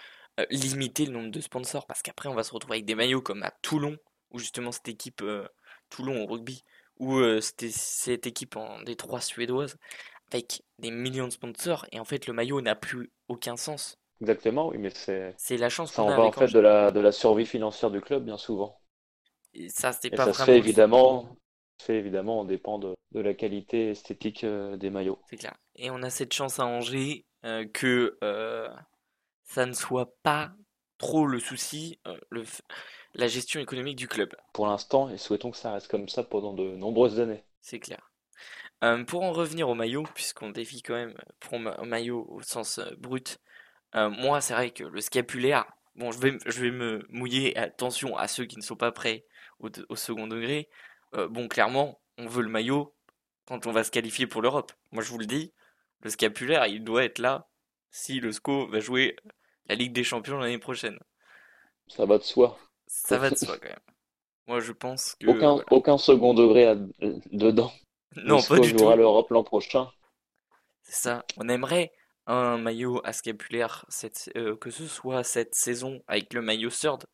euh, 0.40 0.46
limiter 0.50 1.06
le 1.06 1.12
nombre 1.12 1.30
de 1.30 1.40
sponsors, 1.40 1.86
parce 1.86 2.02
qu'après 2.02 2.28
on 2.28 2.34
va 2.34 2.42
se 2.42 2.52
retrouver 2.52 2.76
avec 2.76 2.84
des 2.86 2.94
maillots 2.94 3.22
comme 3.22 3.42
à 3.42 3.52
Toulon, 3.62 3.96
où 4.30 4.38
justement 4.38 4.72
cette 4.72 4.88
équipe 4.88 5.22
euh, 5.22 5.46
Toulon 5.90 6.24
au 6.24 6.26
rugby, 6.26 6.64
ou 6.98 7.20
c'était 7.40 7.70
cette 7.70 8.26
équipe 8.26 8.56
en 8.56 8.80
Détroit 8.82 9.20
suédoise, 9.20 9.76
avec 10.30 10.62
des 10.78 10.90
millions 10.90 11.26
de 11.26 11.32
sponsors, 11.32 11.86
et 11.90 11.98
en 11.98 12.04
fait 12.04 12.26
le 12.26 12.32
maillot 12.32 12.60
n'a 12.60 12.76
plus 12.76 13.10
aucun 13.28 13.56
sens. 13.56 13.98
Exactement, 14.20 14.68
oui, 14.68 14.78
mais 14.78 14.90
c'est 14.90 15.34
C'est 15.36 15.56
la 15.56 15.68
chance 15.68 15.92
ça 15.92 16.02
en 16.02 16.08
va 16.08 16.20
en 16.20 16.32
fait 16.32 16.52
de 16.52 16.60
la, 16.60 16.92
de 16.92 17.00
la 17.00 17.10
survie 17.12 17.46
financière 17.46 17.90
du 17.90 18.00
club, 18.00 18.24
bien 18.24 18.36
souvent. 18.36 18.78
Et 19.54 19.68
ça, 19.68 19.92
c'est 19.92 20.12
Et 20.12 20.16
pas 20.16 20.26
ça 20.26 20.32
se 20.32 20.44
fait 20.44 20.58
évidemment, 20.58 21.36
fait 21.82 21.96
évidemment, 21.96 22.40
on 22.40 22.44
dépend 22.44 22.78
de, 22.78 22.94
de 23.12 23.20
la 23.20 23.34
qualité 23.34 23.90
esthétique 23.90 24.44
des 24.46 24.90
maillots. 24.90 25.18
C'est 25.28 25.36
clair. 25.36 25.56
Et 25.76 25.90
on 25.90 26.02
a 26.02 26.10
cette 26.10 26.32
chance 26.32 26.58
à 26.58 26.66
Angers 26.66 27.24
que 27.72 28.18
euh, 28.22 28.68
ça 29.44 29.66
ne 29.66 29.72
soit 29.72 30.14
pas 30.22 30.52
trop 31.02 31.26
le 31.26 31.40
souci, 31.40 31.98
euh, 32.06 32.16
le, 32.30 32.44
la 33.14 33.26
gestion 33.26 33.60
économique 33.60 33.96
du 33.96 34.08
club. 34.08 34.34
Pour 34.52 34.66
l'instant, 34.66 35.10
et 35.10 35.18
souhaitons 35.18 35.50
que 35.50 35.56
ça 35.56 35.72
reste 35.72 35.88
comme 35.88 36.08
ça 36.08 36.22
pendant 36.22 36.54
de 36.54 36.62
nombreuses 36.76 37.20
années. 37.20 37.42
C'est 37.60 37.80
clair. 37.80 38.10
Euh, 38.84 39.04
pour 39.04 39.22
en 39.22 39.32
revenir 39.32 39.68
au 39.68 39.74
maillot, 39.74 40.04
puisqu'on 40.14 40.50
défie 40.50 40.82
quand 40.82 40.94
même 40.94 41.14
pour 41.40 41.58
ma- 41.58 41.76
maillot 41.84 42.26
au 42.30 42.40
sens 42.42 42.78
euh, 42.78 42.90
brut, 42.98 43.38
euh, 43.94 44.08
moi 44.10 44.40
c'est 44.40 44.54
vrai 44.54 44.70
que 44.70 44.84
le 44.84 45.00
scapulaire, 45.00 45.66
bon 45.96 46.10
je 46.12 46.18
vais, 46.18 46.38
je 46.46 46.60
vais 46.60 46.70
me 46.70 47.04
mouiller, 47.10 47.56
attention 47.56 48.16
à 48.16 48.26
ceux 48.28 48.44
qui 48.44 48.56
ne 48.56 48.62
sont 48.62 48.76
pas 48.76 48.92
prêts 48.92 49.24
au, 49.60 49.96
second 49.96 50.26
degré. 50.26 50.68
Euh, 51.14 51.28
bon 51.28 51.46
clairement, 51.48 52.00
on 52.18 52.26
veut 52.26 52.42
le 52.42 52.48
maillot 52.48 52.94
quand 53.46 53.66
on 53.66 53.72
va 53.72 53.84
se 53.84 53.90
qualifier 53.90 54.26
pour 54.26 54.42
l'Europe. 54.42 54.72
Moi 54.92 55.02
je 55.02 55.10
vous 55.10 55.18
le 55.18 55.26
dis, 55.26 55.52
le 56.02 56.10
scapulaire 56.10 56.66
il 56.66 56.84
doit 56.84 57.04
être 57.04 57.18
là 57.18 57.48
si 57.90 58.20
le 58.20 58.32
SCO 58.32 58.68
va 58.68 58.80
jouer 58.80 59.16
la 59.66 59.74
Ligue 59.76 59.92
des 59.92 60.04
Champions 60.04 60.38
l'année 60.38 60.58
prochaine. 60.58 60.98
Ça 61.86 62.06
va 62.06 62.18
de 62.18 62.24
soi. 62.24 62.58
Ça 62.86 63.18
va 63.18 63.30
de 63.30 63.36
soi 63.36 63.58
quand 63.58 63.68
même. 63.68 63.78
Moi 64.46 64.60
je 64.60 64.72
pense 64.72 65.16
que... 65.16 65.26
Aucun, 65.26 65.52
voilà. 65.52 65.66
aucun 65.70 65.98
second 65.98 66.34
degré 66.34 66.66
à- 66.66 66.76
dedans. 67.32 67.72
Non, 68.16 68.36
Le 68.36 68.42
pas 68.46 68.58
SCO 68.58 68.58
du 68.58 68.74
tout. 68.74 68.78
jouera 68.78 68.94
l'Europe 68.96 69.30
l'an 69.30 69.42
prochain. 69.44 69.90
C'est 70.82 71.02
ça. 71.02 71.24
On 71.36 71.48
aimerait 71.48 71.92
un 72.26 72.58
maillot 72.58 73.00
à 73.04 73.12
scapulaire, 73.12 73.84
cette, 73.88 74.30
euh, 74.36 74.56
que 74.56 74.70
ce 74.70 74.86
soit 74.86 75.24
cette 75.24 75.54
saison 75.54 76.02
avec 76.06 76.32
le 76.34 76.42
maillot 76.42 76.70
third, 76.70 77.04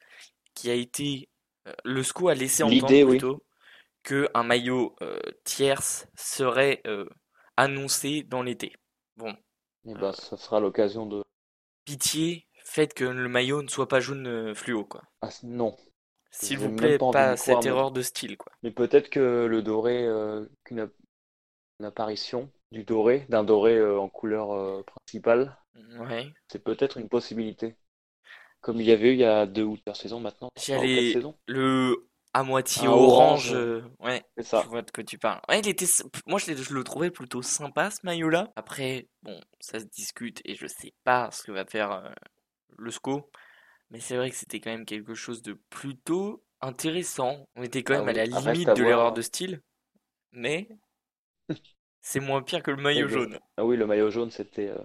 qui 0.54 0.70
a 0.70 0.74
été. 0.74 1.28
euh, 1.68 1.72
le 1.84 2.02
SCO 2.02 2.28
a 2.28 2.34
laissé 2.34 2.62
entendre 2.62 3.02
oui. 3.04 3.18
plutôt 3.18 3.44
que 4.02 4.28
un 4.34 4.42
maillot 4.44 4.96
euh, 5.02 5.18
tierce 5.44 6.06
serait 6.16 6.82
annoncé 7.58 8.22
dans 8.22 8.42
l'été. 8.42 8.72
Bon, 9.16 9.34
Et 9.84 9.94
ben, 9.94 10.12
ça 10.12 10.36
sera 10.36 10.60
l'occasion 10.60 11.06
de. 11.06 11.22
pitié, 11.84 12.46
faites 12.64 12.94
que 12.94 13.04
le 13.04 13.28
maillot 13.28 13.62
ne 13.62 13.68
soit 13.68 13.88
pas 13.88 14.00
jaune 14.00 14.26
euh, 14.26 14.54
fluo, 14.54 14.84
quoi. 14.84 15.02
Ah, 15.22 15.30
non. 15.42 15.76
S'il 16.30 16.58
vous 16.58 16.74
plaît, 16.74 16.98
pas 16.98 17.36
cette 17.36 17.46
croire, 17.54 17.62
mais- 17.64 17.68
erreur 17.70 17.90
de 17.90 18.02
style, 18.02 18.36
quoi. 18.36 18.52
Mais 18.62 18.70
peut-être 18.70 19.08
que 19.10 19.46
le 19.46 19.62
doré, 19.62 20.04
euh, 20.06 20.46
qu'une 20.64 20.80
app- 20.80 20.92
une 21.80 21.86
apparition 21.86 22.50
du 22.70 22.84
doré, 22.84 23.24
d'un 23.30 23.44
doré 23.44 23.76
euh, 23.76 23.98
en 23.98 24.08
couleur 24.08 24.52
euh, 24.52 24.82
principale, 24.82 25.56
Ouais. 26.00 26.30
c'est 26.48 26.62
peut-être 26.62 26.98
une 26.98 27.08
possibilité. 27.08 27.76
Comme 28.60 28.80
il 28.80 28.86
y 28.86 28.92
avait 28.92 29.10
eu 29.10 29.12
il 29.14 29.20
y 29.20 29.24
a 29.24 29.46
deux 29.46 29.62
ou 29.62 29.76
trois 29.78 29.94
saisons 29.94 30.20
maintenant. 30.20 30.50
J'y 30.56 30.72
trois 30.72 30.78
ou 30.78 30.80
quatre 30.82 30.90
allais- 30.98 31.12
saisons. 31.12 31.38
Le 31.46 32.07
à 32.38 32.42
moitié 32.42 32.86
Un 32.86 32.96
orange, 32.96 33.52
orange. 33.52 33.54
euh, 33.54 33.82
ouais. 34.00 34.24
C'est 34.36 34.44
ça. 34.44 34.62
Je 34.62 34.68
vois 34.68 34.82
de 34.82 34.90
quoi 34.90 35.04
tu 35.04 35.18
parles. 35.18 35.40
Ouais, 35.48 35.60
il 35.60 35.68
était, 35.68 35.84
s- 35.84 36.02
moi 36.26 36.38
je, 36.38 36.52
le 36.74 36.84
trouvais 36.84 37.10
plutôt 37.10 37.42
sympa 37.42 37.90
ce 37.90 37.98
maillot-là. 38.04 38.52
Après, 38.56 39.08
bon, 39.22 39.40
ça 39.60 39.80
se 39.80 39.84
discute 39.86 40.40
et 40.44 40.54
je 40.54 40.66
sais 40.66 40.92
pas 41.04 41.30
ce 41.30 41.42
que 41.42 41.52
va 41.52 41.64
faire 41.66 41.92
euh, 41.92 42.10
le 42.78 42.90
SCO. 42.90 43.30
Mais 43.90 44.00
c'est 44.00 44.16
vrai 44.16 44.30
que 44.30 44.36
c'était 44.36 44.60
quand 44.60 44.70
même 44.70 44.86
quelque 44.86 45.14
chose 45.14 45.42
de 45.42 45.54
plutôt 45.70 46.44
intéressant. 46.60 47.48
On 47.56 47.62
était 47.62 47.82
quand 47.84 47.94
Ah 47.94 48.02
même 48.02 48.08
à 48.08 48.12
la 48.14 48.26
reste 48.40 48.66
limite 48.66 48.68
à 48.68 48.76
de 48.76 48.82
l'erreur 48.84 49.12
de 49.12 49.22
style. 49.22 49.62
Mais 50.32 50.68
c'est 52.00 52.18
moins 52.18 52.42
pire 52.42 52.64
que 52.64 52.72
le 52.72 52.82
maillot 52.82 53.06
le- 53.06 53.08
jaune. 53.08 53.38
Ah 53.56 53.64
oui, 53.64 53.76
le 53.76 53.86
maillot 53.86 54.10
jaune, 54.10 54.30
c'était 54.30 54.68
euh, 54.68 54.78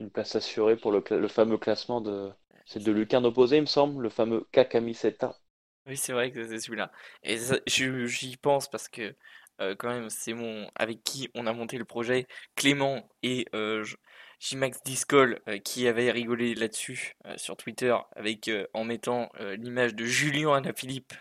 une 0.00 0.10
place 0.10 0.36
assurée 0.36 0.76
pour 0.76 0.92
le, 0.92 1.02
fameux 1.28 1.58
classement 1.58 2.00
de. 2.02 2.32
C'est 2.66 2.82
de 2.82 2.92
Lucarne 2.92 3.26
opposé, 3.26 3.56
il 3.58 3.62
me 3.62 3.66
semble, 3.66 4.02
le 4.02 4.10
fameux 4.10 4.46
Kakamiseta. 4.52 5.38
Oui, 5.86 5.96
c'est 5.96 6.12
vrai 6.12 6.32
que 6.32 6.46
c'est 6.46 6.58
celui-là. 6.58 6.90
Et 7.22 7.38
ça, 7.38 7.58
je- 7.66 8.06
j'y 8.06 8.36
pense 8.36 8.68
parce 8.68 8.88
que 8.88 9.14
euh, 9.60 9.74
quand 9.76 9.88
même, 9.88 10.10
c'est 10.10 10.34
mon 10.34 10.68
avec 10.74 11.02
qui 11.04 11.30
on 11.34 11.46
a 11.46 11.52
monté 11.52 11.78
le 11.78 11.84
projet, 11.84 12.26
Clément 12.56 13.08
et 13.22 13.46
euh, 13.54 13.84
J- 13.84 13.96
J-Max 14.40 14.82
Discol 14.84 15.40
euh, 15.48 15.58
qui 15.58 15.86
avait 15.88 16.10
rigolé 16.10 16.54
là-dessus 16.54 17.14
euh, 17.26 17.36
sur 17.38 17.56
Twitter 17.56 17.96
avec 18.16 18.48
euh, 18.48 18.66
en 18.74 18.84
mettant 18.84 19.30
euh, 19.40 19.56
l'image 19.56 19.94
de 19.94 20.04
Julien 20.04 20.54
Alaphilippe 20.54 21.14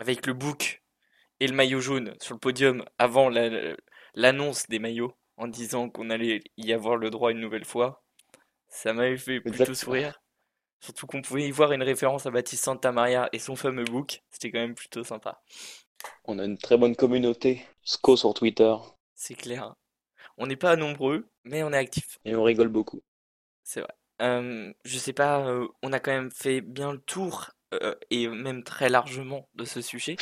avec 0.00 0.26
le 0.26 0.34
bouc 0.34 0.82
et 1.40 1.48
le 1.48 1.54
maillot 1.54 1.80
jaune 1.80 2.14
sur 2.20 2.34
le 2.34 2.40
podium 2.40 2.84
avant 2.98 3.28
la- 3.30 3.76
l'annonce 4.14 4.68
des 4.68 4.78
maillots 4.80 5.14
en 5.38 5.48
disant 5.48 5.90
qu'on 5.90 6.10
allait 6.10 6.42
y 6.58 6.72
avoir 6.72 6.96
le 6.96 7.10
droit 7.10 7.32
une 7.32 7.40
nouvelle 7.40 7.64
fois. 7.66 8.04
Ça 8.68 8.92
m'avait 8.94 9.18
fait 9.18 9.40
plutôt 9.40 9.74
Exact. 9.74 9.74
sourire. 9.74 10.20
Surtout 10.80 11.06
qu'on 11.06 11.22
pouvait 11.22 11.46
y 11.46 11.50
voir 11.50 11.72
une 11.72 11.82
référence 11.82 12.26
à 12.26 12.30
Baptiste 12.30 12.64
Santamaria 12.64 13.28
et 13.32 13.38
son 13.38 13.56
fameux 13.56 13.84
book. 13.84 14.22
C'était 14.30 14.50
quand 14.50 14.60
même 14.60 14.74
plutôt 14.74 15.04
sympa. 15.04 15.42
On 16.24 16.38
a 16.38 16.44
une 16.44 16.58
très 16.58 16.76
bonne 16.76 16.94
communauté. 16.94 17.64
SCO 17.82 18.16
sur 18.16 18.34
Twitter. 18.34 18.74
C'est 19.14 19.34
clair. 19.34 19.74
On 20.36 20.46
n'est 20.46 20.56
pas 20.56 20.76
nombreux, 20.76 21.26
mais 21.44 21.62
on 21.62 21.72
est 21.72 21.76
actifs. 21.78 22.18
Et 22.24 22.36
on 22.36 22.44
rigole 22.44 22.68
beaucoup. 22.68 23.02
C'est 23.64 23.80
vrai. 23.80 23.94
Euh, 24.22 24.72
je 24.84 24.98
sais 24.98 25.12
pas, 25.12 25.46
euh, 25.48 25.66
on 25.82 25.92
a 25.92 26.00
quand 26.00 26.12
même 26.12 26.30
fait 26.30 26.60
bien 26.60 26.92
le 26.92 26.98
tour, 26.98 27.50
euh, 27.74 27.94
et 28.10 28.28
même 28.28 28.62
très 28.64 28.88
largement, 28.88 29.48
de 29.54 29.64
ce 29.64 29.80
sujet. 29.80 30.16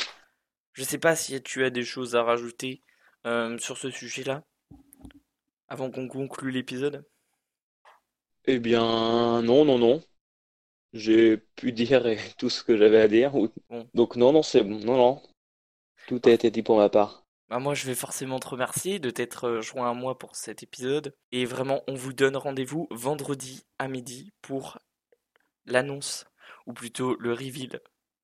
Je 0.73 0.83
sais 0.83 0.97
pas 0.97 1.15
si 1.15 1.41
tu 1.41 1.63
as 1.63 1.69
des 1.69 1.83
choses 1.83 2.15
à 2.15 2.23
rajouter 2.23 2.81
euh, 3.25 3.57
sur 3.57 3.77
ce 3.77 3.89
sujet-là, 3.89 4.43
avant 5.67 5.89
qu'on 5.91 6.07
conclue 6.07 6.51
l'épisode. 6.51 7.05
Eh 8.45 8.59
bien, 8.59 9.41
non, 9.41 9.65
non, 9.65 9.77
non. 9.77 10.01
J'ai 10.91 11.37
pu 11.37 11.71
dire 11.71 12.03
tout 12.37 12.49
ce 12.49 12.61
que 12.63 12.75
j'avais 12.77 12.99
à 13.01 13.07
dire. 13.07 13.31
Donc 13.93 14.15
non, 14.17 14.33
non, 14.33 14.43
c'est 14.43 14.63
bon. 14.63 14.79
Non, 14.79 14.97
non. 14.97 15.21
Tout 16.07 16.21
a 16.25 16.31
été 16.31 16.51
dit 16.51 16.63
pour 16.63 16.77
ma 16.77 16.89
part. 16.89 17.25
Bah 17.49 17.59
moi, 17.59 17.73
je 17.73 17.85
vais 17.85 17.95
forcément 17.95 18.39
te 18.39 18.47
remercier 18.49 18.99
de 18.99 19.09
t'être 19.09 19.45
euh, 19.45 19.61
joint 19.61 19.89
à 19.89 19.93
moi 19.93 20.17
pour 20.17 20.35
cet 20.35 20.63
épisode. 20.63 21.15
Et 21.31 21.45
vraiment, 21.45 21.81
on 21.87 21.95
vous 21.95 22.11
donne 22.13 22.35
rendez-vous 22.35 22.87
vendredi 22.91 23.63
à 23.79 23.87
midi 23.87 24.31
pour 24.41 24.79
l'annonce, 25.65 26.25
ou 26.67 26.73
plutôt 26.73 27.15
le 27.19 27.33
reveal 27.33 27.81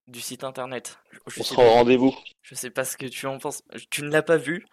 du 0.08 0.20
site 0.20 0.44
internet. 0.44 0.98
Je 1.28 1.40
On 1.40 1.42
sais 1.42 1.44
sera 1.44 1.62
pas, 1.62 1.68
au 1.68 1.70
rendez-vous. 1.70 2.12
je 2.42 2.54
sais 2.54 2.70
pas 2.70 2.84
ce 2.84 2.96
que 2.96 3.06
tu 3.06 3.26
en 3.26 3.38
penses. 3.38 3.62
Tu 3.90 4.02
ne 4.02 4.10
l'as 4.10 4.22
pas 4.22 4.36
vu, 4.38 4.66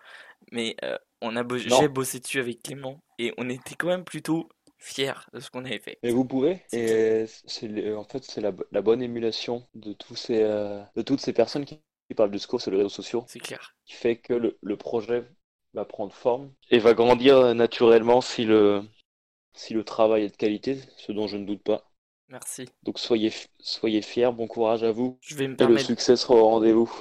mais 0.51 0.75
euh, 0.83 0.97
on 1.21 1.35
a 1.35 1.43
bo- 1.43 1.57
j'ai 1.57 1.87
bossé 1.89 2.19
dessus 2.19 2.39
avec 2.39 2.63
Clément 2.63 3.03
et 3.19 3.33
on 3.37 3.49
était 3.49 3.75
quand 3.75 3.87
même 3.87 4.05
plutôt 4.05 4.49
fiers 4.81 5.13
de 5.33 5.39
ce 5.39 5.49
qu'on 5.49 5.63
avait 5.63 5.79
fait. 5.79 5.99
Mais 6.03 6.11
vous 6.11 6.25
pouvez. 6.25 6.61
Et 6.73 7.25
c'est 7.45 7.67
le- 7.67 7.97
en 7.97 8.03
fait, 8.03 8.23
c'est 8.23 8.41
la, 8.41 8.51
bo- 8.51 8.65
la 8.71 8.81
bonne 8.81 9.01
émulation 9.01 9.65
de 9.75 9.93
tous 9.93 10.15
ces, 10.15 10.41
euh, 10.41 10.81
de 10.95 11.01
toutes 11.01 11.21
ces 11.21 11.33
personnes 11.33 11.65
qui, 11.65 11.79
qui 12.09 12.15
parlent 12.15 12.31
du 12.31 12.39
SCO 12.39 12.59
sur 12.59 12.71
les 12.71 12.77
réseaux 12.77 12.89
sociaux, 12.89 13.23
C'est 13.27 13.39
clair. 13.39 13.75
qui 13.85 13.93
fait 13.93 14.17
que 14.17 14.33
le, 14.33 14.57
le 14.61 14.77
projet 14.77 15.23
va 15.73 15.85
prendre 15.85 16.13
forme 16.13 16.51
et 16.69 16.79
va 16.79 16.93
grandir 16.93 17.37
euh, 17.37 17.53
naturellement 17.53 18.19
si 18.21 18.43
le, 18.43 18.83
si 19.53 19.73
le 19.73 19.83
travail 19.83 20.23
est 20.23 20.29
de 20.31 20.37
qualité, 20.37 20.79
ce 20.97 21.11
dont 21.11 21.27
je 21.27 21.37
ne 21.37 21.45
doute 21.45 21.63
pas. 21.63 21.91
Merci. 22.29 22.67
Donc 22.83 22.99
soyez, 22.99 23.29
f- 23.29 23.47
soyez 23.59 24.01
fiers, 24.01 24.31
bon 24.33 24.47
courage 24.47 24.83
à 24.83 24.91
vous. 24.91 25.17
Je 25.21 25.35
vais 25.35 25.47
me 25.47 25.55
Et 25.59 25.65
le 25.67 25.77
permettre. 25.77 25.85
succès 25.85 26.15
sera 26.17 26.35
au 26.35 26.45
rendez-vous. 26.47 26.91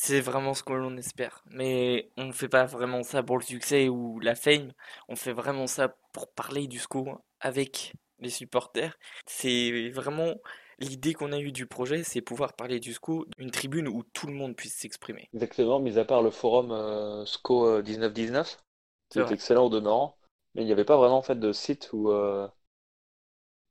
C'est 0.00 0.20
vraiment 0.20 0.54
ce 0.54 0.62
que 0.62 0.72
l'on 0.72 0.96
espère. 0.96 1.42
Mais 1.50 2.12
on 2.16 2.26
ne 2.26 2.32
fait 2.32 2.48
pas 2.48 2.66
vraiment 2.66 3.02
ça 3.02 3.24
pour 3.24 3.36
le 3.36 3.42
succès 3.42 3.88
ou 3.88 4.20
la 4.20 4.36
fame. 4.36 4.70
On 5.08 5.16
fait 5.16 5.32
vraiment 5.32 5.66
ça 5.66 5.96
pour 6.12 6.28
parler 6.28 6.68
du 6.68 6.78
SCO 6.78 7.08
avec 7.40 7.94
les 8.20 8.30
supporters. 8.30 8.96
C'est 9.26 9.90
vraiment 9.90 10.34
l'idée 10.78 11.14
qu'on 11.14 11.32
a 11.32 11.40
eue 11.40 11.50
du 11.50 11.66
projet, 11.66 12.04
c'est 12.04 12.20
pouvoir 12.20 12.52
parler 12.52 12.78
du 12.78 12.92
SCO 12.92 13.26
d'une 13.38 13.50
tribune 13.50 13.88
où 13.88 14.04
tout 14.12 14.28
le 14.28 14.34
monde 14.34 14.54
puisse 14.54 14.76
s'exprimer. 14.76 15.28
Exactement, 15.34 15.80
mis 15.80 15.98
à 15.98 16.04
part 16.04 16.22
le 16.22 16.30
forum 16.30 16.70
euh, 16.70 17.26
SCO 17.26 17.82
1919, 17.82 18.56
qui 19.10 19.18
est 19.18 19.32
excellent 19.32 19.66
au 19.66 19.68
demeurant, 19.68 20.16
mais 20.54 20.62
il 20.62 20.66
n'y 20.66 20.72
avait 20.72 20.84
pas 20.84 20.96
vraiment 20.96 21.18
en 21.18 21.22
fait 21.22 21.40
de 21.40 21.50
site 21.50 21.90
où 21.92 22.12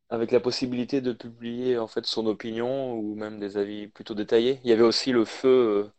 avec 0.09 0.32
la 0.32 0.41
possibilité 0.41 0.99
de 0.99 1.13
publier 1.13 1.78
en 1.78 1.88
fait 1.88 2.05
son 2.05 2.28
opinion 2.28 2.95
ou 2.95 3.15
même 3.15 3.39
des 3.39 3.55
avis 3.57 3.88
plutôt 3.88 4.13
détaillés. 4.13 4.59
Il 4.65 4.69
y 4.69 4.73
avait 4.73 4.84
aussi 4.84 5.13
le 5.13 5.23
feu 5.23 5.89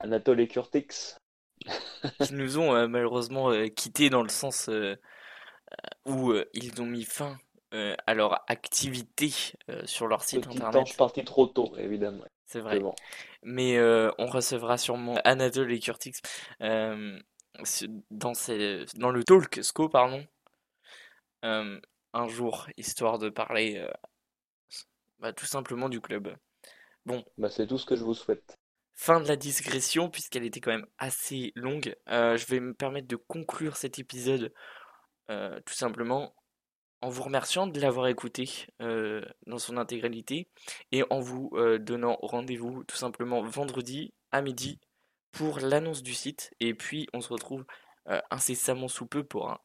Anatole 0.00 0.40
et 0.40 0.48
Curtix. 0.48 1.18
qui 2.22 2.34
nous 2.34 2.58
ont 2.58 2.88
malheureusement 2.88 3.50
quittés 3.70 4.10
dans 4.10 4.22
le 4.22 4.28
sens 4.28 4.70
où 6.06 6.32
ils 6.52 6.80
ont 6.80 6.86
mis 6.86 7.04
fin 7.04 7.38
à 7.72 8.14
leur 8.14 8.44
activité 8.50 9.32
sur 9.84 10.06
leur 10.06 10.22
site 10.22 10.46
internet. 10.46 10.86
Je 10.86 10.96
parti 10.96 11.24
trop 11.24 11.46
tôt, 11.46 11.74
évidemment. 11.76 12.24
C'est 12.46 12.60
vrai. 12.60 12.80
Mais 13.42 13.78
on 14.18 14.26
recevra 14.26 14.78
sûrement 14.78 15.16
Anatole 15.24 15.72
et 15.72 15.80
Curtix 15.80 16.20
dans, 16.60 18.32
dans 18.94 19.10
le 19.10 19.24
talk 19.24 19.58
SCO, 19.62 19.88
pardon, 19.88 20.24
un 21.42 22.28
jour, 22.28 22.68
histoire 22.76 23.18
de 23.18 23.28
parler 23.30 23.84
bah, 25.18 25.32
tout 25.32 25.46
simplement 25.46 25.88
du 25.88 26.00
club. 26.00 26.36
Bon. 27.04 27.24
Bah, 27.36 27.50
c'est 27.50 27.66
tout 27.66 27.78
ce 27.78 27.86
que 27.86 27.96
je 27.96 28.04
vous 28.04 28.14
souhaite. 28.14 28.56
Fin 29.00 29.20
de 29.20 29.28
la 29.28 29.36
digression, 29.36 30.10
puisqu'elle 30.10 30.44
était 30.44 30.60
quand 30.60 30.72
même 30.72 30.86
assez 30.98 31.52
longue. 31.54 31.94
je 32.08 32.46
vais 32.46 32.58
me 32.58 32.74
permettre 32.74 33.06
de 33.06 33.14
conclure 33.14 33.76
cet 33.76 34.00
épisode 34.00 34.52
tout 35.28 35.74
simplement 35.74 36.34
en 37.00 37.08
vous 37.08 37.22
remerciant 37.22 37.66
de 37.66 37.80
l'avoir 37.80 38.08
écouté 38.08 38.66
euh, 38.82 39.22
dans 39.46 39.58
son 39.58 39.76
intégralité 39.76 40.48
et 40.92 41.04
en 41.10 41.20
vous 41.20 41.50
euh, 41.54 41.78
donnant 41.78 42.18
rendez-vous 42.22 42.84
tout 42.84 42.96
simplement 42.96 43.42
vendredi 43.42 44.12
à 44.32 44.42
midi 44.42 44.80
pour 45.30 45.60
l'annonce 45.60 46.02
du 46.02 46.14
site. 46.14 46.54
Et 46.60 46.74
puis 46.74 47.06
on 47.12 47.20
se 47.20 47.32
retrouve 47.32 47.64
euh, 48.08 48.20
incessamment 48.30 48.88
sous 48.88 49.06
peu 49.06 49.22
pour 49.22 49.50
un 49.50 49.58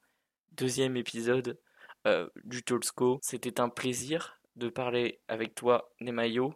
deuxième 0.51 0.97
épisode 0.97 1.59
du 2.43 2.63
Tolsko. 2.63 3.19
C'était 3.21 3.61
un 3.61 3.69
plaisir 3.69 4.41
de 4.57 4.67
parler 4.67 5.21
avec 5.29 5.55
toi, 5.55 5.89
Nemayo. 6.01 6.53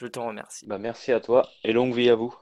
Je 0.00 0.06
t'en 0.06 0.28
remercie. 0.28 0.64
Bah 0.66 0.78
merci 0.78 1.12
à 1.12 1.20
toi 1.20 1.46
et 1.62 1.74
longue 1.74 1.94
vie 1.94 2.08
à 2.08 2.14
vous. 2.14 2.34